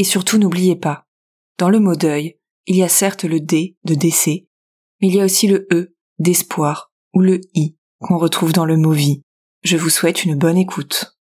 Et 0.00 0.04
surtout 0.04 0.38
n'oubliez 0.38 0.76
pas, 0.76 1.04
dans 1.58 1.68
le 1.68 1.78
mot 1.78 1.94
deuil, 1.94 2.38
il 2.66 2.74
y 2.74 2.82
a 2.82 2.88
certes 2.88 3.24
le 3.24 3.38
D 3.38 3.76
de 3.84 3.92
décès, 3.92 4.46
mais 5.02 5.08
il 5.08 5.16
y 5.16 5.20
a 5.20 5.26
aussi 5.26 5.46
le 5.46 5.68
E 5.70 5.94
d'espoir 6.18 6.90
ou 7.12 7.20
le 7.20 7.42
I 7.52 7.76
qu'on 7.98 8.16
retrouve 8.16 8.54
dans 8.54 8.64
le 8.64 8.78
mot 8.78 8.92
vie. 8.92 9.22
Je 9.62 9.76
vous 9.76 9.90
souhaite 9.90 10.24
une 10.24 10.38
bonne 10.38 10.56
écoute. 10.56 11.18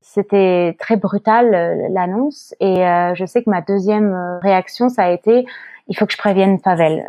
C'était 0.00 0.76
très 0.78 0.96
brutal 0.96 1.52
euh, 1.52 1.88
l'annonce 1.90 2.54
et 2.60 2.86
euh, 2.86 3.16
je 3.16 3.26
sais 3.26 3.42
que 3.42 3.50
ma 3.50 3.62
deuxième 3.62 4.14
euh, 4.14 4.38
réaction 4.38 4.88
ça 4.88 5.06
a 5.06 5.10
été 5.10 5.44
il 5.88 5.98
faut 5.98 6.06
que 6.06 6.12
je 6.12 6.18
prévienne 6.18 6.60
Pavel, 6.60 7.04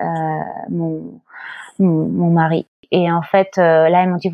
mon, 0.72 1.22
mon, 1.78 2.32
mari. 2.32 2.66
Et 2.90 3.12
en 3.12 3.22
fait 3.22 3.58
là 3.58 4.04
ils 4.04 4.10
m'ont 4.10 4.18
dit 4.18 4.32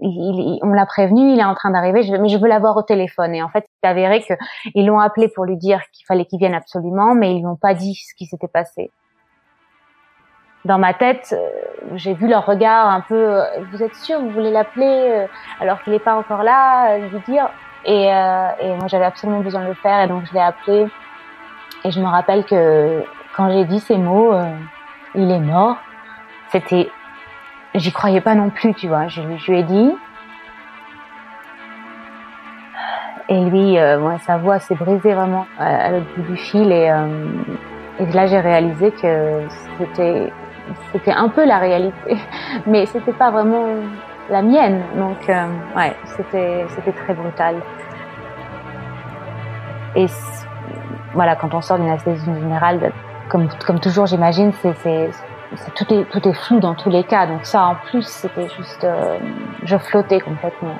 il, 0.00 0.58
on 0.62 0.68
l'a 0.68 0.86
prévenu, 0.86 1.32
il 1.32 1.40
est 1.40 1.44
en 1.44 1.54
train 1.54 1.70
d'arriver, 1.70 2.02
mais 2.20 2.28
je 2.28 2.38
veux 2.38 2.48
l'avoir 2.48 2.76
au 2.76 2.82
téléphone. 2.82 3.34
Et 3.34 3.42
en 3.42 3.48
fait, 3.48 3.66
c'est 3.82 3.88
avéré 3.88 4.22
qu'ils 4.22 4.86
l'ont 4.86 5.00
appelé 5.00 5.28
pour 5.28 5.44
lui 5.44 5.56
dire 5.56 5.80
qu'il 5.92 6.06
fallait 6.06 6.24
qu'il 6.24 6.38
vienne 6.38 6.54
absolument, 6.54 7.14
mais 7.14 7.34
ils 7.34 7.40
lui 7.40 7.46
ont 7.46 7.56
pas 7.56 7.74
dit 7.74 7.94
ce 7.94 8.14
qui 8.14 8.26
s'était 8.26 8.48
passé. 8.48 8.90
Dans 10.64 10.78
ma 10.78 10.92
tête, 10.92 11.34
euh, 11.36 11.48
j'ai 11.94 12.14
vu 12.14 12.28
leur 12.28 12.44
regard 12.44 12.88
un 12.88 13.00
peu. 13.00 13.14
Euh, 13.14 13.44
vous 13.70 13.82
êtes 13.82 13.94
sûr, 13.94 14.20
vous 14.20 14.30
voulez 14.30 14.50
l'appeler 14.50 15.06
euh, 15.08 15.26
alors 15.60 15.82
qu'il 15.82 15.92
n'est 15.92 15.98
pas 15.98 16.16
encore 16.16 16.42
là, 16.42 16.98
lui 16.98 17.20
dire. 17.26 17.48
Et, 17.84 18.06
et 18.06 18.76
moi, 18.76 18.86
j'avais 18.88 19.04
absolument 19.04 19.40
besoin 19.40 19.62
de 19.62 19.68
le 19.68 19.74
faire, 19.74 20.02
et 20.02 20.08
donc 20.08 20.24
je 20.26 20.34
l'ai 20.34 20.40
appelé. 20.40 20.88
Et 21.84 21.90
je 21.90 22.00
me 22.00 22.06
rappelle 22.06 22.44
que 22.44 23.04
quand 23.34 23.50
j'ai 23.50 23.64
dit 23.64 23.78
ces 23.78 23.96
mots, 23.96 24.34
il 25.14 25.30
est 25.30 25.40
mort. 25.40 25.76
C'était 26.50 26.90
j'y 27.74 27.92
croyais 27.92 28.20
pas 28.20 28.34
non 28.34 28.50
plus, 28.50 28.74
tu 28.74 28.88
vois. 28.88 29.08
Je, 29.08 29.20
je 29.36 29.50
lui 29.50 29.60
ai 29.60 29.62
dit. 29.62 29.92
Et 33.30 33.44
lui, 33.44 33.78
euh, 33.78 34.16
sa 34.18 34.38
voix 34.38 34.58
s'est 34.58 34.74
brisée 34.74 35.12
vraiment 35.12 35.46
à, 35.58 35.90
l'autre 35.90 36.06
bout 36.16 36.32
du 36.32 36.36
fil. 36.36 36.72
Et, 36.72 36.90
euh, 36.90 37.26
et 38.00 38.06
là, 38.06 38.26
j'ai 38.26 38.40
réalisé 38.40 38.90
que 38.90 39.42
c'était 39.78 40.32
c'était 40.92 41.12
un 41.12 41.28
peu 41.28 41.46
la 41.46 41.58
réalité, 41.58 42.16
mais 42.66 42.86
c'était 42.86 43.12
pas 43.12 43.30
vraiment 43.30 43.66
la 44.30 44.42
mienne. 44.42 44.82
Donc, 44.96 45.28
euh, 45.28 45.46
ouais, 45.76 45.94
c'était 46.16 46.64
c'était 46.70 46.92
très 46.92 47.14
brutal. 47.14 47.56
Et 49.94 50.06
voilà, 51.12 51.36
quand 51.36 51.52
on 51.54 51.60
sort 51.60 51.78
d'une 51.78 51.88
anesthésie 51.88 52.24
générale, 52.24 52.92
comme 53.28 53.48
comme 53.66 53.80
toujours, 53.80 54.06
j'imagine, 54.06 54.52
c'est 54.62 55.10
tout 55.74 55.94
est 55.94 56.04
tout 56.10 56.28
est 56.28 56.32
flou 56.32 56.60
dans 56.60 56.74
tous 56.74 56.90
les 56.90 57.04
cas. 57.04 57.26
Donc 57.26 57.44
ça, 57.44 57.64
en 57.64 57.74
plus, 57.74 58.06
c'était 58.06 58.48
juste, 58.56 58.84
euh, 58.84 59.18
je 59.64 59.76
flottais 59.76 60.20
complètement. 60.20 60.74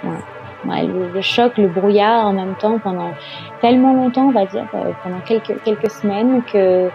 Ouais. 0.65 0.87
le, 0.87 1.21
choc, 1.21 1.57
le 1.57 1.69
brouillard 1.69 2.27
en 2.27 2.33
même 2.33 2.55
temps 2.57 2.79
pendant 2.79 3.13
tellement 3.61 3.95
longtemps, 3.95 4.27
on 4.27 4.33
va 4.33 4.47
dire, 4.47 4.67
euh, 4.75 4.93
pendant 5.03 5.21
quelques 5.21 5.63
quelques 5.63 5.91
semaines 5.91 6.43
que 6.43 6.91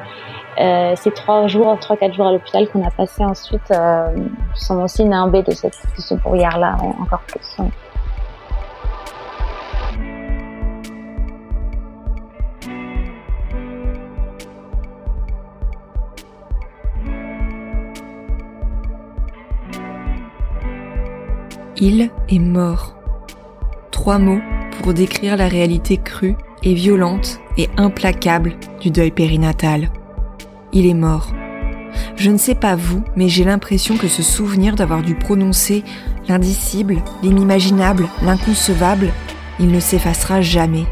euh, 0.60 0.94
ces 0.96 1.12
trois 1.12 1.48
jours, 1.48 1.78
trois 1.80 1.98
quatre 1.98 2.14
jours 2.14 2.28
à 2.28 2.32
l'hôpital 2.32 2.68
qu'on 2.70 2.86
a 2.86 2.92
passé 2.92 3.24
ensuite 3.24 3.72
euh, 3.72 4.16
sont 4.54 4.82
aussi 4.84 5.06
nimbés 5.06 5.42
de, 5.42 5.52
cette, 5.52 5.78
de 5.96 6.02
ce 6.02 6.14
brouillard-là, 6.16 6.76
encore 7.00 7.22
plus. 7.22 7.58
Il 21.78 22.12
est 22.30 22.40
mort. 22.40 22.96
Trois 23.90 24.20
mots 24.20 24.42
pour 24.82 24.94
décrire 24.94 25.36
la 25.36 25.48
réalité 25.48 25.98
crue 25.98 26.36
et 26.62 26.76
violente 26.76 27.40
et 27.58 27.68
implacable 27.78 28.54
du 28.80 28.92
deuil 28.92 29.10
périnatal. 29.10 29.90
Il 30.72 30.86
est 30.86 30.94
mort. 30.94 31.34
Je 32.16 32.30
ne 32.30 32.38
sais 32.38 32.54
pas 32.54 32.76
vous, 32.76 33.04
mais 33.16 33.28
j'ai 33.28 33.44
l'impression 33.44 33.98
que 33.98 34.08
ce 34.08 34.22
souvenir 34.22 34.76
d'avoir 34.76 35.02
dû 35.02 35.16
prononcer 35.16 35.84
l'indicible, 36.28 36.98
l'inimaginable, 37.24 38.08
l'inconcevable, 38.22 39.12
il 39.60 39.72
ne 39.72 39.80
s'effacera 39.80 40.42
jamais. 40.42 40.86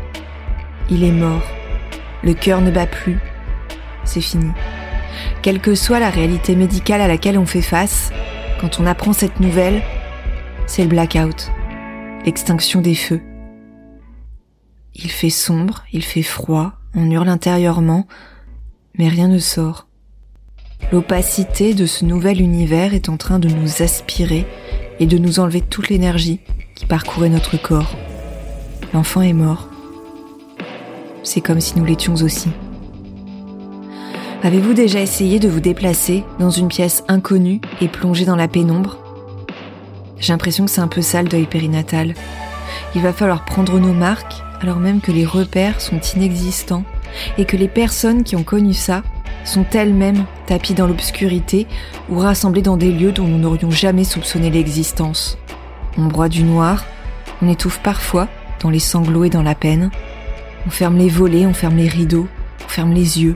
Il 0.90 1.04
est 1.04 1.12
mort. 1.12 1.44
Le 2.24 2.34
cœur 2.34 2.60
ne 2.60 2.72
bat 2.72 2.88
plus. 2.88 3.20
C'est 4.04 4.22
fini. 4.22 4.52
Quelle 5.44 5.60
que 5.60 5.76
soit 5.76 6.00
la 6.00 6.10
réalité 6.10 6.56
médicale 6.56 7.02
à 7.02 7.08
laquelle 7.08 7.38
on 7.38 7.46
fait 7.46 7.62
face, 7.62 8.12
quand 8.60 8.80
on 8.80 8.88
apprend 8.88 9.14
cette 9.14 9.40
nouvelle, 9.40 9.82
c'est 10.74 10.84
le 10.84 10.88
blackout, 10.88 11.52
l'extinction 12.26 12.80
des 12.80 12.96
feux. 12.96 13.20
Il 14.96 15.12
fait 15.12 15.30
sombre, 15.30 15.84
il 15.92 16.02
fait 16.02 16.24
froid, 16.24 16.72
on 16.96 17.12
hurle 17.12 17.28
intérieurement, 17.28 18.08
mais 18.98 19.10
rien 19.10 19.28
ne 19.28 19.38
sort. 19.38 19.90
L'opacité 20.94 21.74
de 21.74 21.86
ce 21.86 22.06
nouvel 22.06 22.40
univers 22.40 22.94
est 22.94 23.10
en 23.10 23.18
train 23.18 23.38
de 23.38 23.50
nous 23.50 23.82
aspirer 23.82 24.48
et 25.02 25.08
de 25.08 25.18
nous 25.18 25.42
enlever 25.42 25.60
toute 25.60 25.90
l'énergie 25.90 26.40
qui 26.74 26.86
parcourait 26.86 27.28
notre 27.28 27.62
corps. 27.62 27.98
L'enfant 28.94 29.24
est 29.24 29.34
mort. 29.34 29.68
C'est 31.22 31.42
comme 31.42 31.60
si 31.60 31.78
nous 31.78 31.86
l'étions 31.86 32.16
aussi. 32.16 32.50
Avez-vous 34.42 34.74
déjà 34.74 35.02
essayé 35.02 35.38
de 35.38 35.50
vous 35.50 35.60
déplacer 35.60 36.24
dans 36.40 36.50
une 36.50 36.70
pièce 36.70 37.04
inconnue 37.10 37.60
et 37.82 37.90
plonger 37.90 38.24
dans 38.24 38.38
la 38.38 38.48
pénombre? 38.48 39.11
J'ai 40.22 40.32
l'impression 40.32 40.66
que 40.66 40.72
c'est 40.72 40.82
un 40.82 40.88
peu 40.88 41.02
ça 41.02 41.22
le 41.22 41.28
deuil 41.28 41.48
périnatal. 41.48 42.14
Il 42.96 43.02
va 43.02 43.12
falloir 43.12 43.44
prendre 43.44 43.80
nos 43.80 43.94
marques 43.94 44.42
alors 44.62 44.78
même 44.78 45.02
que 45.02 45.12
les 45.12 45.26
repères 45.26 45.82
sont 45.82 46.00
inexistants 46.16 46.84
et 47.38 47.46
que 47.46 47.58
les 47.58 47.68
personnes 47.68 48.24
qui 48.24 48.36
ont 48.36 48.44
connu 48.44 48.74
ça 48.74 49.04
sont 49.44 49.66
elles-mêmes 49.74 50.26
tapies 50.46 50.76
dans 50.76 50.86
l'obscurité 50.86 51.66
ou 52.10 52.20
rassemblées 52.20 52.62
dans 52.62 52.78
des 52.78 52.92
lieux 52.92 53.12
dont 53.12 53.28
nous 53.28 53.40
n'aurions 53.40 53.72
jamais 53.72 54.04
soupçonné 54.04 54.52
l'existence. 54.52 55.38
On 55.98 56.06
broie 56.06 56.30
du 56.30 56.44
noir, 56.44 56.86
on 57.42 57.50
étouffe 57.50 57.80
parfois 57.80 58.28
dans 58.62 58.70
les 58.70 58.80
sanglots 58.80 59.24
et 59.24 59.30
dans 59.32 59.42
la 59.42 59.56
peine, 59.56 59.90
on 60.68 60.70
ferme 60.70 60.98
les 60.98 61.10
volets, 61.10 61.48
on 61.48 61.54
ferme 61.54 61.78
les 61.78 61.88
rideaux, 61.88 62.28
on 62.64 62.68
ferme 62.68 62.94
les 62.94 63.22
yeux, 63.22 63.36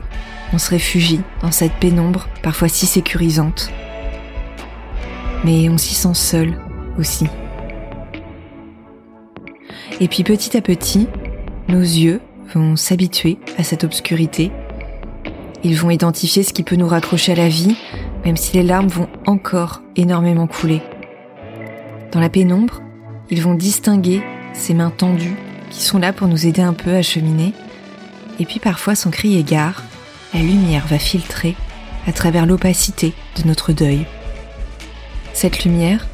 on 0.52 0.58
se 0.58 0.70
réfugie 0.70 1.20
dans 1.42 1.50
cette 1.50 1.74
pénombre 1.74 2.28
parfois 2.42 2.68
si 2.68 2.86
sécurisante. 2.86 3.70
Mais 5.44 5.68
on 5.68 5.76
s'y 5.76 5.94
sent 5.94 6.14
seul, 6.14 6.56
aussi. 6.98 7.26
Et 10.00 10.08
puis 10.08 10.24
petit 10.24 10.56
à 10.56 10.60
petit, 10.60 11.08
nos 11.68 11.80
yeux 11.80 12.20
vont 12.54 12.76
s'habituer 12.76 13.38
à 13.58 13.64
cette 13.64 13.84
obscurité. 13.84 14.52
Ils 15.64 15.76
vont 15.76 15.90
identifier 15.90 16.42
ce 16.42 16.52
qui 16.52 16.62
peut 16.62 16.76
nous 16.76 16.88
raccrocher 16.88 17.32
à 17.32 17.36
la 17.36 17.48
vie, 17.48 17.76
même 18.24 18.36
si 18.36 18.56
les 18.56 18.62
larmes 18.62 18.88
vont 18.88 19.08
encore 19.26 19.82
énormément 19.96 20.46
couler. 20.46 20.82
Dans 22.12 22.20
la 22.20 22.28
pénombre, 22.28 22.82
ils 23.30 23.42
vont 23.42 23.54
distinguer 23.54 24.22
ces 24.52 24.74
mains 24.74 24.90
tendues 24.90 25.36
qui 25.70 25.82
sont 25.82 25.98
là 25.98 26.12
pour 26.12 26.28
nous 26.28 26.46
aider 26.46 26.62
un 26.62 26.72
peu 26.72 26.94
à 26.94 27.02
cheminer. 27.02 27.52
Et 28.38 28.44
puis 28.44 28.60
parfois, 28.60 28.94
sans 28.94 29.10
cri 29.10 29.36
égard, 29.36 29.82
la 30.34 30.40
lumière 30.40 30.86
va 30.86 30.98
filtrer 30.98 31.56
à 32.06 32.12
travers 32.12 32.46
l'opacité 32.46 33.12
de 33.40 33.48
notre 33.48 33.72
deuil. 33.72 34.06
Cette 35.32 35.64
lumière, 35.64 36.06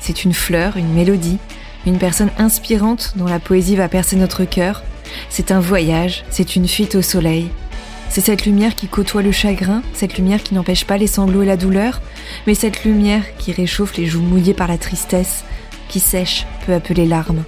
c'est 0.00 0.24
une 0.24 0.34
fleur, 0.34 0.76
une 0.76 0.92
mélodie, 0.92 1.38
une 1.86 1.98
personne 1.98 2.30
inspirante 2.38 3.12
dont 3.16 3.26
la 3.26 3.38
poésie 3.38 3.76
va 3.76 3.88
percer 3.88 4.16
notre 4.16 4.44
cœur 4.44 4.82
C'est 5.28 5.50
un 5.50 5.60
voyage, 5.60 6.24
c'est 6.30 6.56
une 6.56 6.68
fuite 6.68 6.94
au 6.94 7.02
soleil. 7.02 7.50
C'est 8.08 8.20
cette 8.20 8.44
lumière 8.44 8.74
qui 8.74 8.88
côtoie 8.88 9.22
le 9.22 9.30
chagrin, 9.30 9.82
cette 9.92 10.18
lumière 10.18 10.42
qui 10.42 10.54
n'empêche 10.54 10.84
pas 10.84 10.98
les 10.98 11.06
sanglots 11.06 11.42
et 11.42 11.46
la 11.46 11.56
douleur, 11.56 12.00
mais 12.46 12.54
cette 12.54 12.84
lumière 12.84 13.22
qui 13.38 13.52
réchauffe 13.52 13.96
les 13.96 14.06
joues 14.06 14.22
mouillées 14.22 14.54
par 14.54 14.66
la 14.66 14.78
tristesse, 14.78 15.44
qui 15.88 16.00
sèche 16.00 16.44
peu 16.66 16.74
à 16.74 16.80
peu 16.80 16.92
les 16.92 17.06
larmes. 17.06 17.44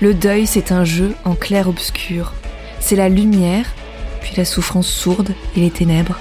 Le 0.00 0.14
deuil, 0.14 0.46
c'est 0.46 0.72
un 0.72 0.84
jeu 0.84 1.14
en 1.24 1.34
clair-obscur. 1.34 2.32
C'est 2.80 2.96
la 2.96 3.08
lumière, 3.08 3.66
puis 4.20 4.34
la 4.36 4.44
souffrance 4.44 4.88
sourde 4.88 5.34
et 5.56 5.60
les 5.60 5.70
ténèbres. 5.70 6.18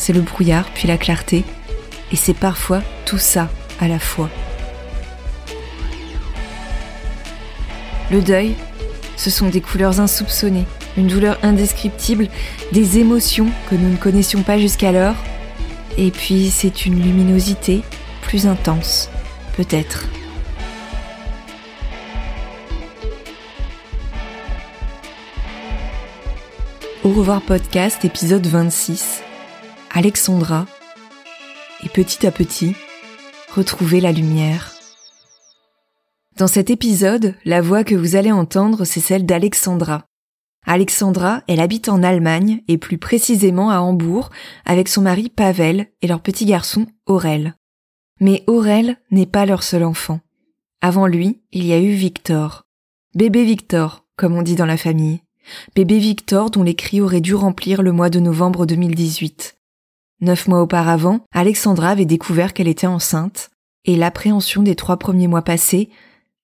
C'est 0.00 0.14
le 0.14 0.22
brouillard, 0.22 0.64
puis 0.72 0.88
la 0.88 0.96
clarté. 0.96 1.44
Et 2.10 2.16
c'est 2.16 2.32
parfois 2.32 2.80
tout 3.04 3.18
ça 3.18 3.50
à 3.80 3.86
la 3.86 3.98
fois. 3.98 4.30
Le 8.10 8.22
deuil, 8.22 8.54
ce 9.18 9.28
sont 9.28 9.50
des 9.50 9.60
couleurs 9.60 10.00
insoupçonnées, 10.00 10.64
une 10.96 11.06
douleur 11.06 11.38
indescriptible, 11.42 12.28
des 12.72 12.98
émotions 12.98 13.48
que 13.68 13.74
nous 13.74 13.90
ne 13.90 13.96
connaissions 13.96 14.42
pas 14.42 14.56
jusqu'alors. 14.56 15.16
Et 15.98 16.10
puis 16.10 16.50
c'est 16.50 16.86
une 16.86 16.98
luminosité 16.98 17.82
plus 18.22 18.46
intense, 18.46 19.10
peut-être. 19.54 20.06
Au 27.04 27.10
revoir 27.10 27.42
podcast 27.42 28.02
épisode 28.06 28.46
26. 28.46 29.24
Alexandra. 29.92 30.66
Et 31.82 31.88
petit 31.88 32.24
à 32.24 32.30
petit, 32.30 32.76
retrouver 33.52 34.00
la 34.00 34.12
lumière. 34.12 34.72
Dans 36.36 36.46
cet 36.46 36.70
épisode, 36.70 37.34
la 37.44 37.60
voix 37.60 37.82
que 37.82 37.96
vous 37.96 38.14
allez 38.14 38.30
entendre, 38.30 38.84
c'est 38.84 39.00
celle 39.00 39.26
d'Alexandra. 39.26 40.04
Alexandra, 40.64 41.42
elle 41.48 41.58
habite 41.58 41.88
en 41.88 42.04
Allemagne, 42.04 42.62
et 42.68 42.78
plus 42.78 42.98
précisément 42.98 43.70
à 43.70 43.80
Hambourg, 43.80 44.30
avec 44.64 44.86
son 44.86 45.02
mari 45.02 45.28
Pavel 45.28 45.88
et 46.02 46.06
leur 46.06 46.20
petit 46.20 46.44
garçon 46.44 46.86
Aurel. 47.06 47.56
Mais 48.20 48.44
Aurel 48.46 48.96
n'est 49.10 49.26
pas 49.26 49.44
leur 49.44 49.64
seul 49.64 49.82
enfant. 49.82 50.20
Avant 50.80 51.08
lui, 51.08 51.42
il 51.50 51.66
y 51.66 51.72
a 51.72 51.80
eu 51.80 51.90
Victor. 51.90 52.62
Bébé 53.16 53.44
Victor, 53.44 54.06
comme 54.16 54.36
on 54.36 54.42
dit 54.42 54.54
dans 54.54 54.66
la 54.66 54.76
famille. 54.76 55.22
Bébé 55.74 55.98
Victor 55.98 56.50
dont 56.50 56.62
les 56.62 56.76
cris 56.76 57.00
auraient 57.00 57.20
dû 57.20 57.34
remplir 57.34 57.82
le 57.82 57.90
mois 57.90 58.08
de 58.08 58.20
novembre 58.20 58.66
2018. 58.66 59.56
Neuf 60.20 60.48
mois 60.48 60.60
auparavant, 60.60 61.20
Alexandra 61.32 61.90
avait 61.90 62.04
découvert 62.04 62.52
qu'elle 62.52 62.68
était 62.68 62.86
enceinte, 62.86 63.50
et 63.84 63.96
l'appréhension 63.96 64.62
des 64.62 64.76
trois 64.76 64.98
premiers 64.98 65.28
mois 65.28 65.42
passés 65.42 65.90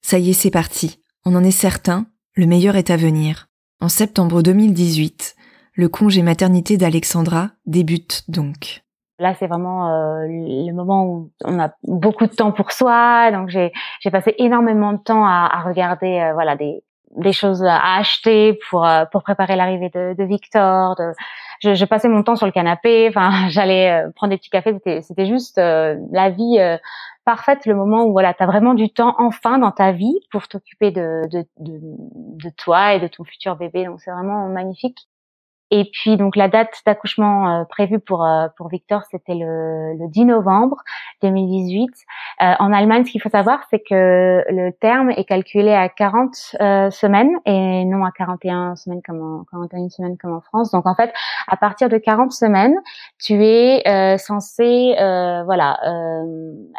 ça 0.06 0.20
y 0.20 0.30
est, 0.30 0.34
c'est 0.34 0.52
parti. 0.52 1.00
On 1.24 1.34
en 1.34 1.42
est 1.42 1.50
certain, 1.50 2.06
le 2.36 2.46
meilleur 2.46 2.76
est 2.76 2.90
à 2.90 2.96
venir. 2.96 3.48
En 3.80 3.88
septembre 3.88 4.40
2018, 4.40 5.34
le 5.74 5.88
congé 5.88 6.22
maternité 6.22 6.76
d'Alexandra 6.76 7.48
débute 7.66 8.22
donc. 8.28 8.84
Là, 9.18 9.34
c'est 9.34 9.48
vraiment 9.48 9.88
euh, 9.88 10.26
le 10.28 10.72
moment 10.72 11.06
où 11.06 11.32
on 11.44 11.58
a 11.58 11.72
beaucoup 11.82 12.26
de 12.26 12.32
temps 12.32 12.52
pour 12.52 12.70
soi. 12.70 13.32
Donc, 13.32 13.48
j'ai 13.48 13.72
passé 14.12 14.32
énormément 14.38 14.92
de 14.92 15.02
temps 15.02 15.26
à, 15.26 15.50
à 15.52 15.62
regarder, 15.62 16.20
euh, 16.20 16.34
voilà, 16.34 16.54
des 16.54 16.84
des 17.16 17.32
choses 17.32 17.64
à 17.64 17.96
acheter 17.96 18.58
pour 18.70 18.86
euh, 18.86 19.06
pour 19.10 19.22
préparer 19.22 19.56
l'arrivée 19.56 19.90
de, 19.92 20.14
de, 20.16 20.24
Victor. 20.24 20.94
De, 20.96 21.12
je, 21.60 21.84
passais 21.84 22.08
mon 22.08 22.22
temps 22.22 22.36
sur 22.36 22.46
le 22.46 22.52
canapé. 22.52 23.08
Enfin, 23.08 23.30
j'allais 23.48 24.04
prendre 24.14 24.30
des 24.30 24.38
petits 24.38 24.50
cafés. 24.50 24.72
C'était 24.74 25.02
c'était 25.02 25.26
juste 25.26 25.58
la 25.58 26.30
vie 26.30 26.58
parfaite 27.26 27.66
le 27.66 27.74
moment 27.74 28.04
où 28.04 28.12
voilà, 28.12 28.32
tu 28.32 28.42
as 28.42 28.46
vraiment 28.46 28.72
du 28.72 28.88
temps 28.88 29.14
enfin 29.18 29.58
dans 29.58 29.72
ta 29.72 29.92
vie 29.92 30.18
pour 30.30 30.48
t'occuper 30.48 30.92
de, 30.92 31.22
de, 31.28 31.44
de, 31.58 31.80
de, 31.82 32.50
toi 32.56 32.94
et 32.94 33.00
de 33.00 33.08
ton 33.08 33.24
futur 33.24 33.56
bébé. 33.56 33.84
Donc 33.84 34.00
c'est 34.00 34.12
vraiment 34.12 34.48
magnifique. 34.48 35.08
Et 35.72 35.90
puis 35.92 36.16
donc 36.16 36.36
la 36.36 36.48
date 36.48 36.80
d'accouchement 36.86 37.50
euh, 37.60 37.64
prévue 37.64 37.98
pour 37.98 38.24
euh, 38.24 38.46
pour 38.56 38.68
Victor, 38.68 39.02
c'était 39.10 39.34
le, 39.34 39.94
le 39.98 40.08
10 40.08 40.26
novembre 40.26 40.76
2018. 41.22 41.88
Euh, 42.42 42.52
en 42.60 42.72
Allemagne, 42.72 43.04
ce 43.04 43.10
qu'il 43.10 43.20
faut 43.20 43.30
savoir, 43.30 43.60
c'est 43.70 43.80
que 43.80 44.44
le 44.48 44.70
terme 44.70 45.10
est 45.10 45.24
calculé 45.24 45.72
à 45.72 45.88
40 45.88 46.34
semaines 46.92 47.32
et 47.46 47.84
non 47.84 48.04
à 48.04 48.12
41 48.12 48.76
semaines 48.76 49.02
comme 49.04 49.40
en 49.40 49.44
41 49.50 49.88
semaines 49.88 50.16
comme 50.18 50.34
en 50.34 50.40
France. 50.40 50.70
Donc 50.70 50.86
en 50.86 50.94
fait, 50.94 51.12
à 51.48 51.56
partir 51.56 51.88
de 51.88 51.98
40 51.98 52.30
semaines, 52.30 52.76
tu 53.18 53.44
es 53.44 54.18
censé 54.18 54.94
voilà 55.44 55.78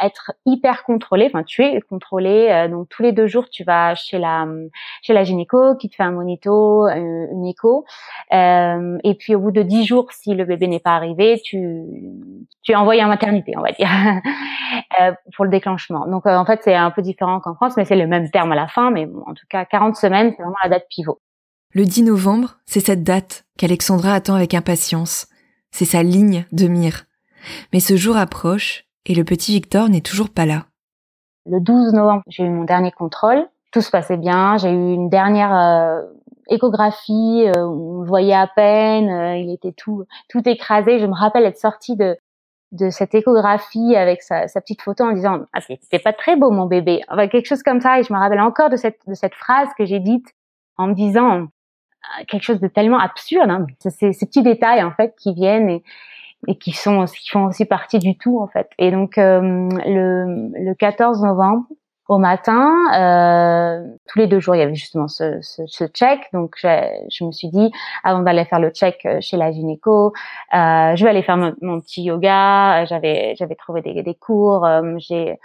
être 0.02 0.32
hyper 0.46 0.84
contrôlé. 0.84 1.26
Enfin, 1.26 1.44
tu 1.44 1.64
es 1.64 1.82
contrôlé. 1.82 2.68
donc 2.70 2.88
tous 2.90 3.04
les 3.04 3.12
deux 3.12 3.28
jours, 3.28 3.50
tu 3.50 3.64
vas 3.64 3.96
chez 3.96 4.18
la 4.18 4.46
chez 5.02 5.14
la 5.14 5.24
gynéco 5.24 5.76
qui 5.76 5.90
te 5.90 5.96
fait 5.96 6.04
un 6.04 6.12
monito, 6.12 6.88
une 6.88 7.46
écho. 7.46 7.86
Euh, 8.32 8.77
et 9.04 9.16
puis 9.16 9.36
au 9.36 9.40
bout 9.40 9.52
de 9.52 9.62
dix 9.62 9.86
jours, 9.86 10.12
si 10.12 10.34
le 10.34 10.46
bébé 10.46 10.68
n'est 10.68 10.80
pas 10.80 10.96
arrivé, 10.96 11.42
tu 11.44 11.86
tu 12.64 12.74
es 12.74 12.76
envoyé 12.76 13.04
en 13.04 13.08
maternité, 13.08 13.54
on 13.58 13.62
va 13.62 13.72
dire, 13.72 13.90
euh, 15.02 15.12
pour 15.36 15.46
le 15.46 15.52
déclenchement. 15.52 16.06
Donc 16.08 16.26
euh, 16.26 16.36
en 16.36 16.46
fait, 16.46 16.62
c'est 16.64 16.76
un 16.76 16.92
peu 16.92 17.02
différent 17.02 17.40
qu'en 17.40 17.56
France, 17.56 17.76
mais 17.78 17.86
c'est 17.86 17.96
le 17.96 18.08
même 18.08 18.30
terme 18.30 18.52
à 18.52 18.56
la 18.56 18.68
fin. 18.68 18.92
Mais 18.92 19.06
bon, 19.06 19.24
en 19.26 19.34
tout 19.34 19.46
cas, 19.50 19.66
40 19.66 19.96
semaines, 19.96 20.34
c'est 20.36 20.44
vraiment 20.44 20.58
la 20.64 20.70
date 20.70 20.86
pivot. 20.90 21.20
Le 21.74 21.86
10 21.86 22.04
novembre, 22.04 22.58
c'est 22.66 22.80
cette 22.80 23.04
date 23.04 23.46
qu'Alexandra 23.58 24.14
attend 24.14 24.36
avec 24.36 24.54
impatience. 24.54 25.28
C'est 25.72 25.86
sa 25.86 26.04
ligne 26.04 26.46
de 26.52 26.68
mire. 26.68 27.06
Mais 27.72 27.80
ce 27.80 27.96
jour 27.96 28.18
approche 28.18 28.86
et 29.06 29.16
le 29.16 29.24
petit 29.24 29.54
Victor 29.54 29.90
n'est 29.90 30.02
toujours 30.02 30.30
pas 30.30 30.46
là. 30.46 30.66
Le 31.46 31.62
12 31.62 31.94
novembre, 31.94 32.24
j'ai 32.28 32.44
eu 32.44 32.50
mon 32.50 32.66
dernier 32.66 32.92
contrôle. 32.92 33.48
Tout 33.72 33.82
se 33.82 33.92
passait 33.92 34.18
bien. 34.18 34.58
J'ai 34.58 34.70
eu 34.70 34.94
une 34.94 35.10
dernière 35.10 35.54
échographie, 36.50 37.46
euh, 37.48 37.66
on 37.66 38.04
voyait 38.04 38.34
à 38.34 38.48
peine, 38.48 39.10
euh, 39.10 39.38
il 39.38 39.52
était 39.52 39.74
tout 39.74 40.06
tout 40.30 40.48
écrasé. 40.48 41.00
Je 41.00 41.06
me 41.06 41.14
rappelle 41.14 41.46
être 41.46 41.58
sortie 41.58 41.96
de 41.96 42.18
de 42.74 42.90
cette 42.90 43.16
échographie 43.16 43.96
avec 43.96 44.22
sa, 44.22 44.48
sa 44.50 44.60
petite 44.60 44.82
photo 44.82 45.06
en 45.06 45.14
disant 45.14 45.46
ah 45.54 45.62
c'était 45.62 46.00
pas 46.00 46.14
très 46.14 46.36
beau 46.36 46.52
mon 46.52 46.66
bébé, 46.66 47.02
enfin 47.10 47.28
quelque 47.28 47.48
chose 47.48 47.64
comme 47.64 47.82
ça. 47.82 48.00
Et 48.00 48.04
je 48.04 48.14
me 48.14 48.20
rappelle 48.20 48.42
encore 48.42 48.70
de 48.70 48.76
cette 48.78 49.00
de 49.08 49.14
cette 49.14 49.36
phrase 49.36 49.70
que 49.78 49.86
j'ai 49.86 50.00
dite 50.00 50.28
en 50.78 50.88
me 50.88 50.94
disant 50.94 51.48
ah, 52.04 52.24
quelque 52.26 52.44
chose 52.44 52.60
de 52.60 52.68
tellement 52.68 53.00
absurde. 53.00 53.50
Hein. 53.50 53.66
C'est 53.80 54.14
ces 54.14 54.26
petits 54.26 54.44
détails 54.44 54.84
en 54.84 54.92
fait 54.92 55.16
qui 55.18 55.34
viennent 55.34 55.70
et 55.70 55.84
et 56.48 56.58
qui 56.58 56.72
sont 56.72 57.06
qui 57.06 57.30
font 57.30 57.46
aussi 57.46 57.66
partie 57.66 58.00
du 58.00 58.18
tout 58.18 58.40
en 58.40 58.48
fait. 58.48 58.70
Et 58.78 58.92
donc 58.92 59.18
euh, 59.18 59.42
le, 59.42 60.52
le 60.54 60.76
14 60.76 61.24
novembre, 61.24 61.66
au 62.08 62.18
matin, 62.18 62.74
euh, 62.96 63.86
tous 64.08 64.20
les 64.20 64.28
deux 64.28 64.40
jours, 64.40 64.56
il 64.56 64.60
y 64.60 64.62
avait 64.62 64.76
justement 64.76 65.08
ce, 65.08 65.40
ce, 65.42 65.64
ce 65.68 65.86
check. 65.86 66.22
Donc, 66.34 66.56
je, 66.58 66.68
je, 67.12 67.26
me 67.26 67.32
suis 67.32 67.50
dit, 67.50 67.72
avant 68.04 68.20
d'aller 68.22 68.46
faire 68.46 68.60
le 68.60 68.70
check 68.70 69.06
euh, 69.06 69.18
chez 69.20 69.36
la 69.38 69.52
gynéco, 69.52 70.14
euh, 70.54 70.96
je 70.96 71.04
vais 71.04 71.10
aller 71.10 71.24
faire 71.24 71.38
mon, 71.38 71.82
petit 71.82 72.04
yoga. 72.04 72.86
J'avais, 72.86 73.36
j'avais 73.38 73.56
trouvé 73.56 73.82
des, 73.82 74.04
des 74.04 74.16
cours. 74.16 74.66
Euh, 74.66 74.96
j'ai, 74.98 75.38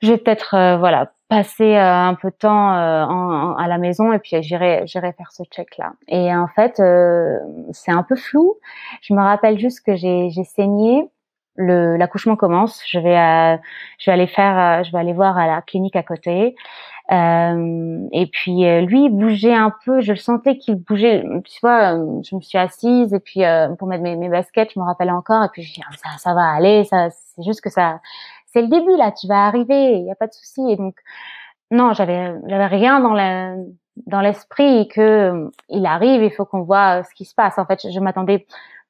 je 0.00 0.12
vais 0.12 0.18
peut-être, 0.18 0.54
euh, 0.54 0.76
voilà, 0.76 1.10
passer 1.28 1.74
un 1.74 2.14
peu 2.14 2.30
de 2.30 2.36
temps 2.36 2.70
en, 2.70 3.56
à 3.56 3.66
la 3.66 3.78
maison 3.78 4.12
et 4.12 4.20
puis 4.20 4.40
j'irai, 4.42 4.86
j'irai 4.86 5.12
faire 5.12 5.32
ce 5.32 5.42
check 5.42 5.76
là. 5.76 5.94
Et 6.06 6.32
en 6.32 6.46
fait, 6.46 6.80
c'est 7.72 7.90
un 7.90 8.04
peu 8.04 8.14
flou. 8.14 8.54
Je 9.02 9.12
me 9.12 9.20
rappelle 9.20 9.58
juste 9.58 9.84
que 9.84 9.96
j'ai, 9.96 10.30
j'ai 10.30 10.44
saigné 10.44 11.10
l'accouchement 11.58 12.36
commence, 12.36 12.82
je 12.86 12.98
vais 12.98 13.18
euh, 13.18 13.56
je 13.98 14.10
vais 14.10 14.12
aller 14.12 14.26
faire 14.26 14.58
euh, 14.58 14.82
je 14.84 14.92
vais 14.92 14.98
aller 14.98 15.12
voir 15.12 15.38
à 15.38 15.46
la 15.46 15.62
clinique 15.62 15.96
à 15.96 16.02
côté. 16.02 16.54
Euh, 17.12 18.08
et 18.10 18.26
puis 18.26 18.64
lui 18.86 19.04
il 19.04 19.10
bougeait 19.10 19.54
un 19.54 19.72
peu, 19.84 20.00
je 20.00 20.12
le 20.12 20.18
sentais 20.18 20.58
qu'il 20.58 20.76
bougeait. 20.76 21.24
Tu 21.44 21.58
vois, 21.62 21.92
je 22.22 22.34
me 22.34 22.40
suis 22.40 22.58
assise 22.58 23.14
et 23.14 23.20
puis 23.20 23.42
pour 23.78 23.88
mettre 23.88 24.02
mes, 24.02 24.16
mes, 24.16 24.28
baskets, 24.28 24.72
je 24.74 24.80
me 24.80 24.84
rappelle 24.84 25.10
encore 25.10 25.44
et 25.44 25.48
puis 25.52 25.62
je 25.62 25.74
dis 25.74 25.82
ah, 25.88 25.94
ça 25.96 26.18
ça 26.18 26.34
va 26.34 26.48
aller, 26.50 26.84
ça 26.84 27.10
c'est 27.10 27.42
juste 27.42 27.60
que 27.60 27.70
ça 27.70 28.00
c'est 28.46 28.62
le 28.62 28.68
début 28.68 28.96
là, 28.96 29.12
tu 29.12 29.26
vas 29.28 29.46
arriver, 29.46 29.98
il 29.98 30.06
y 30.06 30.10
a 30.10 30.14
pas 30.14 30.26
de 30.26 30.32
souci. 30.32 30.62
Et 30.70 30.76
donc 30.76 30.96
non, 31.70 31.92
j'avais 31.94 32.34
j'avais 32.46 32.66
rien 32.66 33.00
dans 33.00 33.12
la 33.12 33.54
dans 34.06 34.20
l'esprit 34.20 34.88
que 34.88 35.50
il 35.68 35.86
arrive, 35.86 36.22
il 36.22 36.30
faut 36.30 36.44
qu'on 36.44 36.62
voit 36.62 37.02
ce 37.04 37.14
qui 37.14 37.24
se 37.24 37.34
passe. 37.34 37.58
En 37.58 37.66
fait, 37.66 37.90
je 37.90 38.00
m'attendais 38.00 38.46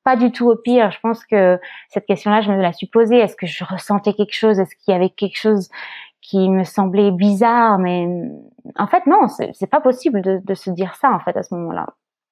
pas 0.06 0.14
du 0.14 0.30
tout 0.30 0.48
au 0.48 0.54
pire. 0.54 0.92
Je 0.92 1.00
pense 1.00 1.26
que 1.26 1.58
cette 1.88 2.06
question-là, 2.06 2.40
je 2.40 2.52
me 2.52 2.62
la 2.62 2.72
suis 2.72 2.86
posée. 2.86 3.18
Est-ce 3.18 3.34
que 3.34 3.48
je 3.48 3.64
ressentais 3.64 4.12
quelque 4.12 4.36
chose? 4.36 4.60
Est-ce 4.60 4.76
qu'il 4.76 4.94
y 4.94 4.96
avait 4.96 5.10
quelque 5.10 5.36
chose 5.36 5.68
qui 6.22 6.48
me 6.48 6.62
semblait 6.62 7.10
bizarre? 7.10 7.78
Mais 7.78 8.06
en 8.78 8.86
fait, 8.86 9.04
non, 9.08 9.26
c'est 9.26 9.68
pas 9.68 9.80
possible 9.80 10.22
de, 10.22 10.54
se 10.54 10.70
dire 10.70 10.94
ça 10.94 11.10
en 11.10 11.18
fait 11.18 11.36
à 11.36 11.42
ce 11.42 11.52
moment-là. 11.56 11.88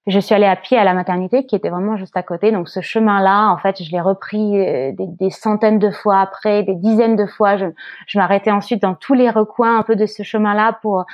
Je 0.07 0.21
suis 0.21 0.37
allée 0.37 0.47
à 0.47 0.55
pied 0.55 0.79
à 0.79 0.85
la 0.85 0.95
maternité 0.95 1.47
qui 1.47 1.57
était 1.57 1.69
vraiment 1.69 1.97
juste 1.97 2.17
à 2.17 2.23
côté. 2.23 2.53
Donc 2.53 2.69
ce 2.69 2.81
chemin-là, 2.81 3.51
en 3.51 3.59
fait, 3.59 3.83
je 3.83 3.91
l'ai 3.91 4.01
repris 4.01 4.61
euh, 4.61 4.93
des, 4.97 5.31
centaines 5.31 5.81
de 5.81 5.91
fois 5.91 6.21
après, 6.21 6.63
des 6.63 6.77
dizaines 6.77 7.17
de 7.17 7.27
fois. 7.27 7.57
Je, 7.57 7.67
je 8.07 8.19
m'arrêtais 8.21 8.53
ensuite 8.53 8.83
dans 8.83 8.95
tous 8.95 9.15
les 9.15 9.31
recoins 9.31 9.79
un 9.79 9.83
peu 9.83 9.97
de 9.97 10.07
ce 10.07 10.23
chemin-là 10.23 10.79
pour 10.81 11.07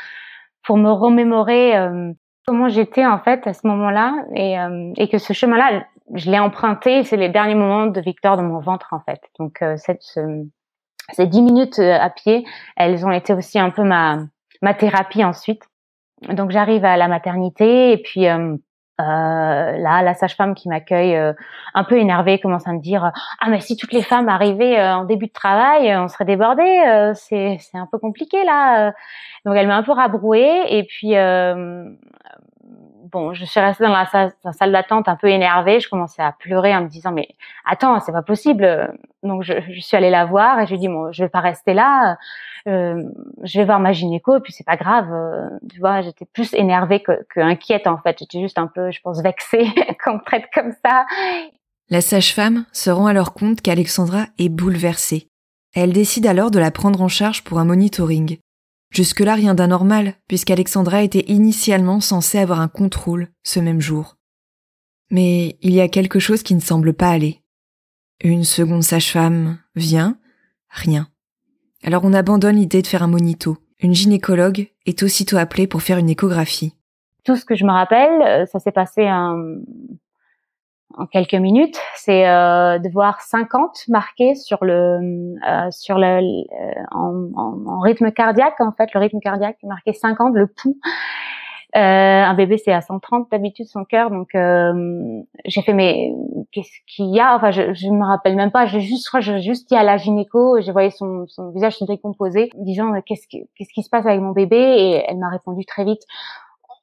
pour 0.67 0.77
me 0.77 0.91
remémorer 0.91 1.75
euh, 1.79 2.13
comment 2.47 2.69
j'étais 2.69 3.07
en 3.07 3.19
fait 3.19 3.47
à 3.47 3.55
ce 3.55 3.67
moment-là 3.67 4.13
et, 4.35 4.59
euh, 4.59 4.93
et 4.97 5.09
que 5.09 5.19
ce 5.19 5.33
chemin-là, 5.33 5.85
je 6.15 6.31
l'ai 6.31 6.39
emprunté. 6.39 7.05
C'est 7.05 7.17
les 7.17 7.29
derniers 7.29 7.55
moments 7.55 7.87
de 7.87 8.01
Victor 8.01 8.37
dans 8.37 8.43
mon 8.43 8.61
ventre 8.61 8.89
en 8.93 9.01
fait. 9.01 9.21
Donc 9.39 9.63
euh, 9.63 9.77
cette, 9.77 10.03
ces 11.13 11.27
dix 11.27 11.43
minutes 11.43 11.79
à 11.79 12.11
pied, 12.11 12.45
elles 12.77 13.05
ont 13.07 13.13
été 13.13 13.33
aussi 13.33 13.59
un 13.59 13.71
peu 13.71 13.83
ma 13.83 14.19
ma 14.63 14.75
thérapie 14.75 15.25
ensuite. 15.25 15.63
Donc 16.29 16.51
j'arrive 16.51 16.85
à 16.85 16.97
la 16.97 17.09
maternité 17.09 17.93
et 17.93 17.99
puis 17.99 18.27
euh, 19.01 19.79
là, 19.79 20.03
la 20.03 20.15
sage-femme 20.15 20.55
qui 20.55 20.69
m'accueille, 20.69 21.17
euh, 21.17 21.33
un 21.75 21.85
peu 21.85 21.99
énervée, 21.99 22.39
commence 22.39 22.67
à 22.67 22.73
me 22.73 22.81
dire 22.81 23.13
ah 23.41 23.49
mais 23.49 23.61
si 23.61 23.77
toutes 23.77 23.93
les 23.93 24.03
femmes 24.03 24.29
arrivaient 24.29 24.79
euh, 24.79 24.97
en 24.97 25.05
début 25.05 25.27
de 25.27 25.33
travail, 25.33 25.97
on 25.97 26.09
serait 26.09 26.25
débordés. 26.25 27.13
c'est 27.15 27.57
c'est 27.61 27.79
un 27.79 27.89
peu 27.91 27.99
compliqué 27.99 28.45
là. 28.45 28.93
Donc 29.45 29.57
elle 29.57 29.69
m'a 29.69 29.77
un 29.77 29.83
peu 29.83 29.93
rabrouée 29.93 30.65
et 30.69 30.85
puis 30.85 31.15
bon, 33.11 33.35
je 33.35 33.45
suis 33.45 33.61
restée 33.61 33.85
dans 33.85 33.93
la 33.93 34.07
salle, 34.07 34.73
d'attente 34.73 35.09
un 35.09 35.17
peu 35.17 35.29
énervée. 35.29 35.81
Je 35.81 35.89
commençais 35.89 36.23
à 36.23 36.33
pleurer 36.33 36.75
en 36.75 36.83
me 36.83 36.89
disant 36.89 37.13
mais 37.13 37.29
attends, 37.65 37.99
c'est 38.01 38.13
pas 38.13 38.23
possible. 38.23 38.93
Donc 39.23 39.43
je, 39.43 39.55
je, 39.69 39.81
suis 39.81 39.97
allée 39.97 40.11
la 40.11 40.25
voir 40.25 40.61
et 40.61 40.67
je 40.67 40.71
lui 40.71 40.77
ai 40.77 40.79
dit 40.79 40.89
bon, 40.89 41.13
je 41.13 41.23
vais 41.23 41.29
pas 41.29 41.41
rester 41.41 41.75
là. 41.75 42.17
Euh, 42.69 43.03
je 43.43 43.59
vais 43.59 43.65
voir 43.65 43.81
ma 43.81 43.93
gynéco 43.93 44.37
et 44.37 44.41
puis 44.41 44.53
c'est 44.53 44.67
pas 44.67 44.77
grave. 44.77 45.09
Euh, 45.13 45.49
tu 45.73 45.81
vois, 45.81 46.03
j'étais 46.03 46.27
plus 46.27 46.53
énervée 46.55 47.03
que, 47.03 47.13
que 47.35 47.41
inquiète 47.41 47.87
en 47.87 47.99
fait. 47.99 48.19
J'étais 48.19 48.41
juste 48.41 48.59
un 48.59 48.67
peu, 48.67 48.91
je 48.91 49.01
pense, 49.01 49.23
vexée 49.23 49.67
qu'on 50.05 50.15
me 50.15 50.25
traite 50.25 50.45
comme 50.55 50.73
ça. 50.85 51.07
La 51.89 52.01
sage-femme 52.01 52.65
se 52.73 52.91
rend 52.91 53.07
alors 53.07 53.35
compte 53.35 53.63
qu'Alexandra 53.63 54.27
est 54.39 54.49
bouleversée. 54.49 55.27
Elle 55.75 55.93
décide 55.93 56.27
alors 56.27 56.51
de 56.51 56.59
la 56.59 56.71
prendre 56.71 57.01
en 57.03 57.09
charge 57.09 57.45
pour 57.45 57.59
un 57.59 57.65
monitoring. 57.65 58.39
Jusque-là, 58.91 59.35
rien 59.35 59.55
d'anormal, 59.55 60.15
puisqu'Alexandra 60.27 61.03
était 61.03 61.25
initialement 61.31 62.01
censée 62.01 62.39
avoir 62.39 62.61
un 62.61 62.69
contrôle 62.69 63.29
ce 63.45 63.61
même 63.61 63.81
jour. 63.81 64.17
Mais 65.11 65.59
il 65.63 65.73
y 65.73 65.81
a 65.81 65.89
quelque 65.89 66.19
chose 66.19 66.43
qui 66.43 66.55
ne 66.55 66.61
semble 66.61 66.93
pas 66.93 67.11
aller. 67.11 67.43
Une 68.23 68.45
seconde 68.45 68.83
sage-femme 68.83 69.59
vient, 69.75 70.19
rien. 70.69 71.09
Alors 71.83 72.05
on 72.05 72.13
abandonne 72.13 72.57
l'idée 72.57 72.83
de 72.83 72.87
faire 72.87 73.03
un 73.03 73.09
monito. 73.09 73.59
Une 73.81 73.95
gynécologue 73.95 74.69
est 74.87 75.03
aussitôt 75.03 75.37
appelée 75.37 75.67
pour 75.67 75.83
faire 75.83 75.99
une 75.99 76.11
échographie. 76.11 76.75
Tout 77.25 77.37
ce 77.37 77.45
que 77.45 77.55
je 77.55 77.65
me 77.65 77.73
rappelle, 77.73 78.23
euh, 78.23 78.47
ça 78.47 78.59
s'est 78.59 78.73
passé 78.73 79.03
en, 79.11 79.57
en 80.97 81.07
quelques 81.07 81.35
minutes, 81.35 81.79
c'est 81.97 82.29
euh, 82.29 82.79
de 82.79 82.89
voir 82.89 83.21
50 83.21 83.89
marqués 83.89 84.35
sur 84.35 84.65
le 84.65 84.99
euh, 85.49 85.71
sur 85.71 85.99
le 85.99 86.19
euh, 86.19 86.83
en, 86.91 87.29
en, 87.37 87.81
rythme 87.81 88.11
cardiaque 88.11 88.61
en 88.61 88.73
fait, 88.73 88.93
le 88.95 89.01
rythme 89.01 89.21
cardiaque 89.21 89.59
marqué 89.63 89.93
50, 89.93 90.35
le 90.35 90.47
pouls 90.47 90.77
euh, 91.77 91.79
un 91.79 92.35
bébé 92.35 92.59
c'est 92.59 92.73
à 92.73 92.81
130 92.81 93.31
d'habitude 93.31 93.67
son 93.69 93.85
cœur, 93.85 94.11
donc 94.11 94.35
euh, 94.35 95.23
j'ai 95.45 95.63
fait 95.63 95.73
mais 95.73 96.13
qu'est-ce 96.51 96.73
qu'il 96.89 97.15
y 97.15 97.21
a? 97.21 97.37
Enfin 97.37 97.53
je, 97.53 97.73
je 97.75 97.89
me 97.89 98.05
rappelle 98.05 98.35
même 98.35 98.51
pas. 98.51 98.67
J'ai 98.67 98.81
juste, 98.81 99.09
je 99.21 99.39
juste 99.39 99.69
dit 99.69 99.77
à 99.77 99.85
la 99.85 99.97
gynéco, 99.97 100.61
j'ai 100.61 100.73
voyé 100.73 100.91
son, 100.91 101.27
son 101.29 101.51
visage 101.51 101.79
se 101.79 101.85
décomposer, 101.85 102.51
disant 102.57 102.93
qu'est-ce 103.07 103.29
qu'est-ce 103.29 103.73
qui 103.73 103.85
se 103.85 103.89
passe 103.89 104.05
avec 104.05 104.21
mon 104.21 104.33
bébé? 104.33 104.57
Et 104.57 105.05
elle 105.07 105.19
m'a 105.19 105.29
répondu 105.29 105.65
très 105.65 105.85
vite, 105.85 106.03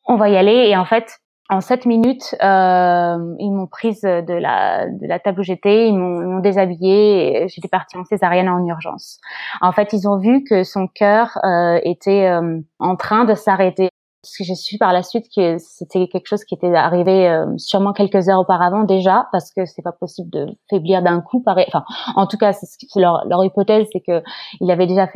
on 0.08 0.16
va 0.16 0.30
y 0.30 0.38
aller. 0.38 0.70
Et 0.70 0.78
en 0.78 0.86
fait, 0.86 1.20
en 1.50 1.62
sept 1.62 1.86
minutes, 1.86 2.36
euh, 2.44 3.36
ils 3.40 3.52
m'ont 3.52 3.68
prise 3.68 4.02
de 4.02 4.34
la 4.34 4.88
de 4.88 5.08
la 5.08 5.20
table 5.20 5.40
où 5.40 5.44
j'étais, 5.44 5.88
ils 5.88 5.98
m'ont 5.98 6.40
déshabillée. 6.40 7.48
J'étais 7.48 7.70
partie 7.70 7.98
en 7.98 8.04
césarienne 8.04 8.50
en 8.50 8.66
urgence. 8.66 9.20
En 9.62 9.72
fait, 9.72 9.94
ils 9.94 10.08
ont 10.08 10.18
vu 10.18 10.44
que 10.44 10.64
son 10.64 10.88
cœur 10.88 11.38
euh, 11.44 11.80
était 11.84 12.28
euh, 12.28 12.60
en 12.80 12.96
train 12.96 13.26
de 13.26 13.34
s'arrêter 13.34 13.90
j'ai 14.40 14.56
su 14.56 14.78
par 14.78 14.94
la 14.94 15.04
suite 15.04 15.28
que 15.34 15.58
c'était 15.58 16.08
quelque 16.08 16.28
chose 16.28 16.44
qui 16.44 16.56
était 16.56 16.74
arrivé 16.76 17.30
euh, 17.30 17.46
sûrement 17.58 17.94
quelques 17.94 18.28
heures 18.30 18.40
auparavant 18.40 18.84
déjà 18.84 19.28
parce 19.32 19.52
que 19.52 19.66
c'est 19.66 19.82
pas 19.82 19.92
possible 19.92 20.30
de 20.30 20.48
faiblir 20.70 21.02
d'un 21.02 21.22
coup 21.22 21.42
pareil 21.42 21.66
enfin 21.68 21.86
en 22.16 22.28
tout 22.28 22.38
cas 22.38 22.52
c'est 22.54 22.68
leur, 23.00 23.26
leur 23.28 23.44
hypothèse 23.46 23.88
c'est 23.94 24.02
que 24.02 24.22
il 24.60 24.70
avait 24.70 24.88
déjà 24.88 25.08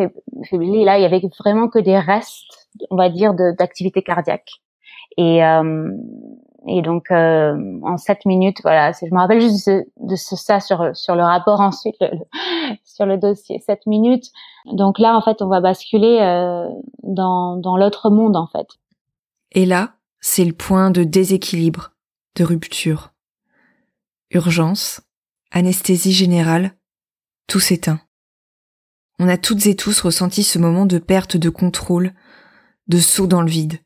faibli 0.50 0.86
là 0.86 0.98
il 0.98 1.02
y 1.02 1.06
avait 1.06 1.22
vraiment 1.40 1.68
que 1.68 1.80
des 1.80 1.98
restes 2.00 2.70
on 2.90 2.96
va 2.96 3.10
dire 3.10 3.34
d'activité 3.34 4.02
cardiaque 4.02 4.62
et 5.18 5.44
euh, 5.44 5.92
et 6.68 6.82
donc 6.82 7.10
euh, 7.10 7.80
en 7.84 7.98
sept 7.98 8.26
minutes 8.26 8.62
voilà 8.62 8.92
je 8.92 9.14
me 9.14 9.20
rappelle 9.20 9.42
juste 9.42 9.68
de, 9.68 10.16
ça 10.16 10.60
sur 10.60 10.96
sur 10.96 11.16
le 11.16 11.24
rapport 11.24 11.60
ensuite 11.62 11.98
sur 12.84 13.06
le 13.06 13.18
dossier 13.18 13.60
sept 13.60 13.86
minutes 13.88 14.28
donc 14.72 15.00
là 15.00 15.18
en 15.18 15.22
fait 15.22 15.42
on 15.42 15.48
va 15.48 15.60
basculer 15.60 16.20
euh, 16.22 16.68
dans 17.04 17.58
dans 17.58 17.78
l'autre 17.78 18.10
monde 18.10 18.36
en 18.36 18.48
fait 18.48 18.68
et 19.52 19.66
là, 19.66 19.98
c'est 20.22 20.46
le 20.46 20.54
point 20.54 20.92
de 20.92 21.04
déséquilibre, 21.04 21.92
de 22.36 22.44
rupture. 22.44 23.14
Urgence, 24.32 25.02
anesthésie 25.52 26.14
générale, 26.14 26.74
tout 27.48 27.60
s'éteint. 27.60 28.00
On 29.20 29.28
a 29.28 29.38
toutes 29.38 29.66
et 29.68 29.76
tous 29.76 30.00
ressenti 30.02 30.44
ce 30.44 30.58
moment 30.58 30.86
de 30.86 30.98
perte 31.00 31.36
de 31.36 31.50
contrôle, 31.50 32.14
de 32.88 32.98
saut 32.98 33.28
dans 33.28 33.42
le 33.42 33.50
vide. 33.50 33.80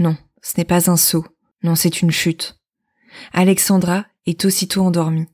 Non, 0.00 0.16
ce 0.42 0.58
n'est 0.58 0.64
pas 0.64 0.90
un 0.90 0.96
saut, 0.96 1.24
non, 1.62 1.74
c'est 1.74 2.02
une 2.02 2.10
chute. 2.10 2.58
Alexandra 3.32 4.04
est 4.26 4.44
aussitôt 4.44 4.82
endormie. 4.82 5.26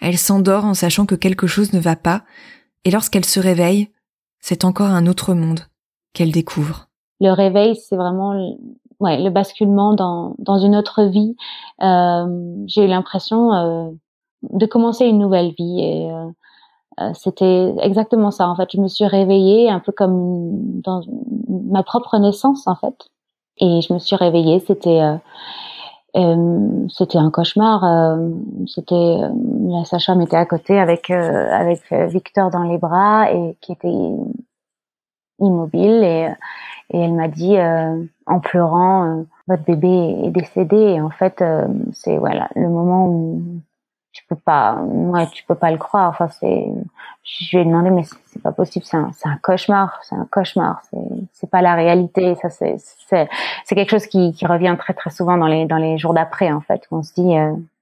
Elle 0.00 0.18
s'endort 0.18 0.64
en 0.64 0.74
sachant 0.74 1.06
que 1.06 1.14
quelque 1.14 1.46
chose 1.46 1.72
ne 1.72 1.80
va 1.80 1.96
pas, 1.96 2.24
et 2.84 2.90
lorsqu'elle 2.90 3.24
se 3.24 3.40
réveille, 3.40 3.90
c'est 4.40 4.64
encore 4.64 4.90
un 4.90 5.06
autre 5.06 5.34
monde 5.34 5.60
qu'elle 6.12 6.32
découvre 6.32 6.86
le 7.20 7.30
réveil, 7.30 7.76
c'est 7.76 7.96
vraiment 7.96 8.34
le 9.00 9.28
basculement 9.30 9.94
dans, 9.94 10.58
une 10.58 10.76
autre 10.76 11.04
vie. 11.04 11.36
Euh, 11.82 12.64
j'ai 12.66 12.84
eu 12.84 12.88
l'impression 12.88 13.52
euh, 13.52 13.90
de 14.42 14.66
commencer 14.66 15.06
une 15.06 15.18
nouvelle 15.18 15.52
vie 15.58 15.80
et 15.80 16.10
euh, 16.10 17.12
c'était 17.14 17.74
exactement 17.80 18.30
ça. 18.30 18.48
En 18.48 18.56
fait, 18.56 18.68
je 18.72 18.80
me 18.80 18.88
suis 18.88 19.06
réveillée 19.06 19.70
un 19.70 19.80
peu 19.80 19.92
comme 19.92 20.80
dans 20.82 21.02
ma 21.48 21.82
propre 21.82 22.18
naissance 22.18 22.66
en 22.66 22.76
fait. 22.76 23.08
Et 23.58 23.80
je 23.80 23.92
me 23.92 23.98
suis 23.98 24.16
réveillée, 24.16 24.60
c'était 24.66 25.02
euh, 25.02 26.86
c'était 26.88 27.18
un 27.18 27.30
cauchemar. 27.30 27.84
c'était 28.66 29.16
la 29.68 29.84
Sacha 29.84 30.14
m'était 30.14 30.36
à 30.36 30.46
côté 30.46 30.78
avec 30.78 31.10
avec 31.10 31.80
Victor 31.92 32.50
dans 32.50 32.62
les 32.62 32.78
bras 32.78 33.30
et 33.30 33.56
qui 33.60 33.72
était 33.72 33.88
immobile 35.38 36.02
et 36.02 36.30
et 36.90 36.98
elle 36.98 37.14
m'a 37.14 37.28
dit 37.28 37.56
euh, 37.56 38.04
en 38.26 38.40
pleurant 38.40 39.04
euh, 39.04 39.22
votre 39.48 39.64
bébé 39.64 39.88
est 40.24 40.30
décédé 40.30 40.76
et 40.76 41.00
en 41.00 41.10
fait 41.10 41.42
euh, 41.42 41.66
c'est 41.92 42.16
voilà 42.16 42.48
le 42.54 42.68
moment 42.68 43.08
où 43.08 43.42
tu 44.16 44.24
peux 44.24 44.36
pas 44.36 44.78
ouais 44.80 45.26
tu 45.28 45.44
peux 45.44 45.54
pas 45.54 45.70
le 45.70 45.76
croire 45.76 46.08
enfin 46.08 46.28
c'est 46.28 46.64
je 47.22 47.56
lui 47.56 47.62
ai 47.62 47.64
demandé 47.66 47.90
mais 47.90 48.04
c'est 48.26 48.42
pas 48.42 48.52
possible 48.52 48.86
c'est 48.86 48.96
un 48.96 49.10
c'est 49.12 49.28
un 49.28 49.36
cauchemar 49.36 50.00
c'est 50.02 50.14
un 50.14 50.26
cauchemar 50.30 50.80
c'est 50.90 50.98
c'est 51.34 51.50
pas 51.50 51.60
la 51.60 51.74
réalité 51.74 52.34
ça 52.36 52.48
c'est 52.48 52.76
c'est 52.78 53.28
c'est 53.66 53.74
quelque 53.74 53.90
chose 53.90 54.06
qui 54.06 54.32
qui 54.32 54.46
revient 54.46 54.74
très 54.78 54.94
très 54.94 55.10
souvent 55.10 55.36
dans 55.36 55.48
les 55.48 55.66
dans 55.66 55.76
les 55.76 55.98
jours 55.98 56.14
d'après 56.14 56.50
en 56.50 56.62
fait 56.62 56.82
où 56.90 56.96
on 56.96 57.02
se 57.02 57.12
dit 57.12 57.34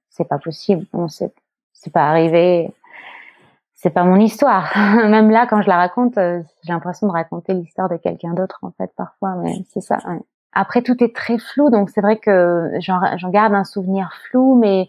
c'est 0.09 0.27
pas 0.27 0.37
possible 0.39 0.85
on 0.91 1.07
sait 1.07 1.31
c'est 1.71 1.93
pas 1.93 2.09
arrivé 2.09 2.69
c'est 3.85 3.91
pas 3.91 4.03
mon 4.03 4.19
histoire. 4.19 4.75
Même 4.95 5.29
là, 5.29 5.45
quand 5.47 5.61
je 5.61 5.67
la 5.67 5.77
raconte, 5.77 6.17
euh, 6.17 6.41
j'ai 6.63 6.73
l'impression 6.73 7.05
de 7.05 7.11
raconter 7.11 7.53
l'histoire 7.53 7.87
de 7.87 7.97
quelqu'un 7.97 8.33
d'autre, 8.33 8.57
en 8.63 8.71
fait, 8.71 8.91
parfois. 8.97 9.35
Mais 9.35 9.63
c'est 9.69 9.81
ça. 9.81 9.99
Après, 10.55 10.81
tout 10.81 11.03
est 11.03 11.13
très 11.13 11.37
flou, 11.37 11.69
donc 11.69 11.89
c'est 11.89 12.01
vrai 12.01 12.17
que 12.17 12.71
j'en 12.79 13.29
garde 13.29 13.53
un 13.53 13.65
souvenir 13.65 14.09
flou, 14.23 14.55
mais 14.55 14.87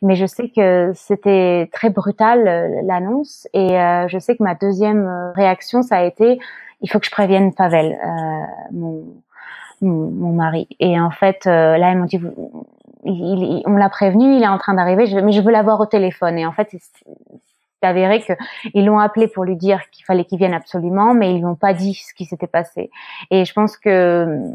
mais 0.00 0.14
je 0.14 0.26
sais 0.26 0.48
que 0.48 0.92
c'était 0.94 1.68
très 1.72 1.90
brutal 1.90 2.46
euh, 2.46 2.80
l'annonce, 2.84 3.48
et 3.52 3.78
euh, 3.80 4.06
je 4.08 4.18
sais 4.18 4.36
que 4.36 4.42
ma 4.44 4.54
deuxième 4.54 5.32
réaction, 5.34 5.82
ça 5.82 5.96
a 5.96 6.04
été, 6.04 6.38
il 6.80 6.90
faut 6.90 7.00
que 7.00 7.06
je 7.06 7.10
prévienne 7.10 7.52
Pavel, 7.52 7.98
mon, 8.72 9.04
mon, 9.82 10.32
mari. 10.32 10.68
Et 10.78 11.00
en 11.00 11.10
fait, 11.10 11.44
là, 11.46 11.90
ils 11.90 11.98
m'ont 11.98 12.04
dit, 12.04 12.20
il, 13.04 13.62
on 13.66 13.72
l'a 13.72 13.88
prévenu, 13.88 14.36
il 14.36 14.42
est 14.42 14.48
en 14.48 14.58
train 14.58 14.74
d'arriver, 14.74 15.20
mais 15.22 15.32
je 15.32 15.40
veux 15.40 15.50
l'avoir 15.50 15.80
au 15.80 15.86
téléphone. 15.86 16.38
Et 16.38 16.46
en 16.46 16.52
fait, 16.52 16.68
c'est 16.70 17.86
avéré 17.86 18.20
qu'ils 18.20 18.84
l'ont 18.84 18.98
appelé 18.98 19.28
pour 19.28 19.44
lui 19.44 19.56
dire 19.56 19.80
qu'il 19.90 20.04
fallait 20.04 20.24
qu'il 20.24 20.38
vienne 20.38 20.54
absolument, 20.54 21.14
mais 21.14 21.32
ils 21.32 21.38
lui 21.38 21.44
ont 21.44 21.54
pas 21.54 21.74
dit 21.74 21.94
ce 21.94 22.12
qui 22.14 22.24
s'était 22.24 22.48
passé. 22.48 22.90
Et 23.30 23.44
je 23.44 23.52
pense 23.52 23.76
que 23.76 24.52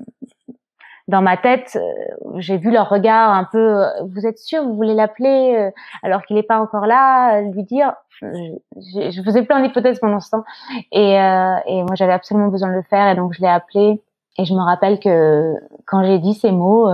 dans 1.08 1.22
ma 1.22 1.36
tête, 1.38 1.76
euh, 1.76 2.38
j'ai 2.38 2.58
vu 2.58 2.72
leur 2.72 2.90
regard 2.90 3.32
un 3.34 3.44
peu. 3.44 3.84
Vous 4.14 4.26
êtes 4.26 4.38
sûr, 4.40 4.64
vous 4.64 4.76
voulez 4.76 4.94
l'appeler 4.94 5.56
euh, 5.58 5.72
alors 6.02 6.24
qu'il 6.24 6.36
n'est 6.36 6.44
pas 6.44 6.60
encore 6.60 6.86
là, 6.86 7.42
lui 7.42 7.64
dire. 7.64 7.94
Je, 8.22 9.12
je 9.12 9.22
faisais 9.22 9.44
plein 9.44 9.62
d'hypothèses 9.62 10.00
pendant 10.00 10.22
ce 10.22 10.30
temps, 10.30 10.44
et, 10.92 11.20
euh, 11.20 11.56
et 11.66 11.84
moi 11.84 11.96
j'avais 11.96 12.14
absolument 12.14 12.48
besoin 12.48 12.70
de 12.70 12.76
le 12.76 12.84
faire, 12.84 13.10
et 13.10 13.16
donc 13.16 13.34
je 13.34 13.42
l'ai 13.42 13.50
appelé. 13.50 14.02
Et 14.38 14.46
je 14.46 14.54
me 14.54 14.62
rappelle 14.62 15.00
que 15.00 15.54
quand 15.86 16.04
j'ai 16.04 16.20
dit 16.20 16.34
ces 16.34 16.52
mots, 16.52 16.90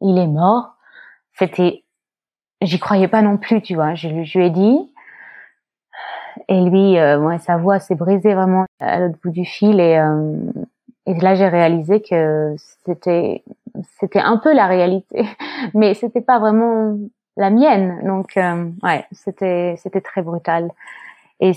il 0.00 0.18
est 0.18 0.26
mort. 0.26 0.74
C'était, 1.34 1.84
j'y 2.62 2.78
croyais 2.78 3.08
pas 3.08 3.22
non 3.22 3.36
plus, 3.36 3.60
tu 3.62 3.74
vois. 3.74 3.94
Je, 3.94 4.08
je 4.24 4.38
lui 4.38 4.46
ai 4.46 4.50
dit, 4.50 4.90
et 6.48 6.60
lui, 6.62 6.98
euh, 6.98 7.38
sa 7.38 7.56
voix 7.56 7.78
s'est 7.78 7.94
brisée 7.94 8.34
vraiment 8.34 8.66
à 8.80 9.00
l'autre 9.00 9.18
bout 9.22 9.30
du 9.30 9.44
fil. 9.44 9.80
Et, 9.80 9.98
euh, 9.98 10.36
et 11.06 11.14
là, 11.14 11.34
j'ai 11.36 11.48
réalisé 11.48 12.02
que 12.02 12.54
c'était 12.84 13.42
c'était 14.00 14.20
un 14.20 14.38
peu 14.38 14.52
la 14.54 14.66
réalité, 14.66 15.24
mais 15.74 15.94
c'était 15.94 16.20
pas 16.20 16.38
vraiment 16.38 16.98
la 17.36 17.50
mienne. 17.50 18.00
Donc, 18.04 18.36
euh, 18.36 18.70
ouais, 18.82 19.04
c'était 19.12 19.76
c'était 19.78 20.00
très 20.00 20.22
brutal. 20.22 20.70
Et 21.40 21.52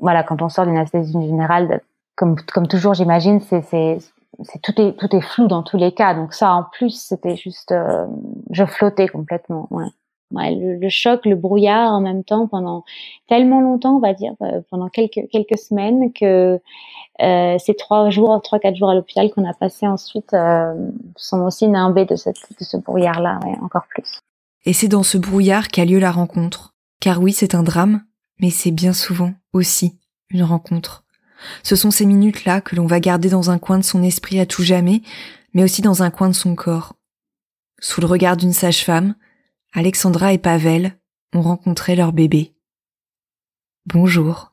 voilà, 0.00 0.22
quand 0.22 0.40
on 0.42 0.48
sort 0.48 0.66
d'une 0.66 0.76
anesthésie 0.76 1.12
générale, 1.12 1.82
comme 2.16 2.36
comme 2.52 2.68
toujours, 2.68 2.94
j'imagine, 2.94 3.40
c'est 3.40 3.62
c'est 3.62 3.98
c'est 4.42 4.62
tout 4.62 4.80
est 4.80 4.94
tout 4.98 5.14
est 5.14 5.20
flou 5.20 5.46
dans 5.46 5.62
tous 5.62 5.76
les 5.76 5.92
cas. 5.92 6.14
Donc 6.14 6.32
ça, 6.32 6.52
en 6.52 6.64
plus, 6.64 6.90
c'était 6.90 7.36
juste, 7.36 7.72
euh, 7.72 8.06
je 8.50 8.64
flottais 8.64 9.08
complètement. 9.08 9.66
Ouais. 9.70 9.88
Ouais, 10.30 10.54
le, 10.54 10.88
choc, 10.90 11.24
le 11.24 11.36
brouillard 11.36 11.90
en 11.90 12.00
même 12.00 12.22
temps 12.22 12.46
pendant 12.46 12.84
tellement 13.28 13.60
longtemps, 13.60 13.96
on 13.96 14.00
va 14.00 14.12
dire, 14.12 14.34
euh, 14.42 14.60
pendant 14.70 14.88
quelques 14.88 15.26
quelques 15.30 15.56
semaines 15.56 16.12
que 16.12 16.60
euh, 17.22 17.56
ces 17.58 17.74
trois 17.74 18.10
jours, 18.10 18.38
trois 18.42 18.58
quatre 18.58 18.76
jours 18.76 18.90
à 18.90 18.94
l'hôpital 18.94 19.30
qu'on 19.30 19.48
a 19.48 19.54
passé 19.54 19.86
ensuite 19.86 20.34
euh, 20.34 20.74
sont 21.16 21.40
aussi 21.40 21.66
nimbés 21.66 22.04
de, 22.04 22.14
cette, 22.14 22.36
de 22.36 22.64
ce 22.64 22.76
brouillard-là, 22.76 23.40
ouais, 23.44 23.56
encore 23.62 23.86
plus. 23.88 24.20
Et 24.66 24.74
c'est 24.74 24.88
dans 24.88 25.02
ce 25.02 25.16
brouillard 25.16 25.68
qu'a 25.68 25.86
lieu 25.86 25.98
la 25.98 26.10
rencontre. 26.10 26.74
Car 27.00 27.22
oui, 27.22 27.32
c'est 27.32 27.54
un 27.54 27.62
drame, 27.62 28.02
mais 28.38 28.50
c'est 28.50 28.70
bien 28.70 28.92
souvent 28.92 29.32
aussi 29.54 29.98
une 30.30 30.42
rencontre. 30.42 31.04
Ce 31.62 31.74
sont 31.74 31.90
ces 31.90 32.04
minutes-là 32.04 32.60
que 32.60 32.76
l'on 32.76 32.86
va 32.86 33.00
garder 33.00 33.30
dans 33.30 33.50
un 33.50 33.58
coin 33.58 33.78
de 33.78 33.84
son 33.84 34.02
esprit 34.02 34.40
à 34.40 34.46
tout 34.46 34.62
jamais, 34.62 35.00
mais 35.54 35.64
aussi 35.64 35.80
dans 35.80 36.02
un 36.02 36.10
coin 36.10 36.28
de 36.28 36.34
son 36.34 36.54
corps. 36.54 36.94
Sous 37.80 38.00
le 38.00 38.06
regard 38.08 38.36
d'une 38.36 38.52
sage-femme, 38.52 39.14
Alexandra 39.74 40.32
et 40.32 40.38
Pavel 40.38 40.92
ont 41.34 41.42
rencontré 41.42 41.94
leur 41.94 42.12
bébé. 42.12 42.54
Bonjour, 43.86 44.52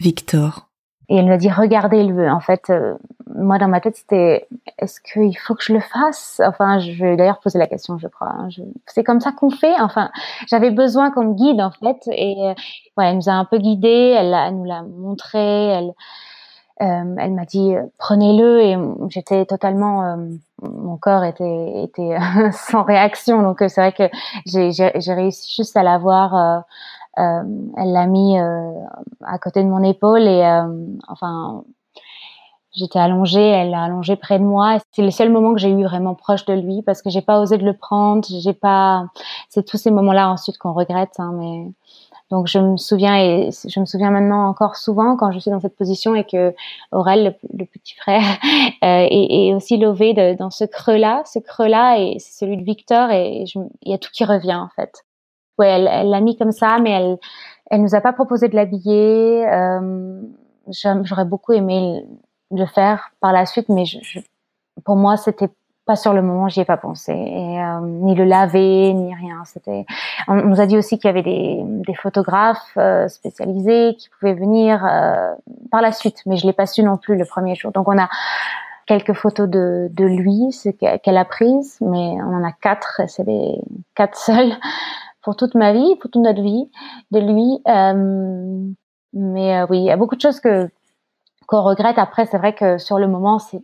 Victor. 0.00 0.68
Et 1.10 1.16
elle 1.16 1.26
m'a 1.26 1.36
dit 1.36 1.50
regardez-le. 1.50 2.30
En 2.30 2.40
fait, 2.40 2.70
euh, 2.70 2.94
moi 3.34 3.58
dans 3.58 3.68
ma 3.68 3.80
tête 3.80 3.96
c'était 3.96 4.48
est-ce 4.78 5.00
qu'il 5.00 5.36
faut 5.36 5.54
que 5.54 5.62
je 5.62 5.74
le 5.74 5.80
fasse? 5.80 6.40
Enfin, 6.44 6.78
je 6.78 6.92
vais 6.92 7.16
d'ailleurs 7.16 7.40
poser 7.40 7.58
la 7.58 7.66
question, 7.66 7.98
je 7.98 8.08
crois. 8.08 8.32
Hein. 8.32 8.48
C'est 8.86 9.04
comme 9.04 9.20
ça 9.20 9.32
qu'on 9.32 9.50
fait. 9.50 9.78
Enfin, 9.80 10.10
j'avais 10.48 10.70
besoin 10.70 11.10
qu'on 11.10 11.26
me 11.26 11.34
guide 11.34 11.60
en 11.60 11.70
fait. 11.70 11.98
Et 12.08 12.36
euh, 12.40 12.54
ouais, 12.96 13.08
elle 13.08 13.16
nous 13.16 13.28
a 13.28 13.32
un 13.32 13.44
peu 13.44 13.58
guidés. 13.58 14.14
Elle, 14.16 14.32
elle 14.32 14.56
nous 14.56 14.64
l'a 14.64 14.82
montré. 14.82 15.38
Elle, 15.38 15.92
euh, 16.82 17.14
elle 17.18 17.32
m'a 17.34 17.44
dit 17.44 17.74
prenez-le 17.98 18.60
et 18.60 18.76
j'étais 19.08 19.46
totalement 19.46 20.02
euh, 20.02 20.16
mon 20.62 20.96
corps 20.96 21.22
était 21.22 21.84
était 21.84 22.16
sans 22.52 22.82
réaction. 22.82 23.42
Donc 23.42 23.58
c'est 23.60 23.80
vrai 23.80 23.92
que 23.92 24.10
j'ai 24.46 25.14
réussi 25.14 25.54
juste 25.54 25.76
à 25.76 25.84
l'avoir 25.84 26.64
euh, 27.18 27.42
elle 27.76 27.92
l'a 27.92 28.06
mis 28.06 28.36
à 28.38 29.38
côté 29.40 29.62
de 29.62 29.68
mon 29.68 29.84
épaule 29.84 30.22
et 30.22 30.42
enfin 31.06 31.62
j'étais 32.72 32.98
allongée 32.98 33.50
elle 33.50 33.70
l'a 33.70 33.84
allongé 33.84 34.16
près 34.16 34.40
de 34.40 34.44
moi. 34.44 34.78
C'est 34.90 35.02
le 35.02 35.12
seul 35.12 35.30
moment 35.30 35.54
que 35.54 35.60
j'ai 35.60 35.70
eu 35.70 35.84
vraiment 35.84 36.16
proche 36.16 36.44
de 36.44 36.54
lui 36.54 36.82
parce 36.82 37.02
que 37.02 37.10
j'ai 37.10 37.22
pas 37.22 37.38
osé 37.38 37.56
de 37.56 37.64
le 37.64 37.74
prendre 37.74 38.26
j'ai 38.28 38.52
pas 38.52 39.06
c'est 39.48 39.64
tous 39.64 39.76
ces 39.76 39.92
moments 39.92 40.12
là 40.12 40.28
ensuite 40.28 40.58
qu'on 40.58 40.72
regrette 40.72 41.14
hein, 41.18 41.32
mais 41.38 41.68
donc 42.30 42.46
je 42.46 42.58
me 42.58 42.76
souviens 42.76 43.16
et 43.16 43.50
je 43.52 43.80
me 43.80 43.84
souviens 43.84 44.10
maintenant 44.10 44.48
encore 44.48 44.76
souvent 44.76 45.16
quand 45.16 45.30
je 45.30 45.38
suis 45.38 45.50
dans 45.50 45.60
cette 45.60 45.76
position 45.76 46.14
et 46.14 46.24
que 46.24 46.54
Aurel, 46.90 47.36
le, 47.52 47.64
petit 47.66 47.94
frère, 47.94 48.22
euh, 48.82 49.06
est, 49.10 49.54
aussi 49.54 49.76
levé 49.76 50.14
de, 50.14 50.34
dans 50.34 50.50
ce 50.50 50.64
creux-là. 50.64 51.22
Ce 51.26 51.38
creux-là 51.38 51.98
et 51.98 52.18
c'est 52.18 52.44
celui 52.44 52.56
de 52.56 52.64
Victor 52.64 53.10
et 53.10 53.44
il 53.54 53.90
y 53.90 53.94
a 53.94 53.98
tout 53.98 54.10
qui 54.12 54.24
revient 54.24 54.54
en 54.54 54.68
fait. 54.74 55.04
Ouais, 55.58 55.68
elle 55.68 56.10
l'a 56.10 56.20
mis 56.20 56.36
comme 56.36 56.52
ça, 56.52 56.78
mais 56.80 56.90
elle 56.90 57.18
elle 57.70 57.82
nous 57.82 57.94
a 57.94 58.00
pas 58.00 58.12
proposé 58.12 58.48
de 58.48 58.56
l'habiller. 58.56 59.46
Euh, 59.48 60.20
J'aurais 60.68 61.24
beaucoup 61.24 61.52
aimé 61.52 62.06
le 62.50 62.66
faire 62.66 63.10
par 63.20 63.32
la 63.32 63.46
suite, 63.46 63.68
mais 63.68 63.84
je, 63.84 63.98
je, 64.02 64.20
pour 64.84 64.96
moi 64.96 65.16
c'était 65.16 65.50
pas 65.86 65.96
sur 65.96 66.14
le 66.14 66.22
moment, 66.22 66.48
j'y 66.48 66.60
ai 66.60 66.64
pas 66.64 66.76
pensé, 66.76 67.12
et, 67.12 67.60
euh, 67.60 67.80
ni 67.80 68.14
le 68.14 68.24
laver, 68.24 68.94
ni 68.94 69.14
rien. 69.14 69.44
C'était. 69.44 69.84
On, 70.28 70.36
nous 70.36 70.60
a 70.60 70.66
dit 70.66 70.78
aussi 70.78 70.98
qu'il 70.98 71.08
y 71.08 71.10
avait 71.10 71.22
des, 71.22 71.60
des 71.62 71.94
photographes 71.94 72.72
euh, 72.76 73.06
spécialisés 73.08 73.94
qui 73.98 74.08
pouvaient 74.08 74.34
venir 74.34 74.84
euh, 74.84 75.34
par 75.70 75.82
la 75.82 75.92
suite, 75.92 76.22
mais 76.26 76.36
je 76.36 76.46
l'ai 76.46 76.52
pas 76.52 76.66
su 76.66 76.82
non 76.82 76.96
plus 76.96 77.16
le 77.16 77.24
premier 77.24 77.54
jour. 77.54 77.70
Donc 77.72 77.88
on 77.88 77.98
a 77.98 78.08
quelques 78.86 79.12
photos 79.12 79.48
de, 79.48 79.88
de 79.92 80.04
lui, 80.04 80.50
qu'elle 81.02 81.16
a 81.16 81.24
prises, 81.24 81.78
mais 81.80 82.16
on 82.22 82.34
en 82.34 82.44
a 82.44 82.52
quatre, 82.52 83.02
c'est 83.06 83.24
les 83.24 83.60
quatre 83.94 84.16
seuls 84.16 84.52
pour 85.22 85.36
toute 85.36 85.54
ma 85.54 85.72
vie, 85.72 85.96
pour 85.96 86.10
toute 86.10 86.22
notre 86.22 86.42
vie 86.42 86.70
de 87.10 87.20
lui. 87.20 87.60
mais 89.12 89.62
oui, 89.68 89.78
il 89.78 89.84
y 89.84 89.90
a 89.90 89.96
beaucoup 89.96 90.16
de 90.16 90.20
choses 90.20 90.40
que 90.40 90.68
qu'on 91.46 91.62
regrette. 91.62 91.98
Après, 91.98 92.24
c'est 92.24 92.38
vrai 92.38 92.54
que 92.54 92.78
sur 92.78 92.98
le 92.98 93.06
moment, 93.06 93.38
c'est 93.38 93.60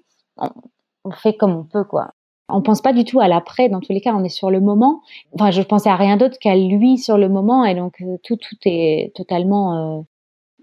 on 1.04 1.10
fait 1.10 1.34
comme 1.34 1.56
on 1.56 1.64
peut, 1.64 1.84
quoi. 1.84 2.12
On 2.52 2.62
pense 2.62 2.80
pas 2.80 2.92
du 2.92 3.04
tout 3.04 3.20
à 3.20 3.28
l'après. 3.28 3.68
Dans 3.68 3.80
tous 3.80 3.92
les 3.92 4.00
cas, 4.00 4.14
on 4.14 4.24
est 4.24 4.28
sur 4.28 4.50
le 4.50 4.60
moment. 4.60 5.00
Enfin, 5.34 5.50
je 5.50 5.62
pensais 5.62 5.88
à 5.88 5.96
rien 5.96 6.16
d'autre 6.16 6.38
qu'à 6.38 6.56
lui 6.56 6.98
sur 6.98 7.16
le 7.16 7.28
moment, 7.28 7.64
et 7.64 7.74
donc 7.74 8.00
euh, 8.02 8.16
tout, 8.22 8.36
tout 8.36 8.56
est 8.64 9.12
totalement 9.14 9.98
euh, 9.98 10.02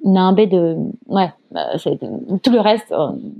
nimbé 0.04 0.47
de, 0.47 0.78
ouais, 1.08 1.32
euh, 1.56 1.78
tout 2.43 2.52
le 2.52 2.60
reste 2.60 2.93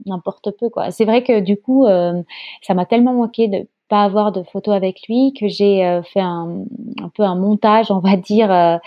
n'importe 0.06 0.52
peu, 0.52 0.70
quoi. 0.70 0.92
C'est 0.92 1.06
vrai 1.06 1.24
que 1.24 1.40
du 1.40 1.58
coup, 1.58 1.86
ça 1.86 2.74
m'a 2.74 2.86
tellement 2.86 3.14
manqué 3.14 3.48
de 3.48 3.68
pas 3.90 4.04
avoir 4.04 4.34
de 4.34 4.44
photos 4.44 4.76
avec 4.76 5.08
lui 5.08 5.34
que 5.40 5.48
j'ai 5.48 6.02
fait 6.12 6.20
un, 6.20 6.66
un, 7.02 7.10
peu 7.16 7.24
un 7.24 7.36
montage, 7.36 7.90
on 7.90 8.00
va 8.00 8.18
dire. 8.18 8.80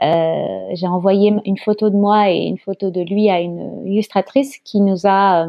j'ai 0.00 0.86
envoyé 0.86 1.34
une 1.44 1.58
photo 1.58 1.90
de 1.90 1.96
moi 1.96 2.30
et 2.30 2.44
une 2.44 2.58
photo 2.58 2.90
de 2.90 3.02
lui 3.02 3.28
à 3.28 3.40
une 3.40 3.86
illustratrice 3.86 4.58
qui 4.58 4.80
nous 4.80 5.06
a 5.06 5.46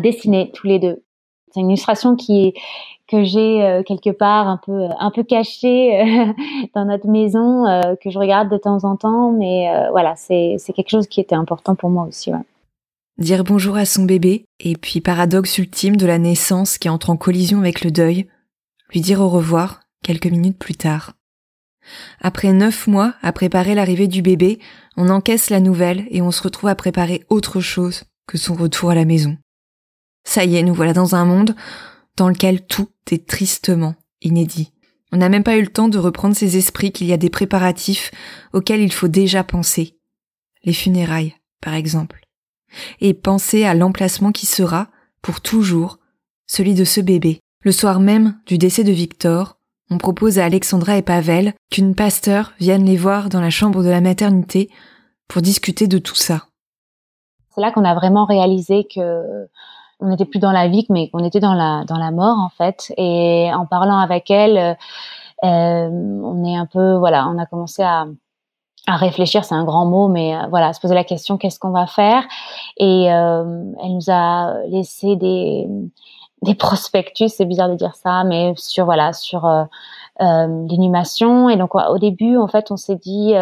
dessiné 0.00 0.50
tous 0.52 0.66
les 0.66 0.78
deux. 0.78 1.02
C'est 1.52 1.60
une 1.60 1.70
illustration 1.70 2.16
que 2.16 3.24
j'ai 3.24 3.62
euh, 3.62 3.82
quelque 3.82 4.10
part 4.10 4.48
un 4.48 4.56
peu 4.56 4.88
un 4.98 5.10
peu 5.10 5.22
cachée 5.22 6.00
euh, 6.00 6.32
dans 6.74 6.86
notre 6.86 7.06
maison 7.08 7.66
euh, 7.66 7.94
que 8.02 8.10
je 8.10 8.18
regarde 8.18 8.50
de 8.50 8.56
temps 8.56 8.84
en 8.84 8.96
temps 8.96 9.32
mais 9.32 9.70
voilà 9.90 10.14
c'est 10.16 10.56
c'est 10.58 10.72
quelque 10.72 10.90
chose 10.90 11.06
qui 11.06 11.20
était 11.20 11.34
important 11.34 11.74
pour 11.74 11.90
moi 11.90 12.04
aussi 12.04 12.32
dire 13.18 13.44
bonjour 13.44 13.76
à 13.76 13.84
son 13.84 14.04
bébé 14.04 14.46
et 14.60 14.74
puis 14.76 15.00
paradoxe 15.00 15.58
ultime 15.58 15.96
de 15.96 16.06
la 16.06 16.18
naissance 16.18 16.78
qui 16.78 16.88
entre 16.88 17.10
en 17.10 17.16
collision 17.16 17.58
avec 17.58 17.84
le 17.84 17.90
deuil. 17.90 18.26
Lui 18.90 19.00
dire 19.00 19.20
au 19.20 19.28
revoir 19.28 19.80
quelques 20.02 20.26
minutes 20.26 20.58
plus 20.58 20.74
tard. 20.74 21.12
Après 22.20 22.52
neuf 22.52 22.86
mois 22.86 23.14
à 23.22 23.32
préparer 23.32 23.74
l'arrivée 23.74 24.08
du 24.08 24.22
bébé 24.22 24.58
on 24.96 25.08
encaisse 25.08 25.50
la 25.50 25.60
nouvelle 25.60 26.06
et 26.10 26.22
on 26.22 26.30
se 26.30 26.42
retrouve 26.42 26.70
à 26.70 26.74
préparer 26.74 27.24
autre 27.28 27.60
chose 27.60 28.04
que 28.26 28.38
son 28.38 28.54
retour 28.54 28.90
à 28.90 28.94
la 28.94 29.04
maison 29.04 29.36
ça 30.24 30.44
y 30.44 30.56
est, 30.56 30.62
nous 30.62 30.74
voilà 30.74 30.92
dans 30.92 31.14
un 31.14 31.24
monde 31.24 31.54
dans 32.16 32.28
lequel 32.28 32.64
tout 32.66 32.88
est 33.10 33.26
tristement 33.26 33.94
inédit. 34.20 34.72
On 35.12 35.18
n'a 35.18 35.28
même 35.28 35.42
pas 35.42 35.56
eu 35.56 35.62
le 35.62 35.68
temps 35.68 35.88
de 35.88 35.98
reprendre 35.98 36.34
ses 36.34 36.56
esprits 36.56 36.92
qu'il 36.92 37.06
y 37.06 37.12
a 37.12 37.18
des 37.18 37.30
préparatifs 37.30 38.10
auxquels 38.52 38.80
il 38.80 38.92
faut 38.92 39.08
déjà 39.08 39.44
penser. 39.44 39.98
Les 40.64 40.72
funérailles, 40.72 41.34
par 41.60 41.74
exemple. 41.74 42.26
Et 43.00 43.12
penser 43.12 43.64
à 43.64 43.74
l'emplacement 43.74 44.32
qui 44.32 44.46
sera, 44.46 44.88
pour 45.20 45.40
toujours, 45.40 45.98
celui 46.46 46.74
de 46.74 46.84
ce 46.84 47.00
bébé. 47.00 47.40
Le 47.60 47.72
soir 47.72 48.00
même 48.00 48.38
du 48.46 48.56
décès 48.56 48.84
de 48.84 48.92
Victor, 48.92 49.58
on 49.90 49.98
propose 49.98 50.38
à 50.38 50.46
Alexandra 50.46 50.96
et 50.96 51.02
Pavel 51.02 51.52
qu'une 51.70 51.94
pasteur 51.94 52.54
vienne 52.58 52.86
les 52.86 52.96
voir 52.96 53.28
dans 53.28 53.40
la 53.40 53.50
chambre 53.50 53.82
de 53.82 53.90
la 53.90 54.00
maternité 54.00 54.70
pour 55.28 55.42
discuter 55.42 55.86
de 55.86 55.98
tout 55.98 56.14
ça. 56.14 56.46
C'est 57.54 57.60
là 57.60 57.70
qu'on 57.70 57.84
a 57.84 57.94
vraiment 57.94 58.24
réalisé 58.24 58.86
que 58.92 59.46
on 60.02 60.08
n'était 60.08 60.24
plus 60.24 60.38
dans 60.38 60.52
la 60.52 60.68
vie, 60.68 60.86
mais 60.90 61.08
qu'on 61.10 61.24
était 61.24 61.40
dans 61.40 61.54
la 61.54 61.84
dans 61.86 61.98
la 61.98 62.10
mort 62.10 62.38
en 62.38 62.50
fait. 62.50 62.92
Et 62.96 63.50
en 63.54 63.66
parlant 63.66 63.98
avec 63.98 64.30
elle, 64.30 64.58
euh, 64.58 64.74
euh, 65.44 65.88
on 65.90 66.44
est 66.44 66.56
un 66.56 66.66
peu 66.66 66.96
voilà, 66.96 67.28
on 67.28 67.38
a 67.38 67.46
commencé 67.46 67.82
à 67.82 68.06
à 68.88 68.96
réfléchir, 68.96 69.44
c'est 69.44 69.54
un 69.54 69.64
grand 69.64 69.86
mot, 69.86 70.08
mais 70.08 70.34
euh, 70.34 70.46
voilà, 70.50 70.72
se 70.72 70.80
poser 70.80 70.94
la 70.94 71.04
question 71.04 71.38
qu'est-ce 71.38 71.60
qu'on 71.60 71.70
va 71.70 71.86
faire? 71.86 72.24
Et 72.78 73.04
elle 73.04 73.94
nous 73.94 74.10
a 74.10 74.54
laissé 74.68 75.16
des 75.16 75.68
des 76.42 76.54
prospectus, 76.56 77.28
c'est 77.28 77.44
bizarre 77.44 77.68
de 77.68 77.76
dire 77.76 77.94
ça, 77.94 78.24
mais 78.24 78.54
sur 78.56 78.84
voilà 78.84 79.12
sur 79.12 79.48
l'inhumation. 80.18 81.48
Et 81.48 81.56
donc 81.56 81.74
au 81.74 81.98
début, 81.98 82.36
en 82.36 82.48
fait, 82.48 82.70
on 82.70 82.76
s'est 82.76 82.96
dit 82.96 83.34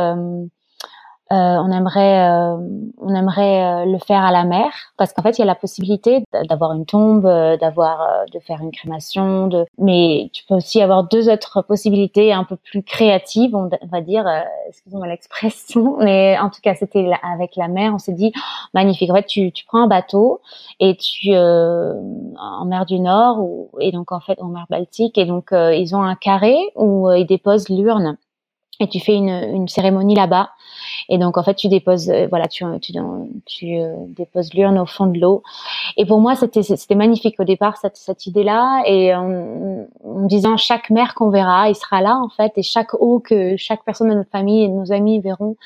euh, 1.32 1.36
on 1.36 1.70
aimerait, 1.70 2.28
euh, 2.28 2.56
on 2.98 3.14
aimerait 3.14 3.62
euh, 3.62 3.84
le 3.84 3.98
faire 3.98 4.24
à 4.24 4.32
la 4.32 4.42
mer 4.42 4.72
parce 4.96 5.12
qu'en 5.12 5.22
fait, 5.22 5.38
il 5.38 5.40
y 5.40 5.42
a 5.42 5.46
la 5.46 5.54
possibilité 5.54 6.24
d'avoir 6.48 6.72
une 6.72 6.86
tombe, 6.86 7.22
d'avoir, 7.22 8.26
de 8.32 8.38
faire 8.40 8.60
une 8.60 8.72
crémation, 8.72 9.46
de. 9.46 9.64
Mais 9.78 10.30
tu 10.32 10.44
peux 10.44 10.56
aussi 10.56 10.82
avoir 10.82 11.04
deux 11.04 11.30
autres 11.30 11.62
possibilités 11.62 12.32
un 12.32 12.42
peu 12.42 12.56
plus 12.56 12.82
créatives, 12.82 13.54
on 13.54 13.70
va 13.92 14.00
dire. 14.00 14.24
Excusez-moi 14.68 15.06
l'expression, 15.06 15.98
mais 16.00 16.36
en 16.38 16.50
tout 16.50 16.60
cas, 16.62 16.74
c'était 16.74 17.08
avec 17.22 17.54
la 17.54 17.68
mer. 17.68 17.92
On 17.94 17.98
s'est 17.98 18.12
dit 18.12 18.32
oh, 18.36 18.40
magnifique. 18.74 19.10
En 19.10 19.14
fait, 19.14 19.26
tu, 19.26 19.52
tu 19.52 19.64
prends 19.66 19.82
un 19.82 19.88
bateau 19.88 20.40
et 20.80 20.96
tu 20.96 21.32
en 21.36 22.64
mer 22.64 22.86
du 22.86 22.98
Nord 22.98 23.38
ou, 23.38 23.70
et 23.78 23.92
donc 23.92 24.10
en 24.10 24.20
fait 24.20 24.40
en 24.42 24.48
mer 24.48 24.66
Baltique 24.68 25.16
et 25.16 25.26
donc 25.26 25.50
ils 25.52 25.94
ont 25.94 26.02
un 26.02 26.16
carré 26.16 26.56
où 26.74 27.10
ils 27.12 27.26
déposent 27.26 27.68
l'urne 27.68 28.16
et 28.80 28.88
tu 28.88 29.00
fais 29.00 29.14
une, 29.14 29.28
une 29.28 29.68
cérémonie 29.68 30.14
là-bas. 30.14 30.50
Et 31.08 31.18
donc 31.18 31.36
en 31.36 31.42
fait, 31.42 31.54
tu 31.54 31.68
déposes, 31.68 32.08
euh, 32.10 32.26
voilà, 32.28 32.48
tu, 32.48 32.64
tu, 32.80 32.92
tu 33.46 33.76
euh, 33.76 33.94
déposes 34.08 34.54
l'urne 34.54 34.78
au 34.78 34.86
fond 34.86 35.06
de 35.06 35.18
l'eau. 35.18 35.42
Et 35.96 36.06
pour 36.06 36.20
moi, 36.20 36.36
c'était 36.36 36.62
c'était 36.62 36.94
magnifique 36.94 37.38
au 37.38 37.44
départ 37.44 37.76
cette, 37.76 37.96
cette 37.96 38.26
idée-là. 38.26 38.82
Et 38.86 39.14
en, 39.14 39.86
en, 40.04 40.26
disant 40.26 40.56
chaque 40.56 40.90
mère 40.90 41.14
qu'on 41.14 41.30
verra, 41.30 41.68
il 41.68 41.74
sera 41.74 42.00
là 42.00 42.16
en 42.16 42.28
fait, 42.28 42.52
et 42.56 42.62
chaque 42.62 42.94
eau 42.94 43.20
que 43.20 43.56
chaque 43.56 43.84
personne 43.84 44.08
de 44.08 44.14
notre 44.14 44.30
famille 44.30 44.64
et 44.64 44.68
de 44.68 44.72
nos 44.72 44.92
amis 44.92 45.20
verront, 45.20 45.56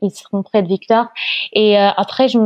ils 0.00 0.10
seront 0.10 0.42
près 0.42 0.62
de 0.62 0.68
Victor. 0.68 1.06
Et 1.52 1.78
euh, 1.78 1.90
après, 1.96 2.28
je 2.28 2.38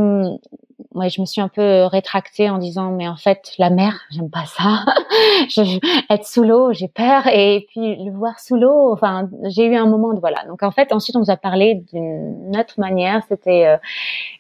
ouais, 0.94 1.08
je 1.08 1.20
me 1.20 1.26
suis 1.26 1.40
un 1.40 1.48
peu 1.48 1.84
rétractée 1.84 2.50
en 2.50 2.58
disant 2.58 2.90
mais 2.90 3.08
en 3.08 3.16
fait 3.16 3.52
la 3.58 3.70
mer, 3.70 4.00
j'aime 4.10 4.30
pas 4.30 4.44
ça. 4.46 4.84
je, 5.48 5.78
être 6.12 6.26
sous 6.26 6.42
l'eau, 6.42 6.72
j'ai 6.72 6.88
peur 6.88 7.26
et 7.28 7.66
puis 7.70 8.04
le 8.04 8.12
voir 8.12 8.38
sous 8.40 8.56
l'eau, 8.56 8.92
enfin 8.92 9.28
j'ai 9.44 9.66
eu 9.66 9.76
un 9.76 9.86
moment 9.86 10.12
de 10.12 10.20
voilà. 10.20 10.44
Donc 10.46 10.62
en 10.62 10.70
fait 10.70 10.92
ensuite 10.92 11.16
on 11.16 11.20
nous 11.20 11.30
a 11.30 11.36
parlé 11.36 11.82
d'une 11.92 12.56
autre 12.58 12.74
manière, 12.78 13.22
c'était 13.28 13.66
euh, 13.66 13.76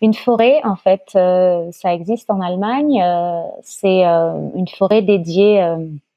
une 0.02 0.14
forêt 0.14 0.60
en 0.64 0.76
fait, 0.76 1.12
euh, 1.14 1.68
ça 1.72 1.92
existe 1.94 2.30
en 2.30 2.40
Allemagne, 2.40 3.02
euh, 3.02 3.42
c'est 3.62 4.04
une 4.04 4.68
forêt 4.68 5.02
dédiée 5.02 5.64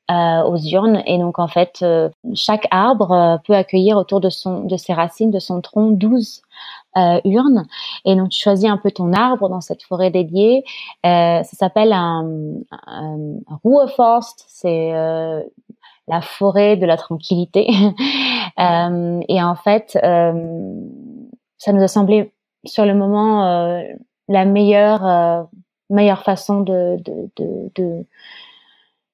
aux 0.09 0.57
urnes 0.57 1.03
et 1.05 1.19
donc 1.19 1.37
en 1.37 1.47
fait 1.47 1.85
chaque 2.33 2.67
arbre 2.71 3.39
peut 3.45 3.55
accueillir 3.55 3.95
autour 3.95 4.19
de 4.19 4.29
son 4.29 4.63
de 4.63 4.75
ses 4.75 4.93
racines 4.93 5.29
de 5.29 5.39
son 5.39 5.61
tronc 5.61 5.91
12 5.91 6.41
euh, 6.97 7.21
urne. 7.25 7.65
Et 8.05 8.15
donc, 8.15 8.29
tu 8.29 8.41
choisis 8.41 8.69
un 8.69 8.77
peu 8.77 8.91
ton 8.91 9.13
arbre 9.13 9.49
dans 9.49 9.61
cette 9.61 9.83
forêt 9.83 10.11
dédiée. 10.11 10.63
Euh, 11.05 11.43
ça 11.43 11.57
s'appelle 11.57 11.93
un, 11.93 12.27
un, 12.87 13.17
Ruheforst. 13.63 14.45
C'est 14.47 14.93
euh, 14.93 15.41
la 16.07 16.21
forêt 16.21 16.77
de 16.77 16.85
la 16.85 16.97
tranquillité. 16.97 17.67
euh, 18.59 19.21
et 19.27 19.41
en 19.41 19.55
fait, 19.55 19.97
euh, 20.03 20.73
ça 21.57 21.73
nous 21.73 21.83
a 21.83 21.87
semblé 21.87 22.31
sur 22.65 22.85
le 22.85 22.93
moment 22.93 23.45
euh, 23.45 23.83
la 24.27 24.45
meilleure 24.45 25.47
meilleure 25.89 26.23
façon 26.23 26.61
de, 26.61 26.97
de, 27.03 27.29
de, 27.37 27.71
de 27.75 28.05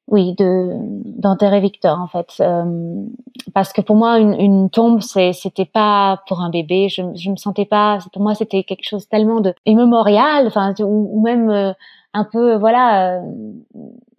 oui, 0.07 0.35
de 0.35 0.73
d'enterrer 1.19 1.59
Victor 1.61 1.99
en 1.99 2.07
fait, 2.07 2.27
euh, 2.39 3.05
parce 3.53 3.73
que 3.73 3.81
pour 3.81 3.95
moi 3.95 4.19
une, 4.19 4.39
une 4.39 4.69
tombe 4.69 5.01
c'était 5.01 5.65
pas 5.65 6.21
pour 6.27 6.41
un 6.41 6.51
bébé, 6.51 6.89
je 6.89 7.01
je 7.15 7.31
me 7.31 7.35
sentais 7.35 7.65
pas, 7.65 7.97
pour 8.13 8.21
moi 8.21 8.35
c'était 8.35 8.63
quelque 8.63 8.87
chose 8.87 9.07
tellement 9.07 9.41
de 9.41 9.53
immémorial, 9.65 10.45
enfin 10.45 10.73
ou, 10.79 11.21
même 11.21 11.49
euh, 11.49 11.73
un 12.13 12.23
peu 12.23 12.55
voilà, 12.55 13.17
euh, 13.17 13.21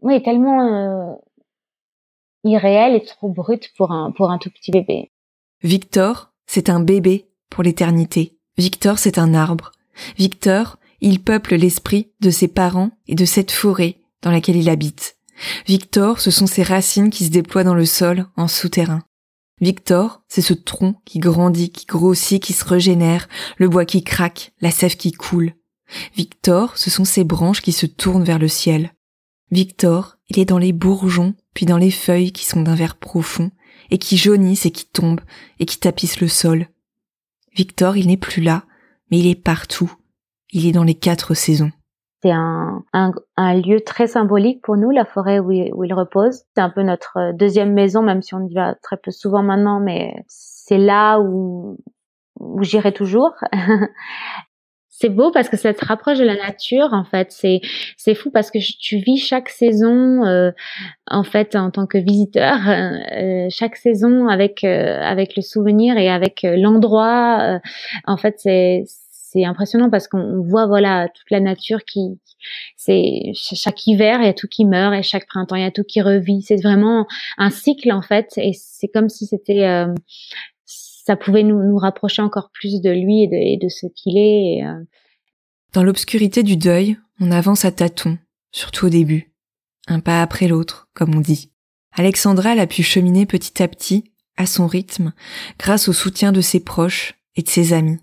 oui 0.03 0.20
tellement 0.22 0.61
euh, 0.61 1.14
irréel 2.42 2.96
et 2.96 3.05
trop 3.05 3.29
brut 3.29 3.70
pour 3.77 3.92
un 3.92 4.11
pour 4.11 4.31
un 4.31 4.38
tout 4.38 4.51
petit 4.51 4.72
bébé. 4.72 5.12
Victor, 5.62 6.33
c'est 6.46 6.68
un 6.68 6.81
bébé 6.81 7.29
pour 7.49 7.62
l'éternité. 7.62 8.37
Victor, 8.59 8.99
c'est 8.99 9.18
un 9.18 9.35
arbre. 9.35 9.70
Victor, 10.18 10.79
il 11.01 11.22
peuple 11.22 11.55
l'esprit 11.55 12.11
de 12.20 12.31
ses 12.31 12.49
parents 12.49 12.90
et 13.07 13.14
de 13.14 13.25
cette 13.25 13.53
forêt 13.53 13.96
dans 14.22 14.31
laquelle 14.31 14.57
il 14.57 14.68
habite. 14.68 15.15
Victor, 15.66 16.20
ce 16.20 16.31
sont 16.31 16.46
ces 16.46 16.62
racines 16.62 17.11
qui 17.11 17.25
se 17.25 17.31
déploient 17.31 17.64
dans 17.64 17.75
le 17.75 17.87
sol 17.87 18.27
en 18.37 18.49
souterrain. 18.49 19.03
Victor, 19.61 20.22
c'est 20.29 20.42
ce 20.42 20.53
tronc 20.53 20.96
qui 21.05 21.18
grandit, 21.18 21.70
qui 21.70 21.87
grossit, 21.87 22.42
qui 22.42 22.53
se 22.53 22.64
régénère, 22.64 23.29
le 23.57 23.68
bois 23.68 23.85
qui 23.85 24.03
craque, 24.05 24.53
la 24.61 24.70
sève 24.70 24.96
qui 24.96 25.12
coule. 25.12 25.55
Victor, 26.14 26.77
ce 26.77 26.90
sont 26.90 27.05
ces 27.05 27.25
branches 27.25 27.62
qui 27.62 27.72
se 27.72 27.87
tournent 27.87 28.25
vers 28.25 28.38
le 28.38 28.49
ciel. 28.49 28.92
Victor, 29.51 30.18
il 30.29 30.38
est 30.38 30.44
dans 30.44 30.59
les 30.59 30.72
bourgeons, 30.72 31.35
puis 31.55 31.64
dans 31.64 31.79
les 31.79 31.90
feuilles 31.90 32.33
qui 32.33 32.44
sont 32.44 32.61
d'un 32.61 32.75
vert 32.75 32.96
profond, 32.96 33.51
et 33.90 33.99
qui 33.99 34.16
jaunissent 34.16 34.66
et 34.66 34.72
qui 34.72 34.85
tombent, 34.85 35.20
et 35.59 35.64
qui 35.64 35.79
tapissent 35.79 36.20
le 36.20 36.29
sol. 36.29 36.68
Victor, 37.55 37.96
il 37.96 38.09
n'est 38.09 38.16
plus 38.16 38.42
là, 38.42 38.64
mais 39.11 39.18
il 39.20 39.27
est 39.27 39.40
partout. 39.40 39.92
Il 40.53 40.66
est 40.66 40.72
dans 40.72 40.85
les 40.85 40.94
quatre 40.94 41.35
saisons 41.35 41.72
un, 42.33 42.83
lieu 43.55 43.81
très 43.81 44.07
symbolique 44.07 44.62
pour 44.62 44.77
nous, 44.77 44.91
la 44.91 45.05
forêt 45.05 45.39
où 45.39 45.51
il, 45.53 45.95
repose. 45.95 46.43
C'est 46.55 46.61
un 46.61 46.71
peu 46.71 46.83
notre 46.83 47.17
euh, 47.19 47.33
deuxième 47.33 47.73
maison, 47.73 48.03
même 48.03 48.23
si 48.23 48.35
on 48.35 48.45
y 48.45 48.55
va 48.55 48.75
très 48.83 48.97
peu 48.97 49.11
souvent 49.11 49.43
maintenant, 49.43 49.81
mais 49.81 50.15
c'est 50.29 50.79
là 50.79 51.21
où, 51.21 51.79
j'irai 52.61 52.93
toujours. 52.93 53.33
c'est 54.89 55.11
beau 55.11 55.31
parce 55.31 55.49
que 55.51 55.57
ça 55.59 55.75
te 55.75 55.85
rapproche 55.85 56.19
de 56.19 56.25
la 56.25 56.37
nature 56.37 56.89
en 56.93 57.05
fait 57.05 57.31
c'est 57.31 57.61
c'est 57.99 58.15
fou 58.15 58.31
parce 58.31 58.51
que 58.51 58.57
tu 58.81 58.97
vis 58.97 59.19
chaque 59.19 59.51
saison 59.51 60.25
euh, 60.25 60.53
en 61.07 61.23
fait 61.23 61.55
en 61.55 61.71
tant 61.71 61.87
que 61.87 61.99
visiteur 61.99 62.57
euh, 62.67 63.47
chaque 63.51 63.77
saison 63.77 64.27
avec 64.29 64.65
avec 64.65 65.37
le 65.37 65.43
souvenir 65.43 65.99
et 65.99 66.09
avec 66.09 66.41
l'endroit 66.45 67.61
en 68.07 68.17
fait 68.17 68.37
c'est 68.39 68.85
c'est 69.37 69.44
impressionnant 69.44 69.90
parce 69.90 70.09
qu'on 70.09 70.42
voit 70.42 70.66
voilà 70.66 71.09
toute 71.09 71.31
la 71.31 71.40
nature 71.40 71.85
qui 71.85 72.18
c'est 72.77 73.33
chaque 73.35 73.87
hiver 73.87 74.20
il 74.20 74.27
y 74.27 74.29
a 74.29 74.35
tout 74.35 74.49
qui 74.49 74.64
meurt 74.64 74.94
et 74.94 75.03
chaque 75.03 75.27
printemps 75.27 75.57
il 75.57 75.62
y 75.62 75.66
a 75.66 75.70
tout 75.70 75.85
qui 75.85 76.01
revit. 76.01 76.42
C'est 76.42 76.62
vraiment 76.62 77.07
un 77.38 77.51
cycle 77.51 77.92
en 77.92 78.03
fait 78.03 78.33
et 78.37 78.53
c'est 78.53 78.88
comme 78.88 79.09
si 79.09 79.27
c'était 79.27 79.64
euh, 79.64 79.92
ça 80.64 81.16
pouvait 81.16 81.42
nous, 81.42 81.62
nous 81.62 81.77
rapprocher 81.77 82.22
encore 82.22 82.51
plus 82.53 82.81
de 82.81 82.90
lui 82.90 83.25
et 83.25 83.27
de, 83.29 83.64
de 83.64 83.68
ce 83.68 83.87
qu'il 83.94 84.16
est 84.16 84.64
euh. 84.64 84.85
dans 85.72 85.83
l'obscurité 85.83 86.42
du 86.42 86.57
deuil 86.57 86.96
on 87.20 87.31
avance 87.31 87.64
à 87.64 87.72
tâtons 87.72 88.18
surtout 88.53 88.87
au 88.87 88.90
début 88.90 89.33
un 89.88 90.01
pas 90.01 90.22
après 90.22 90.49
l'autre 90.49 90.88
comme 90.94 91.14
on 91.14 91.20
dit. 91.20 91.53
Alexandra 91.92 92.53
elle 92.53 92.61
a 92.61 92.66
pu 92.66 92.83
cheminer 92.83 93.27
petit 93.27 93.62
à 93.62 93.68
petit 93.68 94.12
à 94.37 94.46
son 94.46 94.66
rythme 94.66 95.12
grâce 95.59 95.88
au 95.88 95.92
soutien 95.92 96.33
de 96.33 96.40
ses 96.40 96.61
proches 96.61 97.14
et 97.37 97.42
de 97.42 97.49
ses 97.49 97.72
amis 97.72 97.99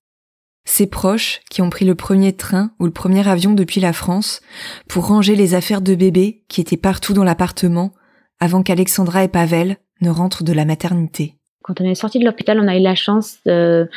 ses 0.65 0.88
proches 0.88 1.41
qui 1.49 1.62
ont 1.62 1.69
pris 1.69 1.86
le 1.86 1.95
premier 1.95 2.34
train 2.34 2.71
ou 2.80 2.86
le 2.86 2.91
premier 2.91 3.28
avion 3.28 3.54
depuis 3.54 3.82
la 3.82 3.93
France 3.93 4.41
pour 4.88 5.08
ranger 5.08 5.36
les 5.36 5.56
affaires 5.56 5.82
de 5.82 5.95
bébé 5.95 6.43
qui 6.47 6.62
étaient 6.62 6.78
partout 6.78 7.13
dans 7.13 7.23
l'appartement 7.23 7.93
avant 8.39 8.63
qu'Alexandra 8.63 9.23
et 9.23 9.28
Pavel 9.28 9.78
ne 10.02 10.10
rentrent 10.10 10.43
de 10.43 10.54
la 10.54 10.65
maternité. 10.65 11.36
Quand 11.63 11.80
on 11.80 11.86
est 11.86 11.95
sorti 11.95 12.19
de 12.19 12.26
l'hôpital, 12.26 12.60
on 12.60 12.67
a 12.67 12.78
eu 12.78 12.82
la 12.82 12.95
chance 12.95 13.38
de, 13.45 13.89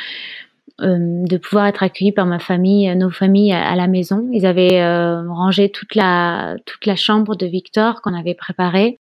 euh, 0.81 1.39
pouvoir 1.41 1.67
être 1.67 1.83
accueillis 1.83 2.13
par 2.13 2.25
ma 2.25 2.39
famille, 2.39 2.93
nos 2.95 3.09
familles 3.09 3.53
à, 3.53 3.75
la 3.75 3.87
maison. 3.87 4.29
Ils 4.31 4.45
avaient 4.45 4.81
euh, 4.81 5.29
rangé 5.29 5.69
toute 5.69 5.95
la 5.95 6.55
toute 6.65 6.85
la 6.85 6.95
chambre 6.95 7.35
de 7.35 7.45
Victor 7.45 8.01
qu'on 8.01 8.13
avait 8.13 8.35
préparée. 8.35 8.99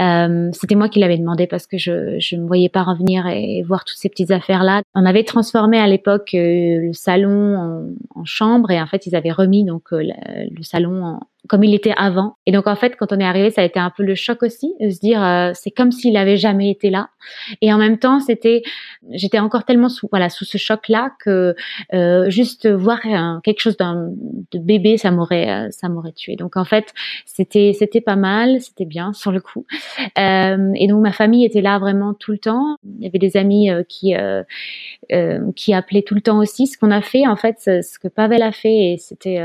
Euh, 0.00 0.50
c'était 0.52 0.74
moi 0.74 0.88
qui 0.88 0.98
l'avais 0.98 1.16
demandé 1.16 1.46
parce 1.46 1.66
que 1.66 1.78
je 1.78 2.36
ne 2.36 2.46
voyais 2.46 2.68
pas 2.68 2.82
revenir 2.82 3.26
et, 3.26 3.62
voir 3.62 3.84
toutes 3.84 3.96
ces 3.96 4.08
petites 4.08 4.30
affaires 4.30 4.62
là. 4.62 4.82
On 4.94 5.06
avait 5.06 5.24
transformé 5.24 5.78
à 5.78 5.86
l'époque 5.86 6.34
euh, 6.34 6.80
le 6.80 6.92
salon 6.92 7.94
en, 8.14 8.24
chambre 8.24 8.70
et 8.70 8.80
en 8.80 8.86
fait 8.86 9.06
ils 9.06 9.14
avaient 9.14 9.32
remis 9.32 9.64
donc 9.64 9.92
euh, 9.92 10.02
le 10.02 10.62
salon 10.62 11.04
en, 11.04 11.20
comme 11.48 11.64
il 11.64 11.74
était 11.74 11.94
avant. 11.96 12.36
Et 12.46 12.52
donc 12.52 12.66
en 12.66 12.76
fait, 12.76 12.96
quand 12.96 13.12
on 13.12 13.18
est 13.18 13.24
arrivé, 13.24 13.50
ça 13.50 13.62
a 13.62 13.64
été 13.64 13.78
un 13.78 13.90
peu 13.90 14.02
le 14.02 14.14
choc 14.14 14.42
aussi 14.42 14.74
de 14.80 14.90
se 14.90 14.98
dire 15.00 15.22
euh, 15.22 15.52
c'est 15.54 15.70
comme 15.70 15.92
s'il 15.92 16.16
avait 16.16 16.36
jamais 16.36 16.70
été 16.70 16.90
là. 16.90 17.08
Et 17.60 17.72
en 17.72 17.78
même 17.78 17.98
temps, 17.98 18.20
c'était 18.20 18.62
j'étais 19.10 19.38
encore 19.38 19.64
tellement 19.64 19.88
sous 19.88 20.08
voilà 20.10 20.28
sous 20.28 20.44
ce 20.44 20.58
choc 20.58 20.88
là 20.88 21.12
que 21.24 21.54
euh, 21.94 22.30
juste 22.30 22.68
voir 22.68 23.00
quelque 23.42 23.60
chose 23.60 23.76
d'un 23.76 24.10
de 24.52 24.58
bébé, 24.58 24.96
ça 24.96 25.10
m'aurait 25.10 25.50
euh, 25.50 25.68
ça 25.70 25.88
m'aurait 25.88 26.12
tué. 26.12 26.36
Donc 26.36 26.56
en 26.56 26.64
fait, 26.64 26.92
c'était 27.24 27.72
c'était 27.78 28.00
pas 28.00 28.16
mal, 28.16 28.60
c'était 28.60 28.84
bien 28.84 29.12
sur 29.12 29.32
le 29.32 29.40
coup. 29.40 29.66
Euh, 30.18 30.72
et 30.76 30.86
donc 30.88 31.02
ma 31.02 31.12
famille 31.12 31.44
était 31.44 31.60
là 31.60 31.78
vraiment 31.78 32.14
tout 32.14 32.32
le 32.32 32.38
temps. 32.38 32.76
Il 32.98 33.04
y 33.04 33.06
avait 33.06 33.18
des 33.18 33.36
amis 33.36 33.70
euh, 33.70 33.82
qui 33.88 34.14
qui 35.56 35.74
appelaient 35.74 36.02
tout 36.02 36.14
le 36.14 36.20
temps 36.20 36.38
aussi. 36.38 36.66
Ce 36.66 36.78
qu'on 36.78 36.90
a 36.90 37.02
fait 37.02 37.26
en 37.26 37.36
fait, 37.36 37.56
ce 37.60 37.98
que 37.98 38.08
Pavel 38.08 38.42
a 38.42 38.52
fait, 38.52 38.92
et 38.92 38.96
c'était 38.98 39.40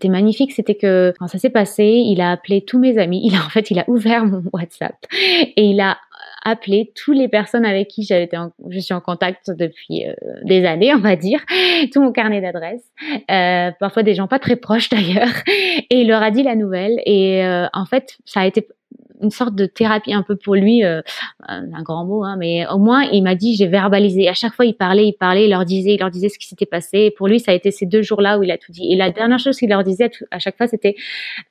c'était 0.00 0.08
magnifique, 0.12 0.52
c'était 0.52 0.76
que 0.76 1.12
quand 1.18 1.28
ça 1.28 1.38
s'est 1.38 1.50
passé, 1.50 1.84
il 1.84 2.22
a 2.22 2.30
appelé 2.30 2.62
tous 2.62 2.78
mes 2.78 2.96
amis. 2.96 3.20
Il 3.22 3.34
a 3.34 3.38
en 3.44 3.50
fait, 3.50 3.70
il 3.70 3.78
a 3.78 3.84
ouvert 3.86 4.24
mon 4.24 4.42
WhatsApp 4.54 4.96
et 5.12 5.62
il 5.62 5.78
a 5.78 5.98
appelé 6.42 6.90
toutes 6.94 7.18
les 7.18 7.28
personnes 7.28 7.66
avec 7.66 7.88
qui 7.88 8.02
été 8.02 8.36
je 8.70 8.78
suis 8.78 8.94
en 8.94 9.02
contact 9.02 9.50
depuis 9.50 10.06
euh, 10.06 10.14
des 10.44 10.64
années, 10.64 10.94
on 10.94 11.00
va 11.00 11.16
dire, 11.16 11.40
tout 11.92 12.00
mon 12.02 12.12
carnet 12.12 12.40
d'adresses, 12.40 12.90
euh, 13.30 13.70
parfois 13.78 14.02
des 14.02 14.14
gens 14.14 14.26
pas 14.26 14.38
très 14.38 14.56
proches 14.56 14.88
d'ailleurs, 14.90 15.28
et 15.46 16.00
il 16.00 16.08
leur 16.08 16.22
a 16.22 16.30
dit 16.30 16.42
la 16.42 16.56
nouvelle. 16.56 16.98
Et 17.04 17.44
euh, 17.44 17.66
en 17.74 17.84
fait, 17.84 18.16
ça 18.24 18.40
a 18.40 18.46
été 18.46 18.66
une 19.22 19.30
sorte 19.30 19.54
de 19.54 19.66
thérapie 19.66 20.12
un 20.12 20.22
peu 20.22 20.36
pour 20.36 20.54
lui, 20.54 20.84
euh, 20.84 21.02
un 21.48 21.82
grand 21.82 22.04
mot, 22.04 22.24
hein, 22.24 22.36
mais 22.38 22.66
au 22.68 22.78
moins 22.78 23.02
il 23.02 23.22
m'a 23.22 23.34
dit 23.34 23.54
j'ai 23.56 23.66
verbalisé. 23.66 24.28
À 24.28 24.34
chaque 24.34 24.54
fois 24.54 24.64
il 24.64 24.74
parlait, 24.74 25.06
il 25.06 25.12
parlait, 25.12 25.44
il 25.44 25.50
leur 25.50 25.64
disait, 25.64 25.94
il 25.94 26.00
leur 26.00 26.10
disait 26.10 26.28
ce 26.28 26.38
qui 26.38 26.46
s'était 26.46 26.66
passé. 26.66 27.12
Pour 27.16 27.28
lui 27.28 27.40
ça 27.40 27.52
a 27.52 27.54
été 27.54 27.70
ces 27.70 27.86
deux 27.86 28.02
jours-là 28.02 28.38
où 28.38 28.42
il 28.42 28.50
a 28.50 28.58
tout 28.58 28.72
dit. 28.72 28.92
Et 28.92 28.96
la 28.96 29.10
dernière 29.10 29.38
chose 29.38 29.56
qu'il 29.58 29.68
leur 29.68 29.84
disait 29.84 30.10
à, 30.30 30.38
chaque 30.38 30.56
fois 30.56 30.66
c'était 30.66 30.96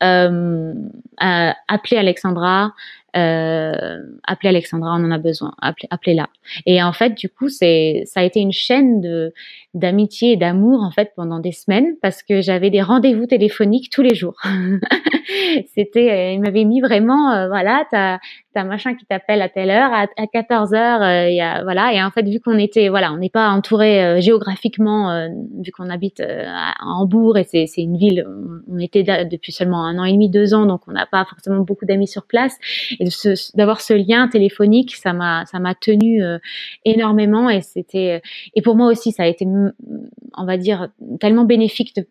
euh, 0.03 0.73
euh, 1.21 1.51
appeler 1.67 1.97
Alexandra, 1.97 2.73
euh, 3.15 4.03
appelez 4.23 4.49
Alexandra, 4.49 4.91
on 4.95 5.03
en 5.03 5.11
a 5.11 5.17
besoin, 5.17 5.53
appelez, 5.61 5.87
appelez-la. 5.89 6.29
Et 6.65 6.81
en 6.83 6.93
fait, 6.93 7.15
du 7.15 7.29
coup, 7.29 7.49
c'est, 7.49 8.03
ça 8.05 8.19
a 8.19 8.23
été 8.23 8.39
une 8.39 8.51
chaîne 8.51 9.01
de, 9.01 9.33
d'amitié 9.73 10.33
et 10.33 10.37
d'amour 10.37 10.81
en 10.81 10.91
fait 10.91 11.11
pendant 11.15 11.39
des 11.39 11.51
semaines 11.51 11.95
parce 12.01 12.23
que 12.23 12.41
j'avais 12.41 12.69
des 12.69 12.81
rendez-vous 12.81 13.27
téléphoniques 13.27 13.89
tous 13.91 14.01
les 14.01 14.15
jours. 14.15 14.35
C'était, 15.75 16.11
euh, 16.11 16.31
il 16.33 16.41
m'avait 16.41 16.63
mis 16.63 16.81
vraiment, 16.81 17.31
euh, 17.31 17.47
voilà, 17.47 17.85
t'as 17.91 18.17
t'as 18.53 18.63
machin 18.63 18.95
qui 18.95 19.05
t'appelle 19.05 19.43
à 19.43 19.49
telle 19.49 19.69
heure, 19.69 19.91
à, 19.93 20.07
14 20.07 20.73
heures, 20.73 21.03
euh, 21.03 21.29
y 21.29 21.39
a, 21.39 21.63
voilà. 21.63 21.93
Et 21.93 22.01
en 22.01 22.09
fait, 22.09 22.23
vu 22.23 22.39
qu'on 22.39 22.57
était, 22.57 22.89
voilà, 22.89 23.13
on 23.13 23.17
n'est 23.17 23.29
pas 23.29 23.49
entouré 23.49 24.03
euh, 24.03 24.21
géographiquement, 24.21 25.29
vu 25.63 25.71
qu'on 25.71 25.89
habite 25.89 26.19
à 26.21 26.73
Hambourg 26.81 27.37
et 27.37 27.43
c'est 27.43 27.67
une 27.77 27.97
ville, 27.97 28.25
on, 28.67 28.79
était 28.79 29.03
depuis 29.25 29.51
seulement 29.51 29.85
un 29.85 29.99
an 29.99 30.03
et 30.03 30.13
demi, 30.13 30.29
deux 30.29 30.53
ans, 30.53 30.65
donc 30.65 30.81
on 30.87 30.91
n'a 30.91 31.05
pas 31.05 31.25
forcément 31.25 31.59
beaucoup 31.59 31.85
d'amis 31.85 32.07
sur 32.07 32.25
place. 32.25 32.57
Et 32.99 33.05
d'avoir 33.55 33.81
ce 33.81 33.93
lien 33.93 34.27
téléphonique, 34.27 34.95
ça 34.95 35.13
m'a 35.13 35.45
ça 35.45 35.59
m'a 35.59 35.75
tenu 35.75 36.23
énormément 36.85 37.49
et 37.49 37.61
c'était 37.61 38.21
et 38.55 38.61
pour 38.61 38.75
moi 38.75 38.87
aussi 38.87 39.11
ça 39.11 39.23
a 39.23 39.27
été 39.27 39.45
on 40.37 40.45
va 40.45 40.57
dire 40.57 40.89
tellement 41.19 41.45
bénéfique 41.45 41.95
de 41.95 42.07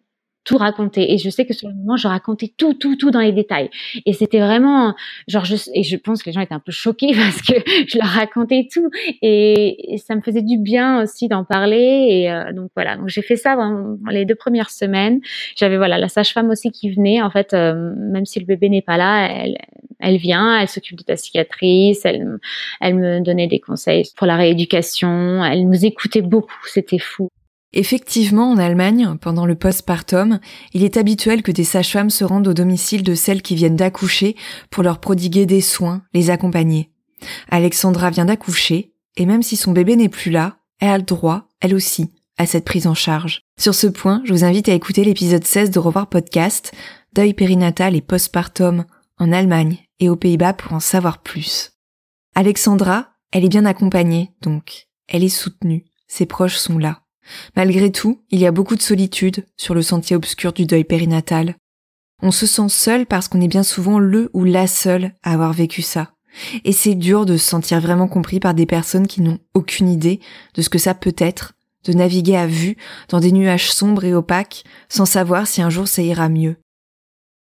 tout 0.48 0.56
raconter. 0.56 1.12
Et 1.12 1.18
je 1.18 1.28
sais 1.28 1.44
que 1.44 1.52
sur 1.52 1.68
le 1.68 1.74
moment, 1.74 1.98
je 1.98 2.08
racontais 2.08 2.50
tout, 2.56 2.72
tout, 2.72 2.96
tout 2.96 3.10
dans 3.10 3.20
les 3.20 3.32
détails. 3.32 3.68
Et 4.06 4.14
c'était 4.14 4.40
vraiment, 4.40 4.94
genre, 5.26 5.44
je, 5.44 5.56
et 5.74 5.82
je 5.82 5.96
pense 5.96 6.22
que 6.22 6.30
les 6.30 6.32
gens 6.32 6.40
étaient 6.40 6.54
un 6.54 6.58
peu 6.58 6.72
choqués 6.72 7.12
parce 7.14 7.42
que 7.42 7.52
je 7.86 7.98
leur 7.98 8.06
racontais 8.06 8.66
tout. 8.72 8.88
Et, 9.20 9.98
ça 9.98 10.14
me 10.14 10.22
faisait 10.22 10.40
du 10.40 10.56
bien 10.56 11.02
aussi 11.02 11.28
d'en 11.28 11.44
parler. 11.44 12.06
Et 12.10 12.32
euh, 12.32 12.54
donc 12.54 12.70
voilà, 12.74 12.96
donc 12.96 13.08
j'ai 13.08 13.20
fait 13.20 13.36
ça 13.36 13.56
dans, 13.56 13.98
les 14.10 14.24
deux 14.24 14.36
premières 14.36 14.70
semaines. 14.70 15.20
J'avais 15.54 15.76
voilà 15.76 15.98
la 15.98 16.08
sage-femme 16.08 16.48
aussi 16.48 16.70
qui 16.70 16.90
venait. 16.90 17.20
En 17.20 17.30
fait, 17.30 17.52
euh, 17.52 17.92
même 17.96 18.24
si 18.24 18.40
le 18.40 18.46
bébé 18.46 18.70
n'est 18.70 18.80
pas 18.80 18.96
là, 18.96 19.28
elle, 19.30 19.58
elle 19.98 20.16
vient, 20.16 20.58
elle 20.58 20.68
s'occupe 20.68 20.96
de 20.96 21.04
ta 21.04 21.16
cicatrice, 21.16 22.06
elle, 22.06 22.38
elle 22.80 22.94
me 22.94 23.20
donnait 23.20 23.48
des 23.48 23.60
conseils 23.60 24.04
pour 24.16 24.26
la 24.26 24.36
rééducation. 24.36 25.44
Elle 25.44 25.68
nous 25.68 25.84
écoutait 25.84 26.22
beaucoup. 26.22 26.56
C'était 26.64 26.98
fou. 26.98 27.28
Effectivement, 27.72 28.50
en 28.50 28.58
Allemagne, 28.58 29.16
pendant 29.20 29.44
le 29.44 29.54
postpartum, 29.54 30.40
il 30.72 30.84
est 30.84 30.96
habituel 30.96 31.42
que 31.42 31.52
des 31.52 31.64
sages-femmes 31.64 32.10
se 32.10 32.24
rendent 32.24 32.48
au 32.48 32.54
domicile 32.54 33.02
de 33.02 33.14
celles 33.14 33.42
qui 33.42 33.54
viennent 33.54 33.76
d'accoucher 33.76 34.36
pour 34.70 34.82
leur 34.82 35.00
prodiguer 35.00 35.44
des 35.44 35.60
soins, 35.60 36.02
les 36.14 36.30
accompagner. 36.30 36.90
Alexandra 37.50 38.10
vient 38.10 38.24
d'accoucher, 38.24 38.94
et 39.16 39.26
même 39.26 39.42
si 39.42 39.56
son 39.56 39.72
bébé 39.72 39.96
n'est 39.96 40.08
plus 40.08 40.30
là, 40.30 40.58
elle 40.80 40.90
a 40.90 40.98
le 40.98 41.04
droit, 41.04 41.48
elle 41.60 41.74
aussi, 41.74 42.10
à 42.38 42.46
cette 42.46 42.64
prise 42.64 42.86
en 42.86 42.94
charge. 42.94 43.42
Sur 43.58 43.74
ce 43.74 43.86
point, 43.86 44.22
je 44.24 44.32
vous 44.32 44.44
invite 44.44 44.68
à 44.68 44.74
écouter 44.74 45.04
l'épisode 45.04 45.44
16 45.44 45.70
de 45.70 45.78
Revoir 45.78 46.08
Podcast, 46.08 46.72
Deuil 47.14 47.34
périnatal 47.34 47.96
et 47.96 48.00
postpartum 48.00 48.84
en 49.18 49.32
Allemagne 49.32 49.78
et 49.98 50.08
aux 50.08 50.16
Pays-Bas 50.16 50.52
pour 50.52 50.72
en 50.72 50.80
savoir 50.80 51.22
plus. 51.22 51.72
Alexandra, 52.34 53.08
elle 53.32 53.44
est 53.44 53.48
bien 53.48 53.64
accompagnée, 53.64 54.30
donc. 54.42 54.88
Elle 55.08 55.24
est 55.24 55.28
soutenue. 55.28 55.84
Ses 56.06 56.26
proches 56.26 56.58
sont 56.58 56.78
là. 56.78 57.02
Malgré 57.56 57.90
tout, 57.90 58.22
il 58.30 58.38
y 58.38 58.46
a 58.46 58.52
beaucoup 58.52 58.76
de 58.76 58.82
solitude 58.82 59.44
sur 59.56 59.74
le 59.74 59.82
sentier 59.82 60.16
obscur 60.16 60.52
du 60.52 60.66
deuil 60.66 60.84
périnatal. 60.84 61.56
On 62.22 62.30
se 62.30 62.46
sent 62.46 62.68
seul 62.68 63.06
parce 63.06 63.28
qu'on 63.28 63.40
est 63.40 63.48
bien 63.48 63.62
souvent 63.62 63.98
le 63.98 64.30
ou 64.32 64.44
la 64.44 64.66
seule 64.66 65.12
à 65.22 65.32
avoir 65.32 65.52
vécu 65.52 65.82
ça. 65.82 66.12
Et 66.64 66.72
c'est 66.72 66.94
dur 66.94 67.26
de 67.26 67.36
se 67.36 67.46
sentir 67.46 67.80
vraiment 67.80 68.08
compris 68.08 68.40
par 68.40 68.54
des 68.54 68.66
personnes 68.66 69.06
qui 69.06 69.22
n'ont 69.22 69.38
aucune 69.54 69.88
idée 69.88 70.20
de 70.54 70.62
ce 70.62 70.68
que 70.68 70.78
ça 70.78 70.94
peut 70.94 71.14
être, 71.18 71.54
de 71.84 71.92
naviguer 71.92 72.36
à 72.36 72.46
vue 72.46 72.76
dans 73.08 73.20
des 73.20 73.32
nuages 73.32 73.72
sombres 73.72 74.04
et 74.04 74.14
opaques 74.14 74.64
sans 74.88 75.06
savoir 75.06 75.46
si 75.46 75.62
un 75.62 75.70
jour 75.70 75.88
ça 75.88 76.02
ira 76.02 76.28
mieux. 76.28 76.56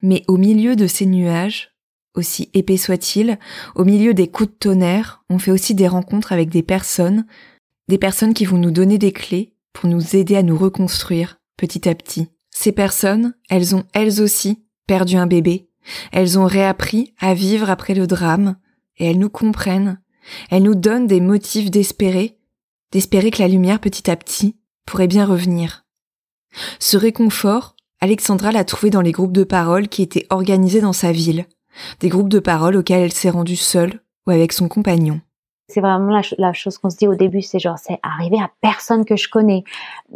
Mais 0.02 0.24
au 0.28 0.36
milieu 0.36 0.76
de 0.76 0.86
ces 0.86 1.06
nuages, 1.06 1.72
aussi 2.14 2.50
épais 2.54 2.76
soient-ils, 2.76 3.38
au 3.74 3.84
milieu 3.84 4.14
des 4.14 4.28
coups 4.28 4.50
de 4.50 4.56
tonnerre, 4.56 5.22
on 5.30 5.38
fait 5.38 5.50
aussi 5.50 5.74
des 5.74 5.88
rencontres 5.88 6.32
avec 6.32 6.48
des 6.48 6.62
personnes, 6.62 7.26
des 7.88 7.98
personnes 7.98 8.34
qui 8.34 8.44
vont 8.44 8.58
nous 8.58 8.70
donner 8.70 8.98
des 8.98 9.12
clés 9.12 9.54
pour 9.76 9.90
nous 9.90 10.16
aider 10.16 10.36
à 10.36 10.42
nous 10.42 10.56
reconstruire 10.56 11.36
petit 11.58 11.86
à 11.86 11.94
petit. 11.94 12.28
Ces 12.50 12.72
personnes, 12.72 13.34
elles 13.50 13.76
ont 13.76 13.84
elles 13.92 14.22
aussi 14.22 14.64
perdu 14.86 15.16
un 15.16 15.26
bébé, 15.26 15.68
elles 16.12 16.38
ont 16.38 16.46
réappris 16.46 17.12
à 17.18 17.34
vivre 17.34 17.68
après 17.68 17.92
le 17.92 18.06
drame, 18.06 18.56
et 18.96 19.04
elles 19.04 19.18
nous 19.18 19.28
comprennent, 19.28 20.00
elles 20.48 20.62
nous 20.62 20.74
donnent 20.74 21.06
des 21.06 21.20
motifs 21.20 21.70
d'espérer, 21.70 22.38
d'espérer 22.90 23.30
que 23.30 23.42
la 23.42 23.48
lumière 23.48 23.78
petit 23.78 24.10
à 24.10 24.16
petit 24.16 24.56
pourrait 24.86 25.08
bien 25.08 25.26
revenir. 25.26 25.84
Ce 26.78 26.96
réconfort, 26.96 27.76
Alexandra 28.00 28.52
l'a 28.52 28.64
trouvé 28.64 28.88
dans 28.88 29.02
les 29.02 29.12
groupes 29.12 29.34
de 29.34 29.44
parole 29.44 29.88
qui 29.88 30.00
étaient 30.00 30.26
organisés 30.30 30.80
dans 30.80 30.94
sa 30.94 31.12
ville, 31.12 31.44
des 32.00 32.08
groupes 32.08 32.30
de 32.30 32.38
parole 32.38 32.76
auxquels 32.76 33.02
elle 33.02 33.12
s'est 33.12 33.28
rendue 33.28 33.56
seule 33.56 34.00
ou 34.26 34.30
avec 34.30 34.54
son 34.54 34.68
compagnon. 34.68 35.20
C'est 35.68 35.80
vraiment 35.80 36.20
la, 36.38 36.52
chose 36.52 36.78
qu'on 36.78 36.90
se 36.90 36.96
dit 36.96 37.08
au 37.08 37.16
début, 37.16 37.42
c'est 37.42 37.58
genre 37.58 37.78
c'est 37.78 37.98
arrivé 38.02 38.36
à 38.40 38.50
personne 38.60 39.04
que 39.04 39.16
je 39.16 39.28
connais. 39.28 39.64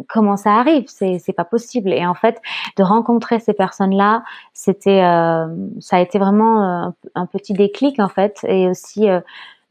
Comment 0.09 0.37
ça 0.37 0.55
arrive? 0.55 0.85
C'est 0.87 1.19
c'est 1.19 1.33
pas 1.33 1.45
possible. 1.45 1.93
Et 1.93 2.07
en 2.07 2.15
fait, 2.15 2.41
de 2.77 2.85
rencontrer 2.85 3.41
ces 3.41 3.53
personnes-là, 3.53 4.23
c'était 4.53 5.03
euh, 5.03 5.49
ça 5.81 5.97
a 5.97 6.01
été 6.01 6.19
vraiment 6.21 6.87
euh, 6.87 6.91
un, 7.17 7.27
petit 7.27 7.53
déclic 7.53 7.99
en 7.99 8.09
fait, 8.09 8.39
et 8.47 8.69
aussi 8.69 9.09
euh, 9.09 9.21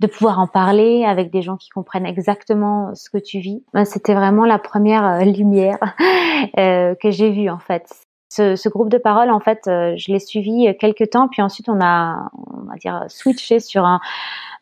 de 0.02 0.08
pouvoir 0.08 0.40
en 0.40 0.48
parler 0.48 1.06
avec 1.06 1.32
des 1.32 1.42
gens 1.42 1.56
qui 1.56 1.70
comprennent 1.70 2.06
exactement 2.06 2.94
ce 2.94 3.10
que 3.10 3.18
tu 3.18 3.40
vis. 3.40 3.64
Ben, 3.74 3.86
c'était 3.86 4.14
vraiment 4.14 4.46
la 4.46 4.60
première 4.60 5.24
lumière 5.24 5.80
que 6.58 7.12
j'ai 7.12 7.32
vue 7.32 7.50
en 7.50 7.60
fait. 7.60 7.90
Ce, 8.30 8.56
ce, 8.56 8.70
groupe 8.70 8.90
de 8.90 9.00
parole, 9.00 9.32
en 9.32 9.40
fait, 9.40 9.62
je 9.66 10.12
l'ai 10.12 10.20
suivi 10.20 10.76
quelques 10.80 11.10
temps, 11.10 11.28
puis 11.28 11.42
ensuite 11.42 11.68
on 11.68 11.82
a, 11.82 12.30
on 12.34 12.70
va 12.70 12.76
dire, 12.76 13.06
switché 13.08 13.60
sur 13.60 13.86
un, 13.86 14.00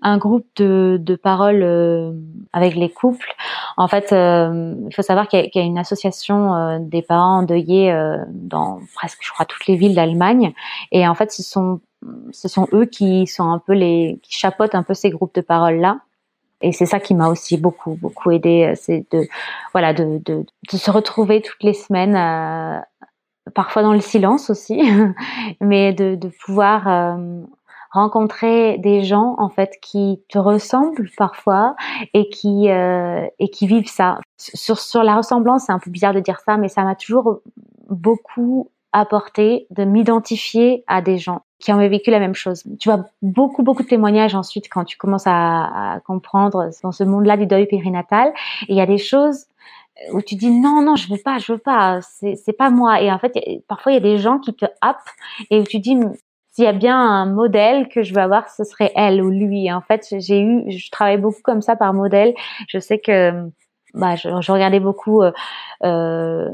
un 0.02 0.18
groupe 0.18 0.46
de, 0.58 1.00
de 1.02 1.16
paroles 1.16 1.64
euh, 1.64 2.12
avec 2.54 2.76
les 2.76 2.90
couples. 2.90 3.34
En 3.78 3.88
fait, 3.88 4.14
euh, 4.14 4.76
il 4.88 4.94
faut 4.94 5.02
savoir 5.02 5.28
qu'il 5.28 5.50
y, 5.54 5.60
a 5.60 5.62
une 5.62 5.78
association 5.78 6.56
euh, 6.56 6.78
des 6.80 7.02
parents 7.02 7.40
endeuillés 7.40 7.94
dans 8.30 8.80
presque, 8.96 9.20
je 9.22 9.32
crois, 9.32 9.46
toutes 9.46 9.68
les 9.68 9.76
villes 9.76 9.96
d'Allemagne. 9.96 10.54
Et 10.92 11.08
en 11.08 11.16
fait, 11.16 11.32
ce 11.32 11.44
sont 11.44 11.80
ce 12.32 12.48
sont 12.48 12.68
eux 12.74 12.86
qui 12.86 13.26
sont 13.26 13.50
un 13.50 13.58
peu 13.58 13.74
les 13.74 14.20
qui 14.22 14.36
chapeautent 14.36 14.76
un 14.76 14.84
peu 14.84 14.94
ces 14.94 15.10
groupes 15.10 15.34
de 15.34 15.42
paroles 15.42 15.80
là. 15.80 16.00
Et 16.62 16.72
c'est 16.72 16.86
ça 16.86 17.00
qui 17.00 17.16
m'a 17.16 17.28
aussi 17.28 17.58
beaucoup 17.58 17.96
beaucoup 17.96 18.32
aidé, 18.32 18.74
c'est 18.76 19.06
de 19.12 19.28
voilà 19.74 19.94
de, 19.94 20.22
de, 20.24 20.46
de 20.72 20.78
se 20.78 20.92
retrouver 20.92 21.42
toutes 21.42 21.64
les 21.64 21.74
semaines 21.74 22.16
parfois 23.54 23.84
dans 23.84 23.94
le 23.94 24.02
silence 24.02 24.50
aussi, 24.50 24.82
mais 25.62 25.94
de, 25.94 26.16
de 26.16 26.30
pouvoir 26.46 27.18
rencontrer 27.92 28.78
des 28.78 29.04
gens 29.04 29.36
en 29.38 29.50
fait 29.50 29.78
qui 29.82 30.22
te 30.30 30.38
ressemblent 30.38 31.10
parfois 31.18 31.76
et 32.14 32.30
qui 32.30 32.70
euh, 32.70 33.26
et 33.40 33.50
qui 33.50 33.68
vivent 33.68 33.90
ça. 33.90 34.20
Sur 34.38 34.80
sur 34.80 35.04
la 35.04 35.16
ressemblance, 35.16 35.64
c'est 35.66 35.72
un 35.72 35.80
peu 35.80 35.92
bizarre 35.92 36.14
de 36.14 36.20
dire 36.20 36.40
ça, 36.46 36.58
mais 36.58 36.68
ça 36.68 36.84
m'a 36.84 36.96
toujours 36.96 37.40
beaucoup 37.90 38.70
apporté 38.94 39.68
de 39.72 39.84
m'identifier 39.84 40.84
à 40.88 41.02
des 41.02 41.18
gens 41.18 41.42
qui 41.60 41.74
ont 41.74 41.78
vécu 41.78 42.12
la 42.12 42.20
même 42.20 42.36
chose. 42.36 42.64
Tu 42.80 42.90
vois 42.90 43.06
beaucoup 43.22 43.64
beaucoup 43.64 43.84
de 43.84 43.88
témoignages 43.88 44.36
ensuite 44.36 44.68
quand 44.70 44.86
tu 44.86 44.98
commences 44.98 45.28
à, 45.28 45.96
à 45.96 46.00
comprendre 46.02 46.70
dans 46.84 46.92
ce 46.92 47.04
monde-là 47.04 47.38
du 47.38 47.48
deuil 47.48 47.68
périnatal. 47.68 48.32
Il 48.68 48.76
y 48.76 48.82
a 48.82 48.86
des 48.86 48.98
choses 48.98 49.46
où 50.14 50.22
tu 50.22 50.36
dis 50.36 50.52
non 50.52 50.82
non 50.82 50.96
je 50.96 51.10
veux 51.10 51.20
pas 51.24 51.38
je 51.40 51.54
veux 51.54 51.58
pas 51.58 52.00
c'est 52.02 52.58
pas 52.58 52.70
moi 52.70 53.02
et 53.02 53.12
en 53.12 53.20
fait 53.20 53.34
parfois 53.68 53.92
il 53.92 53.96
y 53.96 53.98
a 53.98 54.02
des 54.02 54.18
gens 54.18 54.40
qui 54.40 54.54
te 54.54 54.66
happent 54.82 55.10
et 55.50 55.60
où 55.60 55.64
tu 55.64 55.80
dis 55.80 55.98
s'il 56.58 56.66
y 56.66 56.68
a 56.68 56.74
bien 56.74 57.00
un 57.00 57.28
modèle 57.28 57.88
que 57.88 58.02
je 58.02 58.16
veux 58.16 58.20
avoir, 58.20 58.50
ce 58.50 58.64
serait 58.64 58.92
elle 58.96 59.22
ou 59.22 59.30
lui. 59.30 59.72
En 59.72 59.82
fait, 59.82 60.08
j'ai 60.18 60.42
eu, 60.42 60.64
je 60.72 60.90
travaille 60.90 61.20
beaucoup 61.20 61.44
comme 61.44 61.62
ça 61.62 61.76
par 61.76 61.94
modèle. 61.94 62.34
Je 62.68 62.80
sais 62.80 62.98
que 62.98 63.32
bah, 63.94 64.16
je, 64.16 64.52
regardais 64.52 64.80
beaucoup 64.80 65.22
euh, 65.22 65.32
euh 65.84 66.50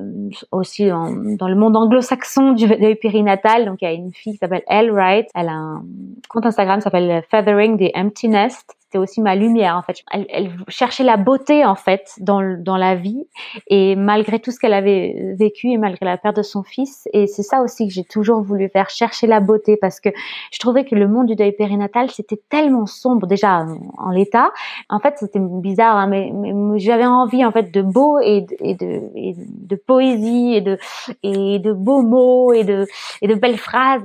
aussi 0.52 0.90
dans 0.90 1.48
le 1.48 1.56
monde 1.56 1.78
anglo-saxon 1.78 2.52
du 2.52 2.68
deuil 2.68 2.96
périnatal. 2.96 3.64
Donc, 3.64 3.78
il 3.82 3.86
y 3.86 3.88
a 3.88 3.94
une 3.94 4.12
fille 4.12 4.34
qui 4.34 4.40
s'appelle 4.40 4.64
Elle 4.68 4.92
Wright. 4.92 5.30
Elle 5.36 5.48
a 5.48 5.54
un 5.54 5.86
compte 6.28 6.46
Instagram 6.46 6.80
qui 6.80 6.84
s'appelle 6.84 7.24
Feathering 7.32 7.78
the 7.78 7.96
Empty 7.96 8.28
Nest 8.28 8.76
c'était 8.94 9.02
aussi 9.02 9.22
ma 9.22 9.36
lumière 9.36 9.76
en 9.76 9.82
fait. 9.82 10.04
Elle, 10.12 10.28
elle, 10.30 10.52
cherchait 10.68 11.04
la 11.04 11.18
beauté 11.18 11.66
en 11.66 11.74
fait 11.76 12.14
dans, 12.20 12.42
dans 12.60 12.78
la 12.78 12.94
vie 12.94 13.26
et 13.68 13.96
malgré 13.96 14.40
tout 14.40 14.52
ce 14.52 14.60
qu'elle 14.60 14.74
avait 14.74 15.34
vécu 15.38 15.70
et 15.72 15.78
malgré 15.78 16.06
la 16.06 16.18
perte 16.18 16.38
de 16.38 16.44
son 16.44 16.62
fils 16.62 17.08
et 17.12 17.26
c'est 17.26 17.42
ça 17.42 17.62
aussi 17.62 17.88
que 17.88 17.94
j'ai 17.94 18.04
toujours 18.04 18.42
voulu 18.42 18.70
faire 18.70 18.92
chercher 18.92 19.26
la 19.26 19.40
beauté 19.40 19.78
parce 19.78 20.00
que 20.00 20.10
je 20.52 20.60
trouvais 20.60 20.86
que 20.86 20.94
le 20.94 21.08
monde 21.08 21.26
du 21.28 21.36
deuil 21.36 21.54
périnatal 21.54 22.12
c'était 22.12 22.40
tellement 22.50 22.86
sombre 22.86 23.26
déjà 23.26 23.66
en, 23.98 24.12
l'état. 24.12 24.52
En 24.90 25.00
fait 25.00 25.16
c'était 25.18 25.40
bizarre 25.40 25.98
hein, 25.98 26.08
mais, 26.08 26.32
mais 26.32 26.78
j'avais 26.78 27.08
envie 27.08 27.44
en 27.44 27.52
fait 27.52 27.74
de 27.74 27.82
beau 27.82 28.20
et 28.20 28.42
de, 28.42 28.56
et 28.60 28.76
de, 28.76 29.02
et 29.16 29.36
de 29.38 29.76
poésie 29.76 30.54
et 30.54 30.62
de 30.62 30.78
et 31.24 31.58
de 31.58 31.74
beaux 31.74 32.04
mots 32.04 32.54
et 32.54 32.64
de 32.64 32.86
et 33.24 33.28
de 33.28 33.34
belles 33.34 33.58
phrases. 33.58 34.04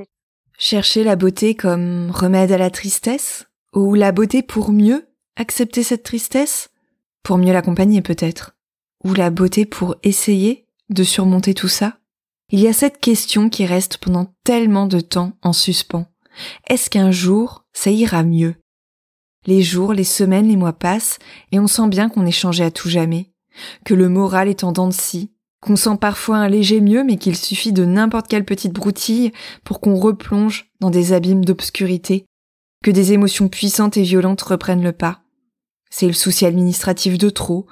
Chercher 0.57 1.05
la 1.05 1.15
beauté 1.15 1.55
comme 1.55 2.11
remède 2.11 2.53
à 2.53 2.59
la 2.59 2.71
tristesse? 2.71 3.48
Ou 3.79 3.95
la 3.95 4.13
beauté 4.13 4.43
pour 4.43 4.73
mieux 4.73 5.09
accepter 5.37 5.83
cette 5.83 6.03
tristesse? 6.03 6.71
Pour 7.23 7.39
mieux 7.39 7.53
l'accompagner 7.53 8.03
peut-être. 8.03 8.57
Ou 9.05 9.15
la 9.15 9.31
beauté 9.31 9.67
pour 9.67 9.97
essayer 10.03 10.67
de 10.91 11.05
surmonter 11.05 11.55
tout 11.55 11.69
ça? 11.69 11.99
Il 12.51 12.61
y 12.61 12.69
a 12.69 12.73
cette 12.73 12.99
question 12.99 13.49
qui 13.49 13.67
reste 13.67 13.99
pendant 13.99 14.33
tellement 14.45 14.87
de 14.87 15.01
temps 15.01 15.33
en 15.43 15.53
suspens. 15.53 16.07
Est-ce 16.69 16.91
qu'un 16.91 17.11
jour 17.11 17.65
ça 17.73 17.91
ira 17.91 18.23
mieux? 18.23 18.57
Les 19.47 19.63
jours, 19.63 19.93
les 19.93 20.05
semaines, 20.05 20.49
les 20.49 20.57
mois 20.57 20.73
passent 20.73 21.19
et 21.53 21.61
on 21.61 21.67
sent 21.67 21.89
bien 21.89 22.09
qu'on 22.09 22.27
est 22.27 22.33
changé 22.33 22.65
à 22.65 22.71
tout 22.71 22.89
jamais. 22.89 23.31
que 23.85 23.95
le 23.95 24.09
moral 24.09 24.49
est 24.49 24.65
en 24.65 24.73
dents 24.73 24.89
de 24.89 24.93
scie, 24.93 25.33
qu'on 25.61 25.77
sent 25.77 25.97
parfois 26.01 26.37
un 26.37 26.49
léger 26.49 26.81
mieux 26.81 27.05
mais 27.05 27.17
qu'il 27.17 27.37
suffit 27.37 27.73
de 27.73 27.85
n'importe 27.85 28.29
quelle 28.29 28.45
petite 28.45 28.73
broutille 28.73 29.33
pour 29.65 29.81
qu'on 29.81 29.97
replonge 29.97 30.71
dans 30.81 30.91
des 30.91 31.13
abîmes 31.13 31.45
d'obscurité, 31.45 32.27
que 32.83 32.91
des 32.91 33.13
émotions 33.13 33.49
puissantes 33.49 33.97
et 33.97 34.03
violentes 34.03 34.43
reprennent 34.43 34.83
le 34.83 34.93
pas. 34.93 35.23
C'est 35.91 36.07
le 36.07 36.13
souci 36.13 36.47
administratif 36.47 37.19
de 37.19 37.31
trop, 37.31 37.67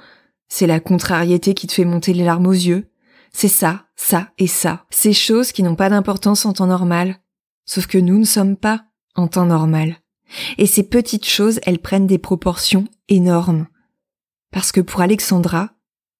c'est 0.48 0.66
la 0.66 0.80
contrariété 0.80 1.54
qui 1.54 1.66
te 1.66 1.72
fait 1.72 1.84
monter 1.84 2.12
les 2.12 2.24
larmes 2.24 2.46
aux 2.46 2.52
yeux, 2.52 2.88
c'est 3.32 3.48
ça, 3.48 3.86
ça 3.96 4.32
et 4.38 4.46
ça, 4.46 4.86
ces 4.90 5.12
choses 5.12 5.52
qui 5.52 5.62
n'ont 5.62 5.76
pas 5.76 5.90
d'importance 5.90 6.46
en 6.46 6.52
temps 6.52 6.66
normal, 6.66 7.18
sauf 7.66 7.86
que 7.86 7.98
nous 7.98 8.18
ne 8.18 8.24
sommes 8.24 8.56
pas 8.56 8.86
en 9.14 9.28
temps 9.28 9.46
normal. 9.46 9.96
Et 10.58 10.66
ces 10.66 10.82
petites 10.82 11.26
choses, 11.26 11.60
elles 11.64 11.78
prennent 11.78 12.06
des 12.06 12.18
proportions 12.18 12.86
énormes. 13.08 13.66
Parce 14.50 14.72
que 14.72 14.80
pour 14.80 15.00
Alexandra, 15.00 15.70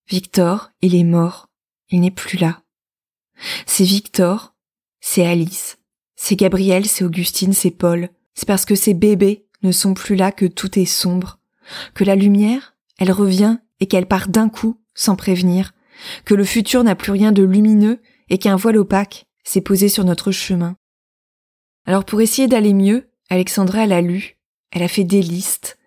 Victor, 0.09 0.71
il 0.83 0.95
est 0.95 1.05
mort. 1.05 1.49
Il 1.91 2.01
n'est 2.01 2.11
plus 2.11 2.39
là. 2.39 2.63
C'est 3.67 3.85
Victor, 3.85 4.55
c'est 5.01 5.27
Alice, 5.27 5.79
c'est 6.17 6.37
Gabriel, 6.37 6.87
c'est 6.87 7.05
Augustine, 7.05 7.53
c'est 7.53 7.71
Paul. 7.71 8.09
C'est 8.37 8.47
parce 8.47 8.65
que 8.65 8.75
ces 8.75 8.95
bébés 8.95 9.47
ne 9.63 9.73
sont 9.73 9.95
plus 9.95 10.15
là 10.15 10.31
que 10.31 10.47
tout 10.47 10.79
est 10.79 10.85
sombre, 10.85 11.39
que 11.95 12.05
la 12.05 12.15
lumière, 12.15 12.77
elle 12.99 13.11
revient 13.11 13.59
et 13.81 13.87
qu'elle 13.87 14.07
part 14.07 14.29
d'un 14.29 14.49
coup 14.49 14.81
sans 14.95 15.17
prévenir, 15.17 15.73
que 16.25 16.35
le 16.35 16.45
futur 16.45 16.85
n'a 16.85 16.95
plus 16.95 17.13
rien 17.13 17.33
de 17.33 17.43
lumineux 17.43 18.01
et 18.29 18.39
qu'un 18.39 18.57
voile 18.57 18.79
opaque 18.79 19.27
s'est 19.45 19.61
posé 19.61 19.89
sur 19.89 20.05
notre 20.05 20.31
chemin. 20.31 20.77
Alors 21.87 22.05
pour 22.05 22.21
essayer 22.21 22.49
d'aller 22.49 22.75
mieux, 22.75 23.09
Alexandra, 23.31 23.85
elle 23.85 23.93
a 23.93 24.01
lu, 24.01 24.39
elle 24.71 24.83
a 24.83 24.89
fait 24.89 25.05
des 25.05 25.23
listes, 25.23 25.79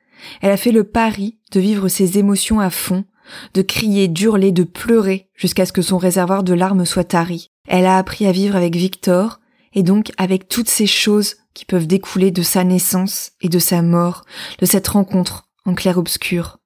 elle 0.42 0.52
a 0.52 0.58
fait 0.58 0.72
le 0.72 0.84
pari 0.84 1.40
de 1.52 1.60
vivre 1.60 1.88
ses 1.88 2.18
émotions 2.18 2.60
à 2.60 2.70
fond, 2.70 3.06
de 3.54 3.62
crier, 3.62 4.08
d'hurler, 4.08 4.52
de 4.52 4.64
pleurer 4.64 5.30
jusqu'à 5.36 5.66
ce 5.66 5.74
que 5.74 5.82
son 5.82 5.98
réservoir 5.98 6.44
de 6.44 6.54
larmes 6.54 6.86
soit 6.86 7.04
tari. 7.04 7.52
Elle 7.68 7.86
a 7.86 7.98
appris 7.98 8.26
à 8.26 8.32
vivre 8.32 8.56
avec 8.56 8.76
Victor, 8.76 9.40
et 9.74 9.84
donc 9.84 10.12
avec 10.18 10.48
toutes 10.48 10.70
ces 10.70 10.88
choses 10.88 11.36
qui 11.54 11.66
peuvent 11.66 11.88
découler 11.88 12.32
de 12.32 12.42
sa 12.42 12.64
naissance 12.64 13.32
et 13.42 13.50
de 13.50 13.60
sa 13.60 13.82
mort, 13.82 14.26
de 14.60 14.66
cette 14.66 14.88
rencontre 14.88 15.50
en 15.66 15.74
clair-obscur. 15.74 16.58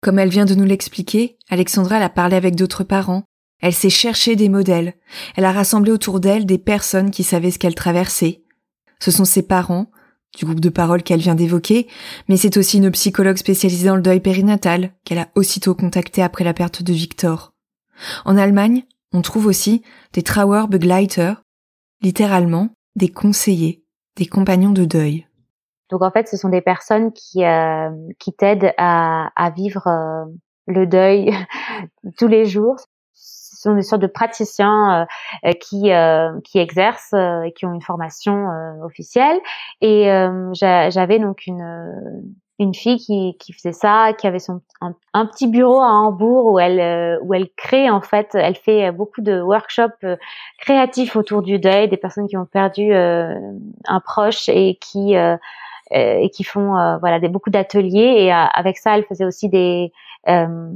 Comme 0.00 0.18
elle 0.18 0.28
vient 0.28 0.44
de 0.44 0.54
nous 0.54 0.64
l'expliquer, 0.64 1.38
Alexandra 1.48 1.96
a 1.96 2.08
parlé 2.08 2.36
avec 2.36 2.56
d'autres 2.56 2.84
parents, 2.84 3.24
elle 3.60 3.72
s'est 3.72 3.90
cherché 3.90 4.36
des 4.36 4.48
modèles, 4.48 4.94
elle 5.36 5.44
a 5.44 5.52
rassemblé 5.52 5.90
autour 5.90 6.20
d'elle 6.20 6.46
des 6.46 6.58
personnes 6.58 7.10
qui 7.10 7.24
savaient 7.24 7.50
ce 7.50 7.58
qu'elle 7.58 7.74
traversait. 7.74 8.42
Ce 9.00 9.10
sont 9.10 9.24
ses 9.24 9.42
parents, 9.42 9.90
du 10.36 10.44
groupe 10.44 10.60
de 10.60 10.68
parole 10.68 11.02
qu'elle 11.02 11.20
vient 11.20 11.34
d'évoquer, 11.34 11.86
mais 12.28 12.36
c'est 12.36 12.56
aussi 12.56 12.78
une 12.78 12.90
psychologue 12.90 13.36
spécialisée 13.36 13.86
dans 13.86 13.96
le 13.96 14.02
deuil 14.02 14.20
périnatal 14.20 14.92
qu'elle 15.04 15.18
a 15.18 15.28
aussitôt 15.34 15.74
contactée 15.74 16.22
après 16.22 16.44
la 16.44 16.54
perte 16.54 16.82
de 16.82 16.92
Victor. 16.92 17.54
En 18.24 18.36
Allemagne, 18.36 18.84
on 19.12 19.22
trouve 19.22 19.46
aussi 19.46 19.82
des 20.12 20.22
Trauerbegleiter, 20.22 21.34
littéralement 22.04 22.68
des 22.94 23.08
conseillers, 23.08 23.82
des 24.16 24.26
compagnons 24.26 24.70
de 24.70 24.84
deuil. 24.84 25.26
Donc 25.90 26.02
en 26.02 26.10
fait, 26.10 26.28
ce 26.28 26.36
sont 26.36 26.48
des 26.48 26.60
personnes 26.60 27.12
qui 27.12 27.44
euh, 27.44 27.90
qui 28.18 28.32
t'aident 28.32 28.72
à, 28.78 29.30
à 29.34 29.50
vivre 29.50 29.86
euh, 29.86 30.24
le 30.66 30.86
deuil 30.86 31.30
tous 32.18 32.28
les 32.28 32.44
jours 32.44 32.76
sont 33.64 33.74
des 33.74 33.82
sortes 33.82 34.02
de 34.02 34.06
praticiens 34.06 35.02
euh, 35.02 35.48
euh, 35.48 35.52
qui 35.52 35.92
euh, 35.92 36.38
qui 36.44 36.58
exercent 36.58 37.14
et 37.14 37.52
qui 37.56 37.66
ont 37.66 37.72
une 37.72 37.82
formation 37.82 38.46
officielle. 38.82 39.40
Et 39.80 40.04
j'avais 40.52 41.18
donc 41.18 41.46
une 41.46 42.34
une 42.64 42.74
fille 42.74 42.98
qui, 42.98 43.36
qui 43.38 43.52
faisait 43.52 43.72
ça, 43.72 44.12
qui 44.18 44.26
avait 44.26 44.38
son 44.38 44.60
un, 45.14 45.26
petit 45.26 45.46
bureau 45.46 45.80
à 45.80 45.90
Hambourg 45.90 46.52
où 46.52 46.58
elle 46.58 47.18
où 47.22 47.32
elle 47.32 47.48
crée 47.56 47.88
en 47.88 48.00
fait, 48.00 48.30
elle 48.34 48.56
fait 48.56 48.92
beaucoup 48.92 49.22
de 49.22 49.40
workshops 49.40 50.04
créatifs 50.58 51.16
autour 51.16 51.42
du 51.42 51.58
deuil, 51.58 51.88
des 51.88 51.96
personnes 51.96 52.26
qui 52.26 52.36
ont 52.36 52.44
perdu 52.44 52.92
un 52.92 54.00
proche 54.04 54.48
et 54.48 54.78
qui 54.80 55.14
et 55.90 56.30
qui 56.30 56.44
font 56.44 56.98
voilà 56.98 57.20
des 57.20 57.28
beaucoup 57.28 57.50
d'ateliers 57.50 58.16
et 58.18 58.32
avec 58.32 58.78
ça 58.78 58.96
elle 58.96 59.04
faisait 59.04 59.24
aussi 59.24 59.48
des 59.48 59.92
euh, 60.26 60.70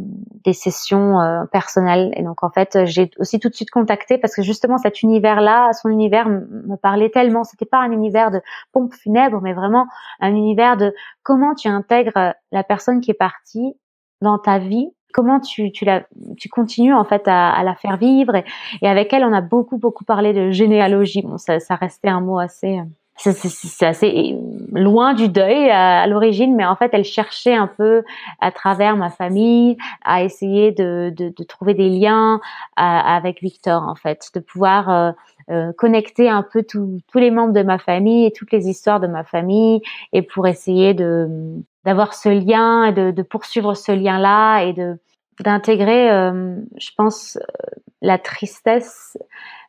des 0.44 0.52
sessions 0.52 1.20
euh, 1.20 1.46
personnelles. 1.46 2.12
Et 2.16 2.22
donc 2.22 2.42
en 2.42 2.50
fait, 2.50 2.84
j'ai 2.84 3.10
aussi 3.18 3.40
tout 3.40 3.48
de 3.48 3.54
suite 3.54 3.70
contacté 3.70 4.18
parce 4.18 4.34
que 4.34 4.42
justement 4.42 4.76
cet 4.76 5.02
univers-là, 5.02 5.72
son 5.72 5.88
univers 5.88 6.28
me 6.28 6.76
parlait 6.76 7.08
tellement. 7.08 7.44
C'était 7.44 7.64
pas 7.64 7.78
un 7.78 7.90
univers 7.90 8.30
de 8.30 8.42
pompe 8.72 8.92
funèbre, 8.92 9.40
mais 9.40 9.54
vraiment 9.54 9.86
un 10.20 10.34
univers 10.34 10.76
de 10.76 10.94
comment 11.22 11.54
tu 11.54 11.66
intègres 11.68 12.34
la 12.52 12.62
personne 12.62 13.00
qui 13.00 13.10
est 13.10 13.14
partie 13.14 13.74
dans 14.20 14.38
ta 14.38 14.58
vie 14.58 14.90
comment 15.14 15.40
tu 15.40 15.72
tu 15.72 15.86
la 15.86 16.02
tu 16.36 16.50
continues 16.50 16.92
en 16.92 17.04
fait 17.04 17.26
à, 17.26 17.50
à 17.50 17.62
la 17.62 17.74
faire 17.74 17.96
vivre 17.96 18.34
et, 18.34 18.44
et, 18.82 18.88
avec 18.88 19.10
elle 19.14 19.24
on 19.24 19.32
a 19.32 19.40
beaucoup 19.40 19.78
beaucoup 19.78 20.04
parlé 20.04 20.34
de 20.34 20.50
généalogie 20.50 21.22
bon 21.22 21.38
ça, 21.38 21.60
ça 21.60 21.76
restait 21.76 22.08
un 22.08 22.20
mot 22.20 22.38
assez 22.38 22.82
c'est 23.18 23.86
assez 23.86 24.36
loin 24.72 25.14
du 25.14 25.28
deuil 25.28 25.70
à, 25.70 26.06
l'origine, 26.06 26.54
mais 26.54 26.64
en 26.64 26.76
fait, 26.76 26.90
elle 26.92 27.04
cherchait 27.04 27.54
un 27.54 27.66
peu 27.66 28.04
à 28.40 28.52
travers 28.52 28.96
ma 28.96 29.10
famille 29.10 29.76
à 30.04 30.22
essayer 30.22 30.70
de, 30.70 31.12
de, 31.16 31.44
trouver 31.44 31.74
des 31.74 31.88
liens 31.88 32.40
avec 32.76 33.42
Victor, 33.42 33.82
en 33.82 33.96
fait, 33.96 34.30
de 34.34 34.40
pouvoir 34.40 34.90
euh, 34.90 35.12
euh, 35.50 35.72
connecter 35.76 36.28
un 36.28 36.44
peu 36.44 36.62
tous 36.62 37.00
les 37.14 37.30
membres 37.30 37.52
de 37.52 37.62
ma 37.62 37.78
famille 37.78 38.26
et 38.26 38.32
toutes 38.32 38.52
les 38.52 38.68
histoires 38.68 39.00
de 39.00 39.08
ma 39.08 39.24
famille, 39.24 39.82
et 40.12 40.22
pour 40.22 40.46
essayer 40.46 40.94
de 40.94 41.28
d'avoir 41.84 42.12
ce 42.12 42.28
lien 42.28 42.84
et 42.84 42.92
de, 42.92 43.22
poursuivre 43.22 43.74
ce 43.74 43.92
lien-là 43.92 44.62
et 44.62 44.72
de 44.72 44.98
d'intégrer, 45.40 46.10
euh, 46.10 46.56
je 46.78 46.90
pense, 46.96 47.38
la 48.02 48.18
tristesse 48.18 49.16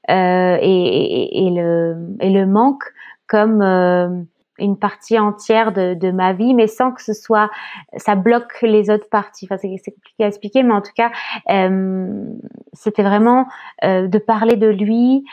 et, 0.07 1.51
le, 1.51 1.95
et 2.19 2.29
le 2.31 2.47
manque 2.47 2.83
comme 3.29 3.61
euh, 3.61 4.09
une 4.57 4.77
partie 4.77 5.17
entière 5.17 5.71
de, 5.71 5.93
de, 5.93 6.11
ma 6.11 6.33
vie, 6.33 6.53
mais 6.53 6.67
sans 6.67 6.91
que 6.91 7.01
ce 7.01 7.13
soit, 7.13 7.49
ça 7.95 8.15
bloque 8.15 8.61
les 8.61 8.89
autres 8.89 9.09
parties. 9.09 9.47
Enfin, 9.49 9.57
c'est 9.57 9.91
compliqué 9.91 10.23
à 10.23 10.27
expliquer, 10.27 10.63
mais 10.63 10.73
en 10.73 10.81
tout 10.81 10.91
cas, 10.95 11.11
euh, 11.49 12.25
c'était 12.73 13.03
vraiment 13.03 13.47
euh, 13.83 14.07
de 14.07 14.17
parler 14.17 14.57
de 14.57 14.67
lui, 14.67 15.23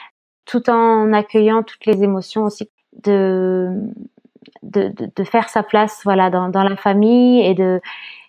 tout 0.44 0.70
en 0.70 1.12
accueillant 1.12 1.62
toutes 1.62 1.86
les 1.86 2.04
émotions 2.04 2.44
aussi, 2.44 2.70
de 3.04 3.72
de, 4.62 4.88
de, 4.88 5.10
de 5.14 5.24
faire 5.24 5.48
sa 5.48 5.62
place, 5.62 6.02
voilà, 6.04 6.30
dans, 6.30 6.48
dans 6.48 6.62
la 6.62 6.76
famille 6.76 7.44
et 7.44 7.54
de 7.54 7.80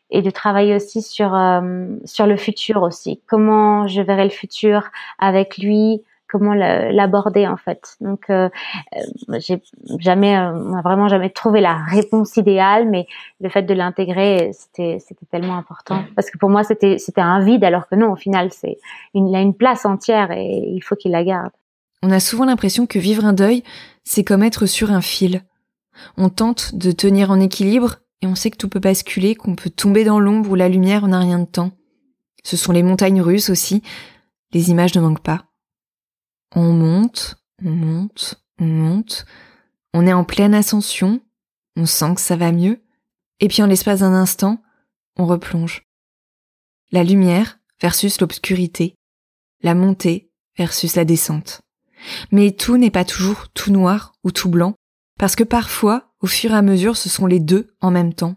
et 0.10 0.22
de 0.22 0.30
travailler 0.30 0.76
aussi 0.76 1.02
sur 1.02 1.36
euh, 1.36 1.88
sur 2.06 2.26
le 2.26 2.38
futur 2.38 2.82
aussi. 2.82 3.22
Comment 3.28 3.88
je 3.88 4.02
verrai 4.02 4.24
le 4.24 4.30
futur 4.30 4.90
avec 5.20 5.58
lui, 5.58 6.02
comment 6.30 6.54
l'aborder 6.54 7.48
en 7.48 7.58
fait. 7.58 7.96
Donc 8.02 8.30
euh, 8.30 8.50
euh, 8.96 9.40
j'ai 9.40 9.62
jamais, 10.00 10.38
euh, 10.38 10.82
vraiment 10.82 11.08
jamais 11.08 11.30
trouvé 11.30 11.62
la 11.62 11.78
réponse 11.86 12.38
idéale, 12.38 12.88
mais 12.90 13.08
le 13.40 13.50
fait 13.50 13.64
de 13.64 13.74
l'intégrer, 13.74 14.52
c'était 14.54 15.00
c'était 15.00 15.26
tellement 15.32 15.58
important 15.58 16.04
parce 16.16 16.30
que 16.30 16.38
pour 16.38 16.50
moi 16.50 16.64
c'était 16.64 16.98
c'était 16.98 17.22
un 17.22 17.44
vide 17.44 17.64
alors 17.64 17.88
que 17.88 17.96
non, 17.96 18.12
au 18.12 18.16
final 18.16 18.52
c'est 18.52 18.78
il 19.14 19.34
a 19.36 19.42
une 19.42 19.56
place 19.56 19.86
entière 19.86 20.32
et 20.32 20.64
il 20.68 20.82
faut 20.82 20.96
qu'il 20.96 21.12
la 21.12 21.24
garde. 21.24 21.52
On 22.04 22.12
a 22.12 22.20
souvent 22.20 22.46
l'impression 22.46 22.86
que 22.86 23.00
vivre 23.00 23.26
un 23.26 23.34
deuil, 23.34 23.64
c'est 24.04 24.24
comme 24.24 24.44
être 24.44 24.66
sur 24.66 24.92
un 24.92 25.02
fil. 25.02 25.42
On 26.16 26.30
tente 26.30 26.76
de 26.76 26.92
tenir 26.92 27.32
en 27.32 27.40
équilibre 27.40 27.96
et 28.22 28.28
on 28.28 28.36
sait 28.36 28.52
que 28.52 28.58
tout 28.58 28.70
peut 28.70 28.80
basculer, 28.80 29.36
qu'on 29.36 29.56
peut 29.56 29.70
tomber 29.72 30.04
dans 30.04 30.20
l'ombre 30.20 30.52
ou 30.52 30.56
la 30.56 30.70
lumière 30.70 31.08
n'a 31.08 31.20
rien 31.20 31.40
de 31.40 31.46
temps. 31.46 31.72
Ce 32.44 32.56
sont 32.56 32.72
les 32.72 32.84
montagnes 32.84 33.22
russes 33.22 33.50
aussi. 33.50 33.82
Les 34.54 34.70
images 34.70 34.96
ne 34.96 35.02
manquent 35.02 35.24
pas. 35.24 35.46
On 36.60 36.74
monte, 36.74 37.36
on 37.64 37.70
monte, 37.70 38.44
on 38.60 38.66
monte. 38.66 39.28
On 39.94 40.08
est 40.08 40.14
en 40.14 40.24
pleine 40.24 40.56
ascension. 40.56 41.22
On 41.76 41.86
sent 41.86 42.16
que 42.16 42.22
ça 42.22 42.36
va 42.36 42.52
mieux. 42.52 42.82
Et 43.40 43.48
puis 43.48 43.62
en 43.62 43.68
l'espace 43.68 44.00
d'un 44.00 44.16
instant, 44.16 44.60
on 45.18 45.28
replonge. 45.28 45.84
La 46.92 47.04
lumière 47.04 47.60
versus 47.80 48.20
l'obscurité. 48.20 48.96
La 49.62 49.76
montée 49.76 50.32
versus 50.58 50.96
la 50.96 51.06
descente. 51.06 51.62
Mais 52.32 52.50
tout 52.54 52.78
n'est 52.78 52.90
pas 52.90 53.06
toujours 53.06 53.50
tout 53.50 53.70
noir 53.70 54.14
ou 54.24 54.32
tout 54.32 54.50
blanc, 54.50 54.74
parce 55.20 55.36
que 55.36 55.44
parfois, 55.44 56.12
au 56.22 56.28
fur 56.28 56.54
et 56.54 56.58
à 56.58 56.64
mesure, 56.64 56.98
ce 56.98 57.08
sont 57.08 57.28
les 57.28 57.40
deux 57.40 57.76
en 57.82 57.92
même 57.92 58.16
temps. 58.16 58.36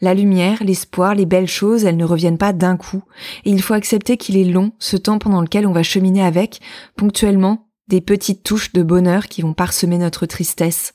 La 0.00 0.14
lumière, 0.14 0.62
l'espoir, 0.62 1.16
les 1.16 1.26
belles 1.26 1.48
choses, 1.48 1.84
elles 1.84 1.96
ne 1.96 2.04
reviennent 2.04 2.38
pas 2.38 2.52
d'un 2.52 2.76
coup, 2.76 3.02
et 3.44 3.50
il 3.50 3.60
faut 3.60 3.74
accepter 3.74 4.16
qu'il 4.16 4.36
est 4.36 4.44
long, 4.44 4.72
ce 4.78 4.96
temps 4.96 5.18
pendant 5.18 5.40
lequel 5.40 5.66
on 5.66 5.72
va 5.72 5.82
cheminer 5.82 6.22
avec, 6.22 6.60
ponctuellement, 6.96 7.68
des 7.88 8.00
petites 8.00 8.44
touches 8.44 8.72
de 8.72 8.82
bonheur 8.82 9.26
qui 9.26 9.42
vont 9.42 9.54
parsemer 9.54 9.98
notre 9.98 10.26
tristesse. 10.26 10.94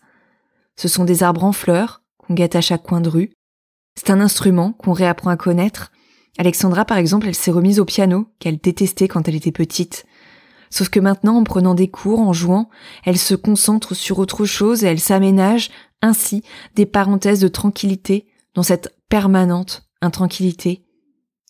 Ce 0.78 0.88
sont 0.88 1.04
des 1.04 1.22
arbres 1.22 1.44
en 1.44 1.52
fleurs, 1.52 2.02
qu'on 2.18 2.34
guette 2.34 2.56
à 2.56 2.62
chaque 2.62 2.84
coin 2.84 3.02
de 3.02 3.10
rue. 3.10 3.34
C'est 3.96 4.10
un 4.10 4.22
instrument 4.22 4.72
qu'on 4.72 4.94
réapprend 4.94 5.30
à 5.30 5.38
connaître. 5.38 5.92
Alexandra, 6.38 6.86
par 6.86 6.98
exemple, 6.98 7.28
elle 7.28 7.36
s'est 7.36 7.52
remise 7.52 7.80
au 7.80 7.86
piano, 7.86 8.28
qu'elle 8.40 8.58
détestait 8.58 9.10
quand 9.10 9.28
elle 9.28 9.36
était 9.36 9.52
petite. 9.52 10.06
Sauf 10.70 10.90
que 10.90 11.00
maintenant, 11.00 11.38
en 11.38 11.44
prenant 11.44 11.76
des 11.76 11.90
cours, 11.90 12.20
en 12.20 12.34
jouant, 12.34 12.70
elle 13.06 13.20
se 13.20 13.36
concentre 13.36 13.96
sur 13.96 14.18
autre 14.18 14.46
chose 14.46 14.84
et 14.84 14.88
elle 14.88 15.00
s'aménage 15.00 15.70
ainsi 16.02 16.42
des 16.76 16.86
parenthèses 16.86 17.42
de 17.42 17.48
tranquillité 17.48 18.26
dans 18.56 18.64
cette 18.64 18.96
permanente 19.10 19.84
intranquillité. 20.02 20.84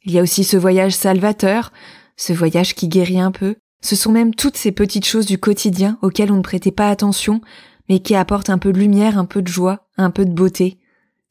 Il 0.06 0.12
y 0.12 0.20
a 0.20 0.22
aussi 0.22 0.43
ce 0.43 0.58
voyage 0.58 0.93
salvateur, 0.93 1.72
ce 2.18 2.34
voyage 2.34 2.76
qui 2.76 2.88
guérit 2.88 3.20
un 3.20 3.32
peu. 3.32 3.56
Ce 3.82 3.95
sont 3.95 4.12
même 4.12 4.36
toutes 4.36 4.58
ces 4.58 4.72
petites 4.72 5.06
choses 5.06 5.26
du 5.26 5.38
quotidien 5.38 5.97
auxquelles 6.01 6.32
on 6.32 6.38
ne 6.38 6.41
prêtait 6.41 6.72
pas 6.72 6.89
attention, 6.89 7.41
mais 7.89 7.99
qui 7.99 8.16
apportent 8.16 8.49
un 8.49 8.58
peu 8.58 8.72
de 8.72 8.80
lumière, 8.80 9.18
un 9.18 9.26
peu 9.26 9.41
de 9.41 9.47
joie, 9.47 9.88
un 9.97 10.12
peu 10.12 10.26
de 10.26 10.34
beauté. 10.34 10.80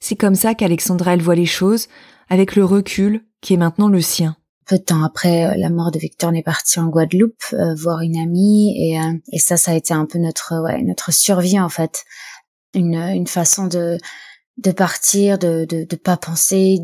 C'est 0.01 0.16
comme 0.16 0.35
ça 0.35 0.55
qu'Alexandra 0.55 1.14
elle 1.14 1.23
voit 1.23 1.35
les 1.35 1.47
choses, 1.47 1.89
avec 2.29 2.57
le 2.57 2.64
recul 2.64 3.25
qui 3.41 3.55
est 3.55 3.59
maintenant 3.59 3.89
le 3.89 4.01
sien. 4.01 4.37
Peu 4.66 4.79
de 4.79 4.83
temps 4.83 5.05
après 5.05 5.47
euh, 5.47 5.55
la 5.57 5.70
mort 5.70 5.91
de 5.91 5.99
Victor, 5.99 6.31
on 6.31 6.35
est 6.35 6.43
parti 6.43 6.79
en 6.79 6.87
Guadeloupe 6.87 7.43
euh, 7.53 7.75
voir 7.75 8.01
une 8.01 8.16
amie 8.16 8.75
et, 8.79 9.01
euh, 9.01 9.12
et 9.33 9.39
ça, 9.39 9.57
ça 9.57 9.73
a 9.73 9.75
été 9.75 9.93
un 9.93 10.07
peu 10.07 10.18
notre 10.18 10.62
ouais 10.62 10.83
notre 10.83 11.12
survie 11.12 11.59
en 11.59 11.68
fait, 11.68 12.05
une 12.75 12.95
une 12.95 13.27
façon 13.27 13.66
de 13.66 13.99
de 14.59 14.70
partir, 14.72 15.38
de 15.38 15.64
de 15.64 15.84
de 15.84 15.96
pas 15.96 16.16
penser, 16.16 16.80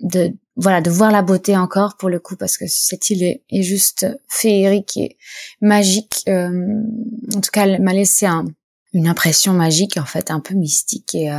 de 0.00 0.32
voilà 0.56 0.80
de 0.80 0.90
voir 0.90 1.10
la 1.10 1.22
beauté 1.22 1.56
encore 1.56 1.96
pour 1.96 2.08
le 2.08 2.20
coup 2.20 2.36
parce 2.36 2.56
que 2.56 2.66
cette 2.66 3.10
île 3.10 3.22
est, 3.22 3.44
est 3.50 3.62
juste 3.62 4.06
féerique 4.28 4.96
et 4.96 5.16
magique. 5.60 6.24
en 6.26 7.40
tout 7.40 7.50
cas, 7.52 7.66
elle 7.66 7.82
m'a 7.82 7.92
laissé 7.92 8.26
un, 8.26 8.44
une 8.92 9.08
impression 9.08 9.52
magique 9.52 9.96
en 9.96 10.04
fait, 10.04 10.30
un 10.30 10.40
peu 10.40 10.54
mystique 10.54 11.14
et 11.14 11.30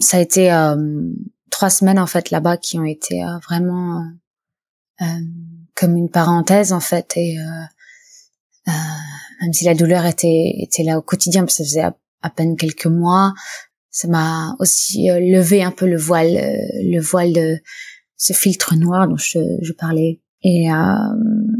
ça 0.00 0.16
a 0.16 0.20
été 0.20 0.50
trois 1.50 1.70
semaines 1.70 1.98
en 1.98 2.06
fait 2.06 2.30
là-bas 2.30 2.56
qui 2.56 2.78
ont 2.78 2.84
été 2.84 3.24
euh, 3.24 3.38
vraiment 3.48 4.00
euh, 4.00 5.04
euh, 5.04 5.20
comme 5.74 5.96
une 5.96 6.10
parenthèse 6.10 6.72
en 6.72 6.80
fait 6.80 7.16
et 7.16 7.36
même 9.40 9.52
si 9.52 9.64
la 9.64 9.74
douleur 9.74 10.04
était 10.04 10.54
était 10.58 10.82
là 10.82 10.98
au 10.98 11.02
quotidien 11.02 11.42
parce 11.42 11.58
que 11.58 11.64
ça 11.64 11.68
faisait 11.68 11.94
à, 12.22 12.30
peine 12.30 12.56
quelques 12.56 12.86
mois 12.86 13.32
ça 13.98 14.06
m'a 14.06 14.54
aussi 14.60 15.08
levé 15.08 15.64
un 15.64 15.72
peu 15.72 15.84
le 15.84 15.96
voile 15.96 16.34
le 16.34 17.00
voile 17.00 17.32
de 17.32 17.58
ce 18.16 18.32
filtre 18.32 18.76
noir 18.76 19.08
dont 19.08 19.16
je, 19.16 19.72
parlais. 19.72 20.20
Et, 20.44 20.68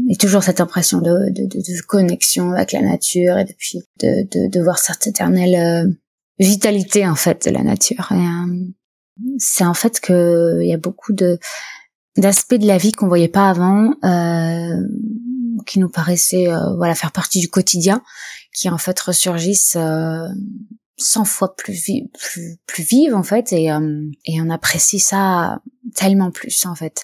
et 0.09 0.15
toujours 0.15 0.41
cette 0.41 0.61
impression 0.61 0.99
de, 1.01 1.31
de, 1.31 1.45
de, 1.45 1.81
connexion 1.85 2.53
avec 2.53 2.71
la 2.71 2.81
nature 2.81 3.37
et 3.37 3.43
depuis 3.43 3.79
de, 3.99 4.47
de, 4.47 4.63
voir 4.63 4.79
cette 4.79 5.05
éternelle 5.05 5.97
vitalité 6.39 7.05
en 7.05 7.15
fait 7.15 7.49
de 7.49 7.51
la 7.51 7.61
nature. 7.61 8.13
C'est 9.37 9.65
en 9.65 9.73
fait 9.73 9.99
que 9.99 10.61
il 10.61 10.69
y 10.69 10.73
a 10.73 10.77
beaucoup 10.77 11.11
de 11.11 11.39
d'aspects 12.17 12.55
de 12.55 12.67
la 12.67 12.77
vie 12.77 12.91
qu'on 12.91 13.07
voyait 13.07 13.27
pas 13.27 13.49
avant, 13.49 13.93
euh, 14.03 14.81
qui 15.65 15.79
nous 15.79 15.89
paraissaient 15.89 16.51
euh, 16.51 16.75
voilà 16.77 16.95
faire 16.95 17.11
partie 17.11 17.39
du 17.39 17.49
quotidien, 17.49 18.01
qui 18.53 18.69
en 18.69 18.77
fait 18.77 18.99
ressurgissent 18.99 19.77
euh, 19.77 20.27
100 20.99 21.25
fois 21.25 21.55
plus 21.55 21.89
plus 22.13 22.57
plus 22.65 22.83
vives 22.83 23.15
en 23.15 23.23
fait 23.23 23.53
et 23.53 23.71
euh, 23.71 24.09
et 24.25 24.41
on 24.41 24.49
apprécie 24.49 24.99
ça 24.99 25.61
tellement 25.95 26.31
plus 26.31 26.65
en 26.65 26.75
fait 26.75 27.03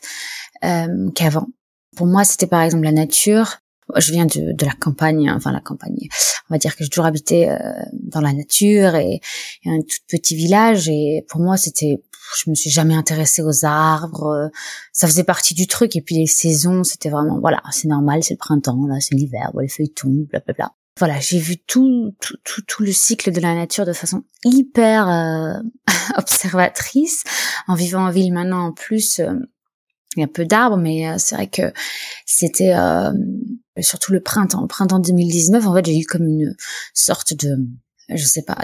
euh, 0.64 1.10
qu'avant. 1.16 1.48
Pour 1.96 2.08
moi, 2.08 2.24
c'était 2.26 2.48
par 2.48 2.62
exemple 2.62 2.84
la 2.84 2.92
nature, 2.92 3.60
je 3.96 4.12
viens 4.12 4.26
de, 4.26 4.54
de 4.54 4.66
la 4.66 4.74
campagne, 4.74 5.32
enfin 5.32 5.52
la 5.52 5.62
campagne. 5.62 6.10
On 6.50 6.54
va 6.54 6.58
dire 6.58 6.76
que 6.76 6.84
j'ai 6.84 6.90
toujours 6.90 7.06
habité 7.06 7.50
euh, 7.50 7.58
dans 7.94 8.22
la 8.22 8.34
nature 8.34 8.96
et, 8.96 9.22
et, 9.64 9.70
un 9.70 9.80
tout 9.80 10.00
petit 10.08 10.36
village. 10.36 10.90
Et 10.90 11.26
pour 11.30 11.40
moi, 11.40 11.56
c'était, 11.56 12.02
je 12.38 12.50
me 12.50 12.56
suis 12.56 12.70
jamais 12.70 12.96
intéressée 12.96 13.42
aux 13.42 13.66
arbres. 13.66 14.52
Ça 14.92 15.08
faisait 15.08 15.24
partie 15.24 15.54
du 15.54 15.68
truc. 15.68 15.96
Et 15.96 16.02
puis 16.02 16.16
les 16.16 16.28
saisons, 16.28 16.84
c'était 16.84 17.10
vraiment, 17.10 17.40
voilà, 17.40 17.62
c'est 17.72 17.88
normal, 17.88 18.24
c'est 18.24 18.34
le 18.34 18.40
printemps, 18.40 18.86
là, 18.88 19.00
c'est 19.00 19.16
l'hiver, 19.16 19.52
les 19.60 19.70
feuilles 19.70 19.94
tombent, 19.94 20.26
blablabla. 20.30 20.74
Voilà, 20.98 21.20
j'ai 21.20 21.40
vu 21.40 21.58
tout, 21.58 22.16
tout, 22.22 22.38
tout, 22.44 22.62
tout, 22.62 22.84
le 22.84 22.94
cycle 22.94 23.32
de 23.32 23.42
la 23.42 23.54
nature 23.54 23.86
de 23.86 23.92
façon 23.92 24.24
hyper 24.46 25.10
euh, 25.10 25.60
observatrice. 26.18 27.24
En 27.68 27.76
vivant 27.76 28.06
en 28.06 28.12
ville 28.12 28.32
maintenant, 28.32 28.68
en 28.68 28.72
plus, 28.72 29.20
il 30.16 30.22
y 30.22 30.24
a 30.24 30.28
peu 30.28 30.46
d'arbres, 30.46 30.78
mais 30.78 31.20
c'est 31.20 31.36
vrai 31.36 31.48
que 31.48 31.74
c'était 32.26 32.74
surtout 33.82 34.14
le 34.14 34.22
printemps, 34.22 34.62
le 34.62 34.68
printemps 34.68 35.00
2019, 35.00 35.68
en 35.68 35.76
fait, 35.76 35.86
j'ai 35.86 36.00
eu 36.00 36.06
comme 36.06 36.28
une 36.28 36.56
sorte 36.94 37.34
de 37.34 37.58
je 38.10 38.24
sais 38.24 38.44
pas, 38.44 38.58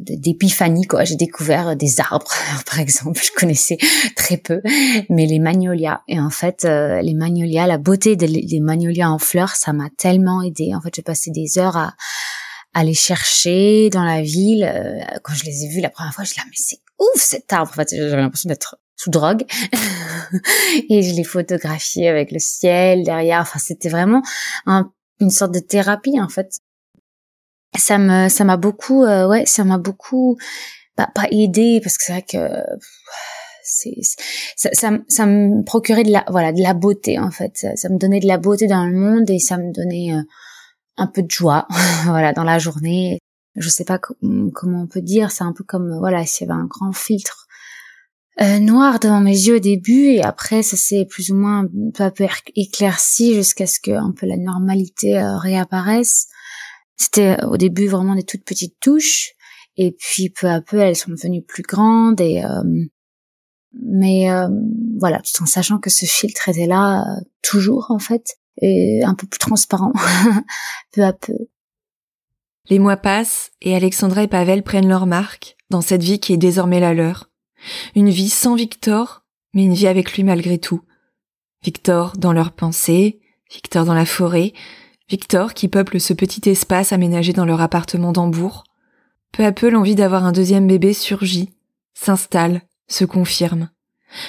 d'épiphanie 0.00 0.86
quoi. 0.86 1.04
J'ai 1.04 1.16
découvert 1.16 1.76
des 1.76 2.00
arbres, 2.00 2.32
par 2.66 2.80
exemple, 2.80 3.20
je 3.22 3.30
connaissais 3.32 3.78
très 4.14 4.36
peu, 4.36 4.60
mais 5.10 5.26
les 5.26 5.38
magnolias. 5.38 6.00
Et 6.08 6.18
en 6.18 6.30
fait, 6.30 6.64
euh, 6.64 7.00
les 7.02 7.14
magnolias, 7.14 7.66
la 7.66 7.78
beauté 7.78 8.16
des 8.16 8.60
magnolias 8.60 9.08
en 9.08 9.18
fleurs, 9.18 9.56
ça 9.56 9.72
m'a 9.72 9.90
tellement 9.96 10.42
aidé. 10.42 10.74
En 10.74 10.80
fait, 10.80 10.94
j'ai 10.94 11.02
passé 11.02 11.30
des 11.30 11.58
heures 11.58 11.76
à, 11.76 11.94
à 12.74 12.84
les 12.84 12.94
chercher 12.94 13.90
dans 13.90 14.04
la 14.04 14.22
ville. 14.22 14.64
Euh, 14.64 15.00
quand 15.22 15.34
je 15.34 15.44
les 15.44 15.64
ai 15.64 15.68
vus 15.68 15.80
la 15.80 15.90
première 15.90 16.14
fois, 16.14 16.24
je 16.24 16.32
dit, 16.32 16.40
ah, 16.40 16.46
mais 16.46 16.56
c'est 16.56 16.80
ouf 16.98 17.20
cet 17.20 17.52
arbre. 17.52 17.70
En 17.70 17.74
fait, 17.74 17.94
j'avais 17.94 18.16
l'impression 18.16 18.48
d'être 18.48 18.76
sous 18.96 19.10
drogue 19.10 19.44
et 20.88 21.02
je 21.02 21.14
l'ai 21.14 21.24
photographié 21.24 22.08
avec 22.08 22.32
le 22.32 22.38
ciel 22.38 23.04
derrière 23.04 23.40
enfin 23.42 23.58
c'était 23.58 23.90
vraiment 23.90 24.22
une 25.20 25.30
sorte 25.30 25.52
de 25.52 25.58
thérapie 25.58 26.18
en 26.18 26.30
fait 26.30 26.60
ça 27.78 27.98
me 27.98 28.28
ça 28.28 28.44
m'a 28.44 28.56
beaucoup 28.56 29.04
euh, 29.04 29.28
ouais 29.28 29.46
ça 29.46 29.64
m'a 29.64 29.78
beaucoup 29.78 30.36
pas, 30.96 31.08
pas 31.14 31.26
aidé 31.30 31.80
parce 31.82 31.98
que 31.98 32.04
c'est 32.04 32.12
vrai 32.12 32.22
que 32.22 32.38
c'est 33.62 33.94
ça, 34.56 34.70
ça, 34.72 34.90
ça, 35.08 35.26
me 35.26 35.64
procurait 35.64 36.04
de 36.04 36.12
la 36.12 36.24
voilà 36.28 36.52
de 36.52 36.62
la 36.62 36.74
beauté 36.74 37.18
en 37.18 37.30
fait 37.30 37.66
ça, 37.74 37.88
me 37.88 37.98
donnait 37.98 38.20
de 38.20 38.28
la 38.28 38.38
beauté 38.38 38.66
dans 38.66 38.86
le 38.86 38.96
monde 38.96 39.28
et 39.28 39.38
ça 39.38 39.56
me 39.56 39.72
donnait 39.72 40.14
euh, 40.14 40.22
un 40.96 41.06
peu 41.06 41.22
de 41.22 41.30
joie 41.30 41.66
voilà 42.04 42.32
dans 42.32 42.44
la 42.44 42.58
journée 42.58 43.18
je 43.56 43.68
sais 43.68 43.84
pas 43.84 43.98
comment 43.98 44.82
on 44.82 44.86
peut 44.86 45.00
dire 45.00 45.30
c'est 45.30 45.44
un 45.44 45.52
peu 45.52 45.64
comme 45.64 45.98
voilà 45.98 46.24
s'il 46.26 46.46
y 46.46 46.50
avait 46.50 46.60
un 46.60 46.66
grand 46.66 46.92
filtre 46.92 47.46
euh, 48.42 48.58
noir 48.58 49.00
devant 49.00 49.20
mes 49.20 49.30
yeux 49.30 49.56
au 49.56 49.60
début 49.60 50.08
et 50.08 50.22
après 50.22 50.62
ça 50.62 50.76
s'est 50.76 51.06
plus 51.08 51.30
ou 51.30 51.36
moins 51.36 51.66
à 51.98 52.10
peu 52.10 52.26
éclairci 52.54 53.34
jusqu'à 53.34 53.66
ce 53.66 53.80
que 53.80 53.92
un 53.92 54.12
peu 54.12 54.26
la 54.26 54.36
normalité 54.36 55.18
euh, 55.18 55.38
réapparaisse. 55.38 56.26
C'était 56.96 57.36
euh, 57.40 57.48
au 57.48 57.56
début 57.56 57.88
vraiment 57.88 58.14
des 58.14 58.24
toutes 58.24 58.44
petites 58.44 58.78
touches 58.80 59.32
et 59.76 59.92
puis 59.92 60.30
peu 60.30 60.48
à 60.48 60.60
peu 60.60 60.78
elles 60.78 60.96
sont 60.96 61.10
devenues 61.10 61.42
plus 61.42 61.62
grandes 61.62 62.20
et 62.20 62.42
mais 63.82 64.26
voilà 64.98 65.20
tout 65.20 65.42
en 65.42 65.46
sachant 65.46 65.78
que 65.78 65.90
ce 65.90 66.06
filtre 66.06 66.48
était 66.48 66.66
là 66.66 67.04
toujours 67.42 67.90
en 67.90 67.98
fait 67.98 68.38
et 68.62 69.02
un 69.04 69.14
peu 69.14 69.26
plus 69.26 69.38
transparent 69.38 69.92
peu 70.92 71.04
à 71.04 71.12
peu. 71.12 71.34
Les 72.68 72.78
mois 72.78 72.96
passent 72.96 73.52
et 73.60 73.76
Alexandra 73.76 74.24
et 74.24 74.28
Pavel 74.28 74.62
prennent 74.62 74.88
leur 74.88 75.06
marque 75.06 75.56
dans 75.70 75.80
cette 75.80 76.02
vie 76.02 76.18
qui 76.18 76.32
est 76.32 76.38
désormais 76.38 76.80
la 76.80 76.94
leur. 76.94 77.30
Une 77.94 78.10
vie 78.10 78.28
sans 78.28 78.54
Victor, 78.54 79.24
mais 79.54 79.64
une 79.64 79.74
vie 79.74 79.86
avec 79.86 80.12
lui 80.12 80.24
malgré 80.24 80.58
tout. 80.58 80.82
Victor 81.62 82.16
dans 82.16 82.32
leurs 82.32 82.52
pensées, 82.52 83.20
Victor 83.52 83.84
dans 83.84 83.94
la 83.94 84.06
forêt, 84.06 84.52
Victor 85.08 85.54
qui 85.54 85.68
peuple 85.68 86.00
ce 86.00 86.12
petit 86.12 86.48
espace 86.48 86.92
aménagé 86.92 87.32
dans 87.32 87.44
leur 87.44 87.60
appartement 87.60 88.12
d'Hambourg. 88.12 88.64
Peu 89.32 89.44
à 89.44 89.52
peu, 89.52 89.70
l'envie 89.70 89.94
d'avoir 89.94 90.24
un 90.24 90.32
deuxième 90.32 90.66
bébé 90.66 90.92
surgit, 90.92 91.50
s'installe, 91.94 92.62
se 92.88 93.04
confirme. 93.04 93.70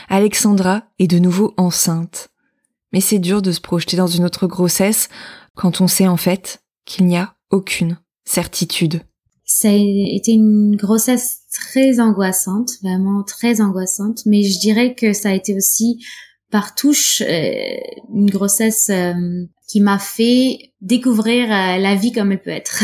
Alexandra 0.09 0.83
est 0.99 1.07
de 1.07 1.19
nouveau 1.19 1.53
enceinte. 1.57 2.29
Mais 2.93 3.01
c'est 3.01 3.19
dur 3.19 3.41
de 3.41 3.51
se 3.51 3.61
projeter 3.61 3.97
dans 3.97 4.07
une 4.07 4.25
autre 4.25 4.47
grossesse 4.47 5.09
quand 5.55 5.81
on 5.81 5.87
sait 5.87 6.07
en 6.07 6.17
fait 6.17 6.61
qu'il 6.85 7.05
n'y 7.05 7.17
a 7.17 7.35
aucune 7.51 7.97
certitude 8.25 9.01
ça 9.47 9.69
a 9.69 9.75
été 9.75 10.33
une 10.33 10.75
grossesse 10.75 11.39
très 11.53 12.01
angoissante, 12.01 12.71
vraiment 12.83 13.23
très 13.23 13.61
angoissante, 13.61 14.19
mais 14.25 14.43
je 14.43 14.59
dirais 14.59 14.93
que 14.93 15.13
ça 15.13 15.29
a 15.29 15.33
été 15.33 15.55
aussi 15.55 16.05
par 16.51 16.75
touche 16.75 17.21
euh, 17.21 17.77
une 18.13 18.29
grossesse 18.29 18.89
euh, 18.89 19.13
qui 19.67 19.81
m'a 19.81 19.99
fait 19.99 20.71
découvrir 20.81 21.45
euh, 21.45 21.77
la 21.77 21.95
vie 21.95 22.11
comme 22.11 22.31
elle 22.31 22.41
peut 22.41 22.49
être. 22.49 22.83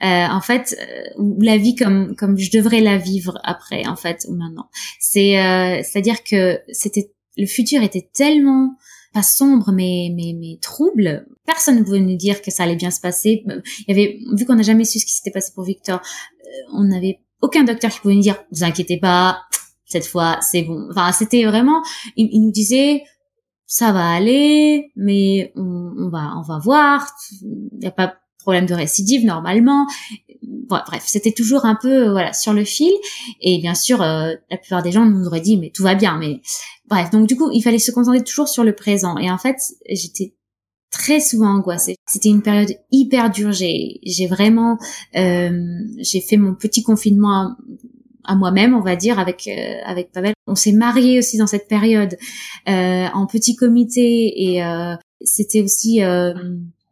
en 0.02 0.40
fait, 0.40 0.76
ou 1.18 1.40
la 1.40 1.56
vie 1.56 1.74
comme 1.74 2.14
comme 2.16 2.38
je 2.38 2.50
devrais 2.50 2.80
la 2.80 2.96
vivre 2.96 3.38
après, 3.42 3.86
en 3.86 3.96
fait, 3.96 4.24
ou 4.28 4.34
maintenant. 4.34 4.68
C'est 5.00 5.34
c'est-à-dire 5.82 6.22
que 6.22 6.60
c'était 6.70 7.10
le 7.36 7.46
futur 7.46 7.82
était 7.82 8.08
tellement 8.14 8.76
pas 9.12 9.22
sombre 9.22 9.72
mais 9.72 10.10
mais 10.14 10.34
mais 10.38 10.58
trouble. 10.60 11.26
Personne 11.46 11.78
ne 11.78 11.82
pouvait 11.82 12.00
nous 12.00 12.16
dire 12.16 12.42
que 12.42 12.50
ça 12.50 12.64
allait 12.64 12.76
bien 12.76 12.90
se 12.90 13.00
passer. 13.00 13.44
Il 13.46 13.62
y 13.88 13.92
avait 13.92 14.18
vu 14.36 14.44
qu'on 14.44 14.56
n'a 14.56 14.62
jamais 14.62 14.84
su 14.84 14.98
ce 14.98 15.06
qui 15.06 15.12
s'était 15.12 15.30
passé 15.30 15.52
pour 15.54 15.64
Victor, 15.64 16.00
euh, 16.00 16.72
on 16.74 16.84
n'avait 16.84 17.20
aucun 17.40 17.64
docteur 17.64 17.90
qui 17.90 18.00
pouvait 18.00 18.14
nous 18.14 18.20
dire 18.20 18.36
vous 18.50 18.64
inquiétez 18.64 18.98
pas, 18.98 19.40
cette 19.86 20.06
fois 20.06 20.38
c'est 20.42 20.62
bon. 20.62 20.88
Enfin 20.90 21.12
c'était 21.12 21.44
vraiment 21.44 21.82
il, 22.16 22.40
nous 22.42 22.52
disait 22.52 23.02
ça 23.66 23.92
va 23.92 24.08
aller, 24.10 24.92
mais 24.96 25.52
on, 25.56 26.08
va 26.08 26.34
on 26.36 26.42
va 26.42 26.58
voir. 26.58 27.06
Il 27.42 27.78
n'y 27.78 27.86
a 27.86 27.90
pas 27.90 28.16
problème 28.38 28.66
de 28.66 28.74
récidive 28.74 29.24
normalement. 29.24 29.86
bref, 30.42 31.02
c'était 31.04 31.32
toujours 31.32 31.64
un 31.64 31.74
peu 31.74 32.08
voilà 32.10 32.32
sur 32.32 32.52
le 32.52 32.64
fil. 32.64 32.92
Et 33.40 33.58
bien 33.58 33.74
sûr, 33.74 34.02
euh, 34.02 34.34
la 34.50 34.56
plupart 34.56 34.82
des 34.82 34.92
gens 34.92 35.04
nous 35.04 35.26
auraient 35.26 35.40
dit 35.40 35.56
mais 35.56 35.70
tout 35.74 35.82
va 35.82 35.96
bien. 35.96 36.16
Mais 36.16 36.40
bref, 36.88 37.10
donc 37.10 37.26
du 37.26 37.36
coup, 37.36 37.50
il 37.52 37.62
fallait 37.62 37.80
se 37.80 37.90
concentrer 37.90 38.22
toujours 38.22 38.48
sur 38.48 38.62
le 38.62 38.74
présent. 38.74 39.18
Et 39.18 39.30
en 39.30 39.38
fait, 39.38 39.56
j'étais 39.90 40.36
très 40.92 41.20
souvent 41.20 41.56
angoissée. 41.56 41.96
C'était 42.06 42.28
une 42.28 42.42
période 42.42 42.72
hyper 42.92 43.30
dure. 43.30 43.52
J'ai, 43.52 43.98
j'ai 44.04 44.26
vraiment, 44.28 44.78
euh, 45.16 45.80
j'ai 45.98 46.20
fait 46.20 46.36
mon 46.36 46.54
petit 46.54 46.82
confinement 46.82 47.56
à 48.26 48.34
moi-même, 48.34 48.74
on 48.74 48.80
va 48.80 48.96
dire, 48.96 49.18
avec 49.18 49.48
avec 49.84 50.12
Pavel. 50.12 50.34
On 50.46 50.54
s'est 50.54 50.72
mariés 50.72 51.18
aussi 51.18 51.38
dans 51.38 51.46
cette 51.46 51.68
période 51.68 52.16
en 52.66 53.26
petit 53.26 53.56
comité 53.56 54.54
et 54.54 54.62
c'était 55.22 55.62
aussi 55.62 56.00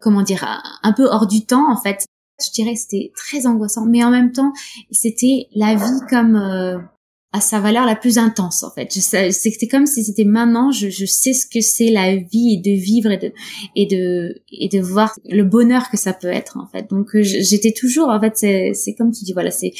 comment 0.01 0.22
dire 0.22 0.45
un 0.82 0.93
peu 0.93 1.07
hors 1.07 1.26
du 1.26 1.47
temps 1.47 1.70
en 1.70 1.76
fait 1.76 2.07
je 2.45 2.51
dirais 2.51 2.74
c'était 2.74 3.12
très 3.16 3.47
angoissant 3.47 3.87
mais 3.87 4.03
en 4.05 4.11
même 4.11 4.32
temps 4.32 4.53
c'était 4.91 5.47
la 5.55 5.74
vie 5.74 6.01
comme 6.11 6.89
à 7.35 7.41
sa 7.41 7.59
valeur 7.59 7.85
la 7.85 7.97
plus 7.97 8.16
intense 8.16 8.62
en 8.62 8.70
fait. 8.70 8.93
C'était 8.93 9.66
comme 9.66 9.87
si 9.87 10.05
c'était 10.05 10.24
maintenant, 10.24 10.70
je, 10.70 10.89
je, 10.89 11.05
sais 11.05 11.32
ce 11.35 11.47
que 11.47 11.61
c'est 11.61 11.91
la 11.91 12.14
vie 12.14 12.55
et 12.55 12.57
de 12.59 12.80
vivre 12.80 13.11
et 13.11 13.18
de 13.18 13.32
et 13.74 13.87
de 13.87 14.41
et 14.53 14.68
de 14.68 14.80
voir 14.80 15.18
le 15.28 15.43
bonheur 15.43 15.91
que 15.91 15.97
ça 15.97 16.12
peut 16.12 16.28
être 16.28 16.57
en 16.59 16.68
fait. 16.68 16.89
Donc 16.89 17.16
euh, 17.16 17.24
j'étais 17.24 17.72
toujours 17.72 18.09
en 18.09 18.20
fait 18.20 18.37
c'est 18.37 18.95
comme 18.95 19.11
tu 19.11 19.24
dis 19.24 19.32
voilà 19.32 19.51
c'est 19.51 19.72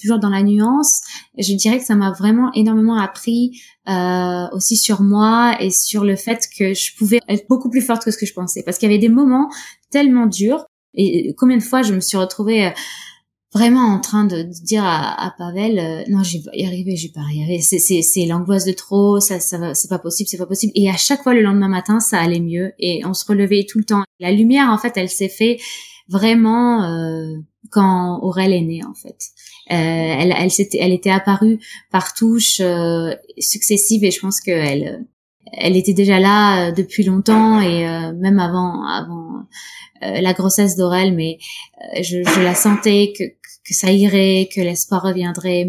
toujours 0.00 0.18
dans 0.18 0.30
la 0.30 0.42
nuance. 0.42 1.02
Je 1.36 1.52
dirais 1.52 1.78
que 1.78 1.84
ça 1.84 1.94
m'a 1.94 2.10
vraiment 2.10 2.50
énormément 2.54 2.98
appris 2.98 3.60
euh, 3.86 4.46
aussi 4.52 4.78
sur 4.78 5.02
moi 5.02 5.56
et 5.60 5.70
sur 5.70 6.04
le 6.04 6.16
fait 6.16 6.48
que 6.58 6.72
je 6.72 6.96
pouvais 6.96 7.20
être 7.28 7.46
beaucoup 7.50 7.68
plus 7.68 7.82
forte 7.82 8.02
que 8.02 8.10
ce 8.10 8.16
que 8.16 8.24
je 8.24 8.32
pensais 8.32 8.62
parce 8.62 8.78
qu'il 8.78 8.90
y 8.90 8.92
avait 8.92 9.00
des 9.00 9.10
moments 9.10 9.50
tellement 9.90 10.24
durs 10.24 10.64
et 10.94 11.34
combien 11.36 11.58
de 11.58 11.62
fois 11.62 11.82
je 11.82 11.92
me 11.92 12.00
suis 12.00 12.16
retrouvée 12.16 12.66
euh, 12.66 12.70
vraiment 13.52 13.86
en 13.88 14.00
train 14.00 14.24
de, 14.24 14.42
dire 14.42 14.84
à, 14.84 15.26
à 15.26 15.30
Pavel 15.30 15.78
euh, 15.78 16.02
non 16.08 16.22
je 16.22 16.38
vais 16.38 16.44
y 16.54 16.66
arriver 16.66 16.94
pas 17.14 17.20
y 17.30 17.60
c'est 17.60 17.78
c'est 17.78 18.00
c'est 18.00 18.24
l'angoisse 18.24 18.64
de 18.64 18.72
trop 18.72 19.20
ça 19.20 19.40
ça 19.40 19.74
c'est 19.74 19.88
pas 19.88 19.98
possible 19.98 20.28
c'est 20.28 20.38
pas 20.38 20.46
possible. 20.46 20.72
Et 20.74 20.88
à 20.90 20.96
chaque 20.96 21.22
fois 21.22 21.34
le 21.34 21.42
lendemain 21.42 21.68
matin 21.68 22.00
ça 22.00 22.18
allait 22.18 22.40
mieux. 22.40 22.72
Et 22.78 23.04
on 23.04 23.14
se 23.14 23.24
relevait 23.26 23.66
tout 23.68 23.78
le 23.78 23.84
temps. 23.84 24.04
La 24.20 24.32
lumière 24.32 24.70
en 24.70 24.78
fait 24.78 24.92
elle 24.96 25.10
s'est 25.10 25.28
fait 25.28 25.58
vraiment 26.08 26.84
euh, 26.84 27.36
quand 27.70 28.20
Aurel 28.22 28.52
est 28.52 28.60
née 28.62 28.84
en 28.84 28.94
fait. 28.94 29.16
Euh, 29.70 29.74
elle 29.74 30.34
elle 30.36 30.50
s'était 30.50 30.78
elle 30.80 30.92
était 30.92 31.10
apparue 31.10 31.58
par 31.90 32.14
touches 32.14 32.60
euh, 32.60 33.14
successives 33.38 34.04
et 34.04 34.10
je 34.10 34.20
pense 34.20 34.40
que 34.40 34.50
elle 34.50 35.06
elle 35.52 35.76
était 35.76 35.92
déjà 35.92 36.18
là 36.18 36.68
euh, 36.68 36.72
depuis 36.72 37.04
longtemps 37.04 37.60
et 37.60 37.84
même 38.14 38.38
avant 38.38 38.84
avant 38.86 39.46
la 40.00 40.32
grossesse 40.32 40.76
d'Aurel, 40.76 41.14
mais 41.14 41.38
je, 42.02 42.24
je, 42.24 42.40
la 42.40 42.56
sentais 42.56 43.12
que, 43.16 43.22
que 43.66 43.74
ça 43.74 43.92
irait, 43.92 44.48
que 44.54 44.60
l'espoir 44.60 45.02
reviendrait. 45.02 45.68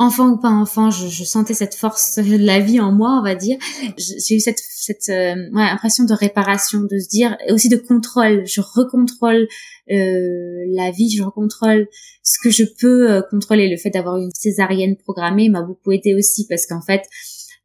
Enfant 0.00 0.28
ou 0.28 0.38
pas 0.38 0.50
enfant, 0.50 0.90
je, 0.90 1.08
je, 1.08 1.24
sentais 1.24 1.54
cette 1.54 1.74
force 1.74 2.18
de 2.18 2.36
la 2.36 2.60
vie 2.60 2.78
en 2.78 2.92
moi, 2.92 3.18
on 3.18 3.22
va 3.22 3.34
dire. 3.34 3.58
J'ai 3.96 4.36
eu 4.36 4.40
cette, 4.40 4.60
cette 4.60 5.08
euh, 5.08 5.34
ouais, 5.52 5.62
impression 5.62 6.04
de 6.04 6.14
réparation, 6.14 6.82
de 6.82 6.98
se 6.98 7.08
dire, 7.08 7.36
et 7.46 7.52
aussi 7.52 7.68
de 7.68 7.76
contrôle. 7.76 8.46
Je 8.46 8.60
recontrôle 8.60 9.48
euh, 9.90 10.64
la 10.72 10.92
vie, 10.92 11.10
je 11.10 11.22
recontrôle 11.22 11.88
ce 12.22 12.38
que 12.42 12.50
je 12.50 12.62
peux 12.80 13.10
euh, 13.10 13.22
contrôler. 13.28 13.68
Le 13.68 13.76
fait 13.76 13.90
d'avoir 13.90 14.18
une 14.18 14.30
césarienne 14.34 14.96
programmée 14.96 15.48
m'a 15.48 15.62
beaucoup 15.62 15.90
aidé 15.90 16.14
aussi 16.14 16.46
parce 16.46 16.66
qu'en 16.66 16.80
fait, 16.80 17.02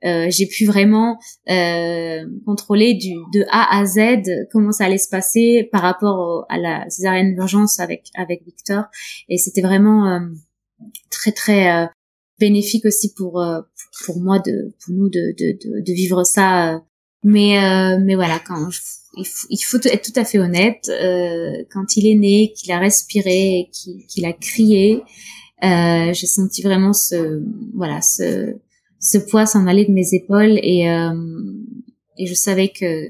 euh, 0.05 0.27
j'ai 0.29 0.47
pu 0.47 0.65
vraiment 0.65 1.17
euh, 1.49 2.25
contrôler 2.45 2.93
du 2.93 3.13
de 3.33 3.45
A 3.49 3.79
à 3.79 3.85
Z 3.85 4.47
comment 4.51 4.71
ça 4.71 4.85
allait 4.85 4.97
se 4.97 5.09
passer 5.09 5.69
par 5.71 5.81
rapport 5.81 6.45
à 6.49 6.57
la 6.57 6.89
césarienne 6.89 7.35
d'urgence 7.35 7.79
avec 7.79 8.09
avec 8.15 8.43
Victor. 8.45 8.83
Et 9.29 9.37
c'était 9.37 9.61
vraiment 9.61 10.09
euh, 10.09 10.19
très 11.09 11.31
très 11.31 11.89
bénéfique 12.39 12.85
aussi 12.85 13.13
pour 13.13 13.41
pour 14.05 14.19
moi 14.19 14.39
de 14.39 14.73
pour 14.83 14.93
nous 14.93 15.09
de 15.09 15.33
de 15.37 15.81
de, 15.81 15.93
vivre 15.93 16.23
ça 16.25 16.81
mais 17.23 17.57
mais 17.99 18.15
voilà 18.15 18.39
quand 18.45 18.69
il, 19.15 19.25
faut, 19.25 19.47
il 19.49 19.59
faut 19.59 19.77
être 19.77 20.11
tout 20.11 20.19
à 20.19 20.25
fait 20.25 20.39
honnête 20.39 20.91
quand 21.71 21.95
il 21.95 22.07
est 22.07 22.15
né 22.15 22.51
qu'il 22.53 22.71
a 22.73 22.79
respiré 22.79 23.69
qu'il 23.71 24.25
a 24.25 24.33
crié 24.33 25.03
j'ai 25.61 26.27
senti 26.27 26.61
vraiment 26.61 26.91
ce 26.91 27.41
voilà 27.73 28.01
ce 28.01 28.57
ce 29.03 29.17
poids 29.17 29.45
s'en 29.45 29.67
allait 29.67 29.85
de 29.85 29.91
mes 29.91 30.13
épaules 30.13 30.57
et 30.63 30.89
euh, 30.89 31.13
et 32.17 32.25
je 32.25 32.33
savais 32.33 32.69
que 32.69 33.09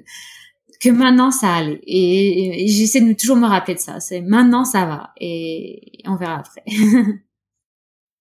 que 0.81 0.89
maintenant 0.89 1.31
ça 1.31 1.53
allait. 1.53 1.79
Et, 1.85 2.67
j'essaie 2.67 2.99
de 2.99 3.13
toujours 3.13 3.37
me 3.37 3.47
rappeler 3.47 3.75
de 3.75 3.79
ça. 3.79 3.99
C'est 3.99 4.21
maintenant 4.21 4.65
ça 4.65 4.85
va 4.85 5.11
et 5.21 6.01
on 6.05 6.17
verra 6.17 6.39
après. 6.39 6.63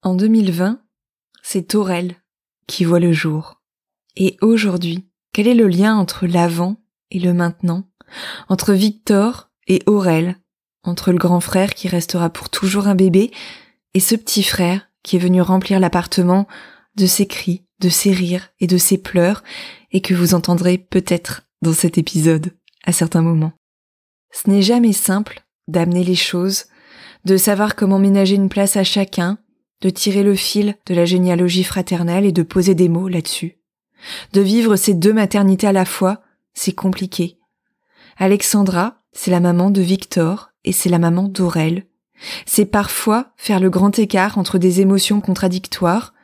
En 0.05 0.17
2020 0.17 0.81
c'est 1.43 1.75
Aurel 1.77 2.17
qui 2.67 2.85
voit 2.85 3.01
le 3.01 3.13
jour. 3.13 3.63
Et 4.17 4.37
aujourd'hui 4.43 5.09
quel 5.33 5.49
est 5.49 5.55
le 5.55 5.69
lien 5.69 5.97
entre 5.97 6.27
l'avant 6.27 6.77
et 7.11 7.19
le 7.19 7.33
maintenant? 7.33 7.89
Entre 8.49 8.75
Victor 8.75 9.51
et 9.67 9.83
Aurel? 9.87 10.37
Entre 10.83 11.13
le 11.13 11.19
grand 11.19 11.41
frère 11.41 11.75
qui 11.75 11.89
restera 11.89 12.29
pour 12.29 12.51
toujours 12.51 12.89
un 12.89 12.97
bébé 12.97 13.31
et 13.95 14.01
ce 14.01 14.17
petit 14.17 14.43
frère 14.43 14.89
qui 15.05 15.17
est 15.17 15.21
venu 15.21 15.41
remplir 15.41 15.79
l'appartement 15.81 16.49
de 16.97 17.07
ses 17.07 17.27
cris, 17.27 17.65
de 17.81 17.89
ses 17.89 18.13
rires 18.13 18.51
et 18.61 18.67
de 18.67 18.79
ses 18.79 18.99
pleurs, 18.99 19.43
et 19.91 20.01
que 20.01 20.15
vous 20.15 20.35
entendrez 20.35 20.79
peut-être 20.79 21.43
dans 21.63 21.73
cet 21.73 21.99
épisode 21.99 22.53
à 22.85 22.93
certains 22.93 23.23
moments. 23.23 23.53
Ce 24.33 24.49
n'est 24.51 24.63
jamais 24.63 24.93
simple 24.93 25.45
d'amener 25.69 26.05
les 26.05 26.15
choses, 26.15 26.65
de 27.25 27.37
savoir 27.37 27.77
comment 27.77 27.99
ménager 27.99 28.35
une 28.35 28.49
place 28.49 28.77
à 28.77 28.85
chacun, 28.85 29.39
de 29.81 29.91
tirer 29.91 30.23
le 30.23 30.35
fil 30.35 30.77
de 30.87 30.95
la 30.95 31.05
généalogie 31.05 31.65
fraternelle 31.65 32.25
et 32.25 32.33
de 32.33 32.43
poser 32.43 32.75
des 32.75 32.89
mots 32.89 33.09
là-dessus. 33.09 33.59
De 34.33 34.41
vivre 34.41 34.77
ces 34.77 34.95
deux 34.95 35.13
maternités 35.13 35.67
à 35.67 35.73
la 35.73 35.85
fois, 35.85 36.23
c'est 36.55 36.75
compliqué. 36.75 37.39
Alexandra, 38.17 39.03
c'est 39.13 39.31
la 39.31 39.41
maman 39.41 39.71
de 39.71 39.81
Victor 39.81 40.51
et 40.65 40.73
c'est 40.73 40.89
la 40.89 40.99
maman 40.99 41.25
d'Aurel. 41.25 41.87
C'est 42.47 42.67
parfois 42.67 43.33
faire 43.37 43.61
le 43.61 43.71
grand 43.71 43.99
écart 43.99 44.39
entre 44.39 44.59
des 44.59 44.81
émotions 44.81 45.21
contradictoires, 45.21 46.15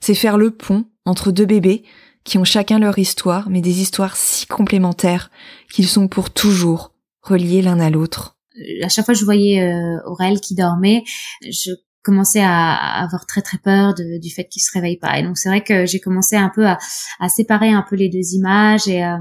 c'est 0.00 0.14
faire 0.14 0.38
le 0.38 0.50
pont 0.50 0.84
entre 1.04 1.30
deux 1.30 1.46
bébés 1.46 1.84
qui 2.24 2.38
ont 2.38 2.44
chacun 2.44 2.78
leur 2.78 2.98
histoire, 2.98 3.48
mais 3.48 3.60
des 3.60 3.80
histoires 3.80 4.16
si 4.16 4.46
complémentaires 4.46 5.30
qu'ils 5.72 5.88
sont 5.88 6.08
pour 6.08 6.30
toujours 6.30 6.92
reliés 7.22 7.62
l'un 7.62 7.80
à 7.80 7.90
l'autre. 7.90 8.36
À 8.82 8.88
chaque 8.88 9.04
fois 9.04 9.14
que 9.14 9.20
je 9.20 9.24
voyais 9.24 9.62
euh, 9.62 9.98
Aurel 10.06 10.40
qui 10.40 10.54
dormait, 10.54 11.04
je 11.42 11.70
commençais 12.02 12.40
à, 12.40 13.02
avoir 13.02 13.26
très 13.26 13.42
très 13.42 13.58
peur 13.58 13.94
de, 13.94 14.18
du 14.20 14.30
fait 14.30 14.44
qu'il 14.44 14.62
se 14.62 14.70
réveille 14.72 14.96
pas. 14.96 15.18
Et 15.18 15.22
donc 15.22 15.36
c'est 15.38 15.48
vrai 15.48 15.62
que 15.62 15.86
j'ai 15.86 16.00
commencé 16.00 16.36
un 16.36 16.50
peu 16.54 16.66
à, 16.66 16.78
à, 17.20 17.28
séparer 17.28 17.70
un 17.70 17.84
peu 17.88 17.96
les 17.96 18.08
deux 18.08 18.34
images 18.34 18.88
et 18.88 19.04
euh, 19.04 19.16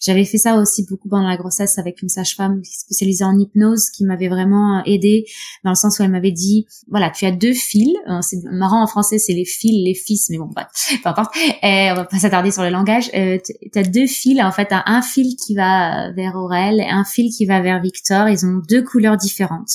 j'avais 0.00 0.24
fait 0.24 0.38
ça 0.38 0.56
aussi 0.56 0.86
beaucoup 0.88 1.08
pendant 1.08 1.28
la 1.28 1.36
grossesse 1.36 1.78
avec 1.78 2.02
une 2.02 2.08
sage-femme 2.08 2.62
spécialisée 2.64 3.24
en 3.24 3.38
hypnose 3.38 3.90
qui 3.90 4.04
m'avait 4.04 4.28
vraiment 4.28 4.78
euh, 4.78 4.82
aidée 4.86 5.24
dans 5.64 5.70
le 5.70 5.76
sens 5.76 5.98
où 5.98 6.02
elle 6.02 6.10
m'avait 6.10 6.32
dit 6.32 6.66
voilà 6.88 7.10
tu 7.10 7.26
as 7.26 7.32
deux 7.32 7.54
fils. 7.54 7.96
Euh, 8.08 8.20
c'est 8.22 8.38
marrant 8.44 8.82
en 8.82 8.86
français 8.86 9.18
c'est 9.18 9.34
les 9.34 9.44
fils, 9.44 9.84
les 9.84 9.94
fils, 9.94 10.28
mais 10.30 10.38
bon 10.38 10.48
bah, 10.54 10.68
peu 11.02 11.08
importe. 11.08 11.34
Et 11.62 11.88
on 11.90 11.94
va 11.94 12.04
pas 12.04 12.18
s'attarder 12.18 12.50
sur 12.50 12.62
le 12.62 12.70
langage. 12.70 13.10
Euh, 13.14 13.38
tu 13.44 13.78
as 13.78 13.82
deux 13.82 14.06
fils 14.06 14.40
en 14.40 14.52
fait, 14.52 14.68
as 14.70 14.84
un 14.86 15.02
fil 15.02 15.36
qui 15.36 15.54
va 15.54 16.12
vers 16.12 16.36
Aurel 16.36 16.80
et 16.80 16.88
un 16.88 17.04
fil 17.04 17.30
qui 17.30 17.46
va 17.46 17.60
vers 17.60 17.80
Victor. 17.80 18.28
Ils 18.28 18.46
ont 18.46 18.60
deux 18.68 18.82
couleurs 18.82 19.16
différentes. 19.16 19.70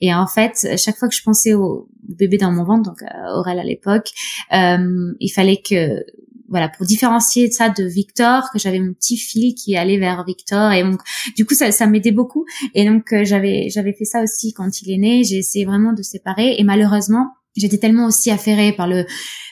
Et 0.00 0.14
en 0.14 0.26
fait 0.26 0.66
chaque 0.76 0.96
fois 0.96 1.08
que 1.08 1.14
je 1.14 1.22
pensais 1.22 1.54
au 1.54 1.88
bébé 2.14 2.38
dans 2.38 2.52
mon 2.52 2.64
ventre, 2.64 2.90
donc 2.90 3.02
euh, 3.02 3.38
Aurel 3.38 3.58
à 3.58 3.64
l'époque, 3.64 4.10
euh, 4.52 5.12
il 5.20 5.30
fallait 5.30 5.60
que 5.62 6.04
voilà 6.50 6.68
pour 6.68 6.84
différencier 6.84 7.50
ça 7.50 7.68
de 7.68 7.84
Victor 7.84 8.50
que 8.52 8.58
j'avais 8.58 8.80
mon 8.80 8.92
petit 8.92 9.16
fil 9.16 9.54
qui 9.54 9.76
allait 9.76 9.98
vers 9.98 10.24
Victor. 10.24 10.72
Et 10.72 10.82
donc 10.82 11.00
du 11.36 11.46
coup 11.46 11.54
ça, 11.54 11.70
ça 11.70 11.86
m'aidait 11.86 12.10
beaucoup. 12.10 12.44
Et 12.74 12.84
donc 12.84 13.12
euh, 13.12 13.24
j'avais 13.24 13.68
j'avais 13.70 13.92
fait 13.92 14.04
ça 14.04 14.22
aussi 14.22 14.52
quand 14.52 14.82
il 14.82 14.90
est 14.90 14.98
né. 14.98 15.24
J'ai 15.24 15.38
essayé 15.38 15.64
vraiment 15.64 15.92
de 15.92 16.02
séparer. 16.02 16.56
Et 16.58 16.64
malheureusement 16.64 17.28
j'étais 17.56 17.78
tellement 17.78 18.06
aussi 18.06 18.30
affairée 18.30 18.72
par 18.72 18.86
le 18.86 19.06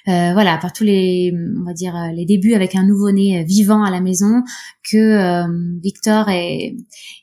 euh, 0.09 0.33
voilà 0.33 0.57
par 0.59 0.73
tous 0.73 0.85
les 0.85 1.33
on 1.61 1.65
va 1.65 1.73
dire 1.73 1.95
les 2.15 2.25
débuts 2.25 2.55
avec 2.55 2.75
un 2.75 2.85
nouveau-né 2.85 3.45
vivant 3.45 3.83
à 3.83 3.91
la 3.91 4.01
maison 4.01 4.43
que 4.91 4.97
euh, 4.97 5.47
Victor 5.83 6.29
est, 6.29 6.77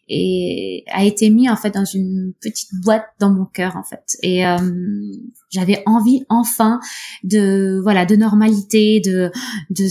est, 0.07 0.84
a 0.91 1.03
été 1.03 1.30
mis 1.30 1.49
en 1.49 1.55
fait 1.55 1.71
dans 1.71 1.86
une 1.86 2.34
petite 2.41 2.69
boîte 2.84 3.05
dans 3.19 3.32
mon 3.32 3.45
cœur 3.45 3.76
en 3.76 3.84
fait. 3.84 4.17
Et 4.21 4.45
euh, 4.45 4.57
j'avais 5.49 5.82
envie 5.86 6.23
enfin 6.30 6.80
de 7.23 7.80
voilà 7.82 8.05
de 8.05 8.15
normalité 8.15 9.01
de 9.03 9.32
de 9.69 9.88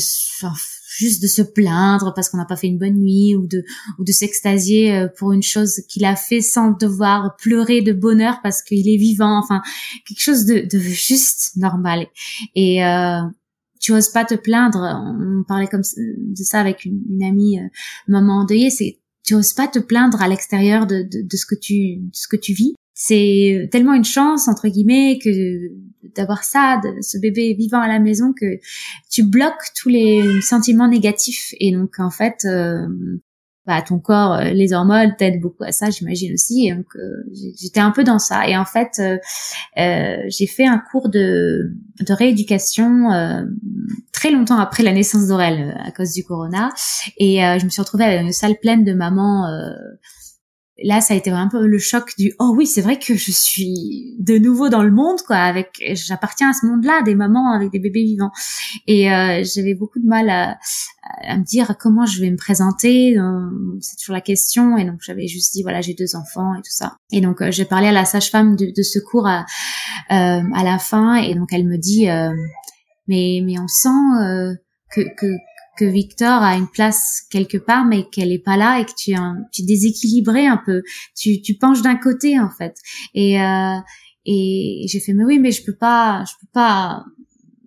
juste 0.96 1.22
de 1.22 1.26
se 1.26 1.42
plaindre 1.42 2.12
parce 2.14 2.28
qu'on 2.28 2.36
n'a 2.36 2.44
pas 2.44 2.56
fait 2.56 2.66
une 2.66 2.78
bonne 2.78 2.94
nuit 2.94 3.34
ou 3.34 3.46
de 3.46 3.64
ou 3.98 4.04
de 4.04 4.12
s'extasier 4.12 4.94
euh, 4.94 5.08
pour 5.18 5.32
une 5.32 5.42
chose 5.42 5.82
qu'il 5.88 6.04
a 6.04 6.16
fait 6.16 6.40
sans 6.40 6.72
devoir 6.72 7.36
pleurer 7.36 7.82
de 7.82 7.92
bonheur 7.92 8.40
parce 8.42 8.62
qu'il 8.62 8.88
est 8.88 8.96
vivant. 8.96 9.38
Enfin 9.38 9.62
quelque 10.06 10.20
chose 10.20 10.44
de, 10.44 10.66
de 10.70 10.78
juste 10.78 11.56
normal. 11.56 12.06
Et 12.54 12.84
euh, 12.84 13.20
tu 13.80 13.92
oses 13.92 14.10
pas 14.10 14.24
te 14.24 14.34
plaindre. 14.34 14.78
On 14.80 15.44
parlait 15.44 15.66
comme 15.66 15.82
de 15.82 16.42
ça 16.42 16.60
avec 16.60 16.84
une, 16.84 17.22
amie 17.22 17.58
euh, 17.58 17.68
maman 18.08 18.40
endeuillée. 18.40 18.70
C'est 18.70 18.98
tu 19.24 19.34
oses 19.34 19.54
pas 19.54 19.68
te 19.68 19.78
plaindre 19.78 20.20
à 20.20 20.28
l'extérieur 20.28 20.86
de, 20.86 21.02
de, 21.02 21.22
de, 21.22 21.36
ce 21.36 21.46
que 21.46 21.54
tu 21.54 21.96
de 21.96 22.10
ce 22.12 22.28
que 22.28 22.36
tu 22.36 22.52
vis 22.52 22.74
c'est 22.94 23.68
tellement 23.72 23.92
une 23.92 24.04
chance 24.04 24.46
entre 24.48 24.68
guillemets 24.68 25.18
que 25.22 25.30
d'avoir 26.16 26.44
ça, 26.44 26.80
de 26.82 27.02
ce 27.02 27.18
bébé 27.18 27.54
vivant 27.54 27.80
à 27.80 27.88
la 27.88 27.98
maison 27.98 28.32
que 28.38 28.58
tu 29.10 29.24
bloques 29.24 29.72
tous 29.76 29.88
les 29.88 30.40
sentiments 30.40 30.88
négatifs 30.88 31.54
et 31.58 31.72
donc 31.72 31.98
en 31.98 32.10
fait 32.10 32.44
euh, 32.44 32.86
bah, 33.66 33.82
ton 33.82 33.98
corps, 33.98 34.34
euh, 34.34 34.50
les 34.50 34.74
hormones 34.74 35.16
t'aident 35.16 35.40
beaucoup 35.40 35.64
à 35.64 35.72
ça, 35.72 35.90
j'imagine 35.90 36.34
aussi. 36.34 36.70
donc 36.70 36.86
euh, 36.96 37.24
j'étais 37.58 37.80
un 37.80 37.90
peu 37.90 38.04
dans 38.04 38.18
ça. 38.18 38.46
Et 38.46 38.56
en 38.56 38.66
fait, 38.66 39.02
j'ai 39.76 40.46
fait 40.46 40.66
un 40.66 40.78
cours 40.78 41.08
de, 41.08 41.72
de 42.00 42.12
rééducation 42.12 43.08
très 44.12 44.30
longtemps 44.30 44.58
après 44.58 44.82
la 44.82 44.92
naissance 44.92 45.26
d'Aurel 45.26 45.76
à 45.82 45.90
cause 45.90 46.12
du 46.12 46.22
corona. 46.22 46.68
Et 47.18 47.38
je 47.38 47.64
me 47.64 47.70
suis 47.70 47.80
retrouvée 47.80 48.04
avec 48.04 48.20
une 48.20 48.32
salle 48.32 48.56
pleine 48.60 48.84
de 48.84 48.92
mamans 48.92 49.46
là 50.82 51.00
ça 51.00 51.14
a 51.14 51.16
été 51.16 51.30
un 51.30 51.48
peu 51.48 51.66
le 51.66 51.78
choc 51.78 52.12
du 52.18 52.34
oh 52.38 52.52
oui 52.56 52.66
c'est 52.66 52.80
vrai 52.80 52.98
que 52.98 53.14
je 53.14 53.30
suis 53.30 54.16
de 54.18 54.38
nouveau 54.38 54.68
dans 54.68 54.82
le 54.82 54.90
monde 54.90 55.20
quoi 55.26 55.36
avec 55.36 55.82
j'appartiens 55.94 56.50
à 56.50 56.52
ce 56.52 56.66
monde 56.66 56.84
là 56.84 57.02
des 57.02 57.14
mamans 57.14 57.52
avec 57.52 57.70
des 57.70 57.78
bébés 57.78 58.04
vivants. 58.04 58.32
Et 58.86 59.12
euh, 59.12 59.42
j'avais 59.44 59.74
beaucoup 59.74 60.00
de 60.00 60.06
mal 60.06 60.28
à, 60.30 60.58
à, 61.22 61.36
me 61.36 61.44
dire 61.44 61.76
comment 61.78 62.06
je 62.06 62.20
vais 62.20 62.30
me 62.30 62.36
présenter. 62.36 63.16
C'est 63.80 63.96
toujours 63.96 64.14
la 64.14 64.20
question. 64.20 64.76
Et 64.76 64.84
donc 64.84 65.00
j'avais 65.02 65.26
juste 65.26 65.52
dit 65.52 65.62
voilà 65.62 65.80
j'ai 65.80 65.94
deux 65.94 66.16
enfants 66.16 66.54
et 66.54 66.62
tout 66.62 66.70
ça. 66.70 66.96
Et 67.12 67.20
donc 67.20 67.42
euh, 67.42 67.50
j'ai 67.50 67.64
parlé 67.64 67.88
à 67.88 67.92
la 67.92 68.04
sage-femme 68.04 68.56
de, 68.56 68.72
de 68.74 68.82
secours 68.82 69.26
à, 69.26 69.40
euh, 70.10 70.42
à 70.54 70.64
la 70.64 70.78
fin. 70.78 71.16
Et 71.16 71.34
donc 71.34 71.52
elle 71.52 71.66
me 71.66 71.76
dit 71.76 72.08
euh, 72.10 72.32
mais 73.08 73.40
mais 73.44 73.58
on 73.58 73.68
sent 73.68 74.56
que, 74.90 75.00
que 75.16 75.26
que 75.76 75.84
Victor 75.84 76.42
a 76.42 76.56
une 76.56 76.68
place 76.68 77.22
quelque 77.30 77.58
part 77.58 77.84
mais 77.84 78.04
qu'elle 78.10 78.32
est 78.32 78.44
pas 78.44 78.56
là 78.56 78.80
et 78.80 78.84
que 78.84 78.92
tu 78.96 79.10
es, 79.12 79.16
un, 79.16 79.38
tu 79.52 79.62
es 79.62 79.64
déséquilibré 79.64 80.46
un 80.46 80.60
peu. 80.64 80.82
Tu, 81.16 81.40
tu 81.42 81.54
penches 81.54 81.82
d'un 81.82 81.96
côté 81.96 82.38
en 82.38 82.50
fait. 82.50 82.76
Et 83.14 83.40
euh, 83.40 83.76
et 84.26 84.86
j'ai 84.88 85.00
fait 85.00 85.12
mais 85.12 85.24
oui 85.24 85.38
mais 85.38 85.52
je 85.52 85.62
peux 85.64 85.76
pas 85.76 86.24
je 86.26 86.32
peux 86.40 86.50
pas 86.52 87.04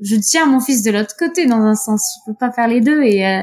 je 0.01 0.16
tiens 0.16 0.45
mon 0.45 0.60
fils 0.60 0.84
de 0.84 0.91
l'autre 0.91 1.16
côté 1.18 1.45
dans 1.45 1.62
un 1.62 1.76
sens. 1.76 2.20
Je 2.20 2.32
peux 2.32 2.38
pas 2.38 2.51
faire 2.51 2.68
les 2.68 2.82
deux. 2.82 3.01
Et 3.03 3.26
euh, 3.26 3.41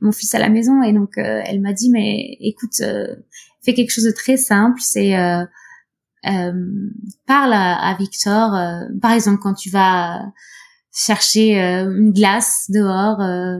mon 0.00 0.12
fils 0.12 0.34
à 0.34 0.38
la 0.38 0.48
maison. 0.48 0.82
Et 0.82 0.92
donc 0.92 1.18
euh, 1.18 1.40
elle 1.44 1.60
m'a 1.60 1.72
dit 1.72 1.90
mais 1.90 2.36
écoute 2.40 2.80
euh, 2.80 3.14
fais 3.64 3.74
quelque 3.74 3.90
chose 3.90 4.04
de 4.04 4.12
très 4.12 4.36
simple. 4.36 4.80
C'est 4.80 5.16
euh, 5.16 5.44
parle 7.26 7.52
à, 7.52 7.74
à 7.74 7.96
Victor 7.96 8.56
par 9.00 9.12
exemple 9.12 9.40
quand 9.42 9.54
tu 9.54 9.70
vas 9.70 10.22
chercher 10.92 11.60
euh, 11.60 11.96
une 11.96 12.12
glace 12.12 12.66
dehors. 12.68 13.20
Euh, 13.20 13.58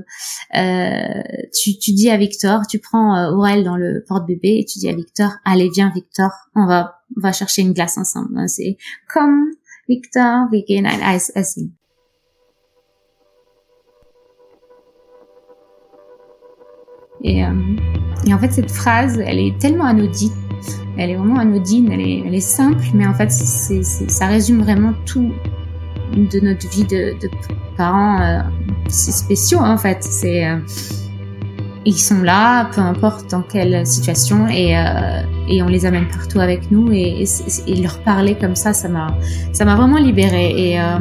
euh, 0.57 1.23
tu, 1.55 1.79
tu 1.79 1.93
dis 1.93 2.11
à 2.11 2.17
Victor, 2.17 2.67
tu 2.69 2.79
prends 2.79 3.31
Aurel 3.31 3.65
dans 3.65 3.77
le 3.77 4.05
porte-bébé 4.07 4.59
et 4.61 4.65
tu 4.65 4.79
dis 4.79 4.89
à 4.89 4.95
Victor, 4.95 5.31
allez 5.45 5.71
viens 5.73 5.91
Victor, 5.95 6.31
on 6.55 6.67
va 6.67 7.03
on 7.17 7.21
va 7.21 7.33
chercher 7.33 7.63
une 7.63 7.73
glace 7.73 7.99
ensemble. 7.99 8.49
C'est 8.49 8.77
comme 9.13 9.51
Victor, 9.89 10.47
can 10.69 10.85
ice 11.15 11.33
essen. 11.35 11.71
Et, 17.25 17.45
euh, 17.45 17.51
et 18.27 18.35
en 18.35 18.39
fait 18.39 18.51
cette 18.51 18.71
phrase, 18.71 19.19
elle 19.19 19.39
est 19.39 19.57
tellement 19.61 19.85
anodine, 19.85 20.33
elle 20.99 21.11
est 21.11 21.17
vraiment 21.17 21.39
anodine, 21.39 21.93
elle 21.93 22.01
est, 22.01 22.23
elle 22.27 22.35
est 22.35 22.41
simple, 22.41 22.85
mais 22.95 23.07
en 23.07 23.15
fait 23.15 23.31
c'est, 23.31 23.85
ça 23.85 24.27
résume 24.27 24.63
vraiment 24.63 24.93
tout 25.07 25.33
de 26.15 26.41
notre 26.41 26.69
vie 26.69 26.85
de, 26.85 27.15
parents 27.77 28.21
euh, 28.21 28.41
spéciaux 28.89 29.61
en 29.61 29.77
fait. 29.79 29.99
C'est 30.03 30.47
euh, 30.47 30.59
ils 31.85 31.99
sont 31.99 32.23
là 32.23 32.71
peu 32.75 32.81
importe 32.81 33.31
dans 33.31 33.43
quelle 33.43 33.85
situation 33.87 34.47
et 34.47 34.79
euh, 34.79 35.23
et 35.49 35.63
on 35.63 35.67
les 35.67 35.85
amène 35.85 36.07
partout 36.09 36.39
avec 36.39 36.71
nous 36.71 36.93
et, 36.93 37.25
et, 37.67 37.83
leur 37.83 37.99
parler 38.01 38.37
comme 38.37 38.55
ça 38.55 38.73
ça 38.73 38.89
m'a 38.89 39.17
ça 39.53 39.65
m'a 39.65 39.75
vraiment 39.75 39.99
libérée 39.99 40.71
et 40.73 40.81
euh, 40.81 40.99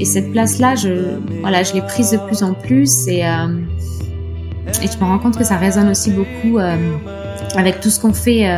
et 0.00 0.06
cette 0.06 0.32
place 0.32 0.58
là 0.58 0.74
je 0.76 1.18
voilà 1.42 1.62
je 1.62 1.74
l'ai 1.74 1.82
prise 1.82 2.12
de 2.12 2.16
plus 2.16 2.42
en 2.42 2.54
plus 2.54 3.06
et 3.06 3.20
et 3.20 4.86
je 4.86 4.98
me 4.98 5.04
rends 5.04 5.18
compte 5.18 5.36
que 5.36 5.44
ça 5.44 5.58
résonne 5.58 5.90
aussi 5.90 6.10
beaucoup 6.10 6.58
avec 7.56 7.80
tout 7.80 7.90
ce 7.90 8.00
qu'on 8.00 8.14
fait 8.14 8.48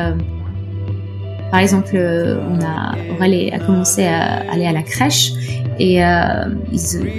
par 1.54 1.60
exemple, 1.60 1.96
on 1.96 2.60
a 2.64 2.96
Aurel 3.14 3.54
a 3.54 3.60
commencé 3.60 4.04
à 4.04 4.40
aller 4.50 4.66
à 4.66 4.72
la 4.72 4.82
crèche 4.82 5.30
et 5.78 6.04
euh, 6.04 6.46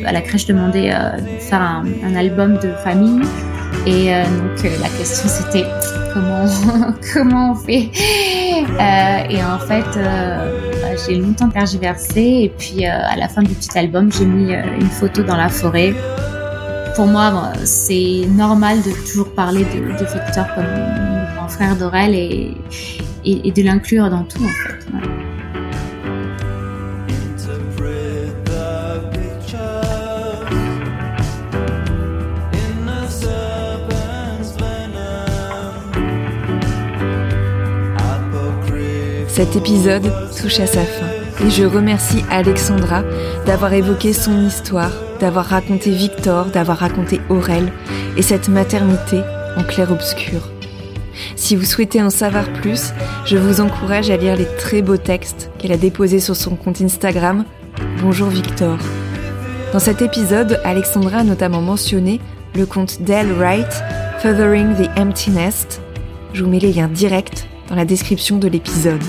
à 0.05 0.11
la 0.11 0.19
crèche 0.19 0.45
demandaient 0.45 0.91
euh, 0.93 1.15
de 1.15 1.39
faire 1.39 1.61
un, 1.61 2.15
album 2.17 2.55
de 2.55 2.73
famille. 2.83 3.21
Et 3.85 4.13
euh, 4.13 4.25
donc 4.25 4.65
euh, 4.65 4.69
la 4.81 4.89
question 4.89 5.29
c'était 5.29 5.63
comment 6.13 6.47
comment 7.13 7.51
on 7.51 7.55
fait? 7.55 7.89
Euh, 7.93 9.29
Et 9.29 9.41
en 9.41 9.57
fait, 9.57 9.99
bah, 10.01 10.97
j'ai 11.07 11.15
longtemps 11.15 11.47
tergiversé. 11.47 12.19
Et 12.19 12.53
puis 12.57 12.85
à 12.85 13.15
la 13.15 13.29
fin 13.29 13.41
du 13.41 13.53
petit 13.53 13.77
album, 13.79 14.11
j'ai 14.11 14.25
mis 14.25 14.51
une 14.51 14.89
photo 14.89 15.23
dans 15.23 15.37
la 15.37 15.47
forêt. 15.47 15.93
Pour 16.97 17.07
moi, 17.07 17.53
c'est 17.63 18.23
normal 18.31 18.79
de 18.81 18.91
toujours 19.09 19.33
parler 19.33 19.63
de, 19.63 19.97
de 19.97 20.05
Victor 20.13 20.45
comme 20.55 20.65
mon 21.41 21.47
frère 21.47 21.77
d'Aurel 21.77 22.13
et, 22.13 22.51
et, 23.25 23.51
de 23.51 23.61
l'inclure 23.63 24.09
dans 24.09 24.23
tout 24.23 24.43
en 24.43 24.47
fait. 24.47 24.85
Cet 39.35 39.57
épisode 39.57 40.13
touche 40.41 40.61
à 40.61 40.65
sa 40.65 40.83
fin 40.85 41.07
et 41.45 41.49
je 41.49 41.65
remercie 41.65 42.23
Alexandra 42.31 43.03
d'avoir 43.45 43.73
évoqué 43.73 44.13
son 44.13 44.47
histoire, 44.47 44.93
d'avoir 45.19 45.45
raconté 45.45 45.91
Victor, 45.91 46.45
d'avoir 46.45 46.77
raconté 46.77 47.19
Aurel 47.27 47.69
et 48.15 48.21
cette 48.21 48.47
maternité 48.47 49.19
en 49.57 49.63
clair-obscur. 49.63 50.54
Si 51.35 51.55
vous 51.55 51.65
souhaitez 51.65 52.01
en 52.01 52.09
savoir 52.09 52.51
plus, 52.53 52.91
je 53.25 53.37
vous 53.37 53.61
encourage 53.61 54.09
à 54.09 54.17
lire 54.17 54.35
les 54.35 54.47
très 54.57 54.81
beaux 54.81 54.97
textes 54.97 55.49
qu'elle 55.57 55.71
a 55.71 55.77
déposés 55.77 56.19
sur 56.19 56.35
son 56.35 56.55
compte 56.55 56.81
Instagram 56.81 57.45
Bonjour 58.01 58.29
Victor. 58.29 58.77
Dans 59.73 59.79
cet 59.79 60.01
épisode, 60.01 60.59
Alexandra 60.63 61.19
a 61.19 61.23
notamment 61.23 61.61
mentionné 61.61 62.21
le 62.55 62.65
compte 62.65 63.01
Dell 63.01 63.31
Wright, 63.33 63.83
Furthering 64.19 64.75
the 64.75 64.89
Empty 64.97 65.31
Nest. 65.31 65.81
Je 66.33 66.43
vous 66.43 66.49
mets 66.49 66.59
les 66.59 66.73
liens 66.73 66.87
directs 66.87 67.47
dans 67.69 67.75
la 67.75 67.85
description 67.85 68.37
de 68.37 68.47
l'épisode. 68.47 69.03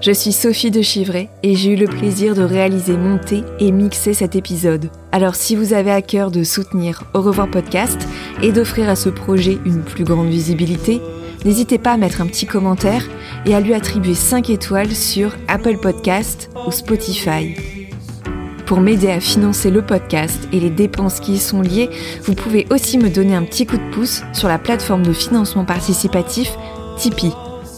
Je 0.00 0.12
suis 0.12 0.32
Sophie 0.32 0.70
de 0.70 0.80
Chivray 0.80 1.28
et 1.42 1.54
j'ai 1.54 1.72
eu 1.72 1.76
le 1.76 1.86
plaisir 1.86 2.34
de 2.34 2.40
réaliser, 2.40 2.96
monter 2.96 3.44
et 3.58 3.70
mixer 3.70 4.14
cet 4.14 4.34
épisode. 4.34 4.88
Alors 5.12 5.34
si 5.34 5.54
vous 5.54 5.74
avez 5.74 5.90
à 5.90 6.00
cœur 6.00 6.30
de 6.30 6.42
soutenir 6.42 7.02
Au 7.12 7.20
revoir 7.20 7.50
podcast 7.50 8.08
et 8.40 8.50
d'offrir 8.50 8.88
à 8.88 8.96
ce 8.96 9.10
projet 9.10 9.58
une 9.66 9.82
plus 9.82 10.04
grande 10.04 10.30
visibilité, 10.30 11.02
n'hésitez 11.44 11.76
pas 11.76 11.92
à 11.92 11.96
mettre 11.98 12.22
un 12.22 12.26
petit 12.26 12.46
commentaire 12.46 13.04
et 13.44 13.54
à 13.54 13.60
lui 13.60 13.74
attribuer 13.74 14.14
5 14.14 14.48
étoiles 14.48 14.94
sur 14.94 15.36
Apple 15.48 15.76
Podcast 15.76 16.50
ou 16.66 16.70
Spotify. 16.70 17.54
Pour 18.64 18.80
m'aider 18.80 19.10
à 19.10 19.20
financer 19.20 19.70
le 19.70 19.82
podcast 19.82 20.48
et 20.50 20.60
les 20.60 20.70
dépenses 20.70 21.20
qui 21.20 21.34
y 21.34 21.38
sont 21.38 21.60
liées, 21.60 21.90
vous 22.22 22.34
pouvez 22.34 22.66
aussi 22.70 22.96
me 22.96 23.10
donner 23.10 23.34
un 23.34 23.42
petit 23.42 23.66
coup 23.66 23.76
de 23.76 23.90
pouce 23.90 24.22
sur 24.32 24.48
la 24.48 24.58
plateforme 24.58 25.02
de 25.02 25.12
financement 25.12 25.66
participatif 25.66 26.56
Tipeee. 26.96 27.34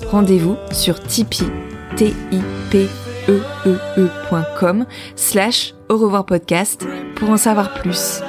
Rendez-vous 0.09 0.57
sur 0.70 1.01
Tipeee 1.03 1.51
t-i-p-e-e-e.com 1.97 4.86
slash 5.16 5.74
au 5.88 5.99
revoir 5.99 6.26
podcast 6.26 6.86
pour 7.16 7.30
en 7.30 7.36
savoir 7.36 7.74
plus. 7.74 8.22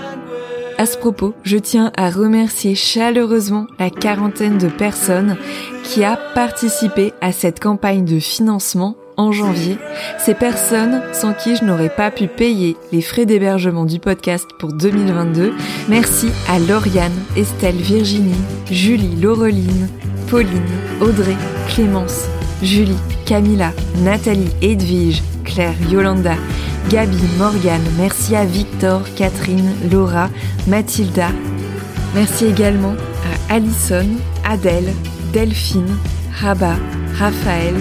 À 0.77 0.85
ce 0.85 0.97
propos, 0.97 1.33
je 1.43 1.57
tiens 1.57 1.91
à 1.95 2.09
remercier 2.09 2.75
chaleureusement 2.75 3.67
la 3.79 3.89
quarantaine 3.89 4.57
de 4.57 4.67
personnes 4.67 5.37
qui 5.83 6.03
a 6.03 6.17
participé 6.33 7.13
à 7.21 7.31
cette 7.31 7.59
campagne 7.59 8.05
de 8.05 8.19
financement 8.19 8.95
en 9.15 9.31
janvier, 9.31 9.77
ces 10.17 10.33
personnes 10.33 11.03
sans 11.13 11.33
qui 11.33 11.55
je 11.55 11.63
n'aurais 11.63 11.89
pas 11.89 12.09
pu 12.09 12.27
payer 12.27 12.75
les 12.91 13.01
frais 13.01 13.25
d'hébergement 13.25 13.85
du 13.85 13.99
podcast 13.99 14.47
pour 14.59 14.73
2022. 14.73 15.53
Merci 15.89 16.29
à 16.49 16.57
Lauriane, 16.57 17.11
Estelle, 17.37 17.75
Virginie, 17.75 18.33
Julie, 18.71 19.15
Laureline, 19.15 19.87
Pauline, 20.27 20.49
Audrey, 21.01 21.37
Clémence, 21.69 22.27
Julie, 22.61 22.97
Camilla, 23.25 23.71
Nathalie, 24.03 24.51
Edwige, 24.61 25.21
Claire, 25.43 25.75
Yolanda, 25.89 26.35
Gabi, 26.89 27.17
Morgane, 27.37 27.81
merci 27.97 28.35
à 28.35 28.45
Victor, 28.45 29.01
Catherine, 29.15 29.73
Laura, 29.91 30.29
Mathilda. 30.67 31.29
Merci 32.13 32.45
également 32.45 32.95
à 33.49 33.55
Alison, 33.55 34.07
Adèle, 34.47 34.93
Delphine, 35.31 35.97
Rabat, 36.39 36.77
Raphaël, 37.17 37.75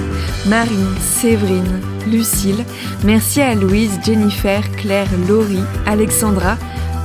Marine, 0.46 0.94
Séverine, 1.00 1.80
Lucille. 2.10 2.64
Merci 3.04 3.40
à 3.40 3.54
Louise, 3.54 3.98
Jennifer, 4.04 4.62
Claire, 4.72 5.08
Laurie, 5.28 5.64
Alexandra, 5.86 6.56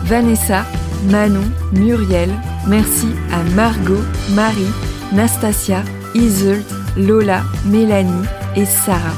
Vanessa, 0.05 0.65
Manon, 1.09 1.43
Muriel. 1.73 2.29
Merci 2.67 3.07
à 3.31 3.43
Margot, 3.55 4.03
Marie, 4.31 4.71
Nastasia, 5.13 5.83
Iseult, 6.15 6.63
Lola, 6.97 7.43
Mélanie 7.65 8.25
et 8.55 8.65
Sarah. 8.65 9.13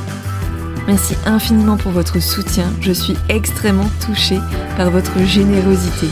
Merci 0.87 1.15
infiniment 1.25 1.77
pour 1.77 1.91
votre 1.91 2.19
soutien, 2.19 2.65
je 2.81 2.91
suis 2.91 3.15
extrêmement 3.29 3.89
touchée 4.05 4.39
par 4.75 4.91
votre 4.91 5.17
générosité. 5.23 6.07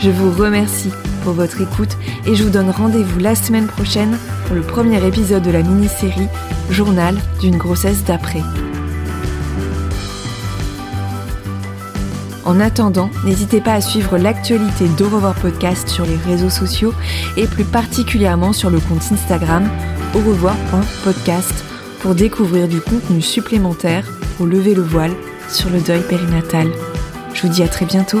Je 0.00 0.10
vous 0.10 0.30
remercie 0.30 0.90
pour 1.24 1.32
votre 1.32 1.60
écoute 1.60 1.96
et 2.26 2.34
je 2.34 2.44
vous 2.44 2.50
donne 2.50 2.70
rendez-vous 2.70 3.20
la 3.20 3.34
semaine 3.34 3.66
prochaine 3.66 4.18
pour 4.46 4.56
le 4.56 4.62
premier 4.62 5.04
épisode 5.06 5.42
de 5.42 5.50
la 5.50 5.62
mini-série 5.62 6.28
Journal 6.70 7.16
d'une 7.40 7.56
grossesse 7.56 8.04
d'après. 8.04 8.42
En 12.44 12.58
attendant, 12.58 13.08
n'hésitez 13.24 13.60
pas 13.60 13.74
à 13.74 13.80
suivre 13.80 14.18
l'actualité 14.18 14.88
d'Au 14.98 15.08
podcast 15.40 15.88
sur 15.88 16.04
les 16.04 16.16
réseaux 16.26 16.50
sociaux 16.50 16.92
et 17.36 17.46
plus 17.46 17.64
particulièrement 17.64 18.52
sur 18.52 18.68
le 18.68 18.80
compte 18.80 19.12
Instagram 19.12 19.70
au 20.14 20.18
revoir.podcast 20.18 21.64
pour 22.00 22.14
découvrir 22.14 22.68
du 22.68 22.80
contenu 22.80 23.22
supplémentaire 23.22 24.06
pour 24.36 24.46
lever 24.46 24.74
le 24.74 24.82
voile 24.82 25.12
sur 25.48 25.70
le 25.70 25.80
deuil 25.80 26.02
périnatal. 26.02 26.68
Je 27.34 27.42
vous 27.42 27.48
dis 27.48 27.62
à 27.62 27.68
très 27.68 27.86
bientôt. 27.86 28.20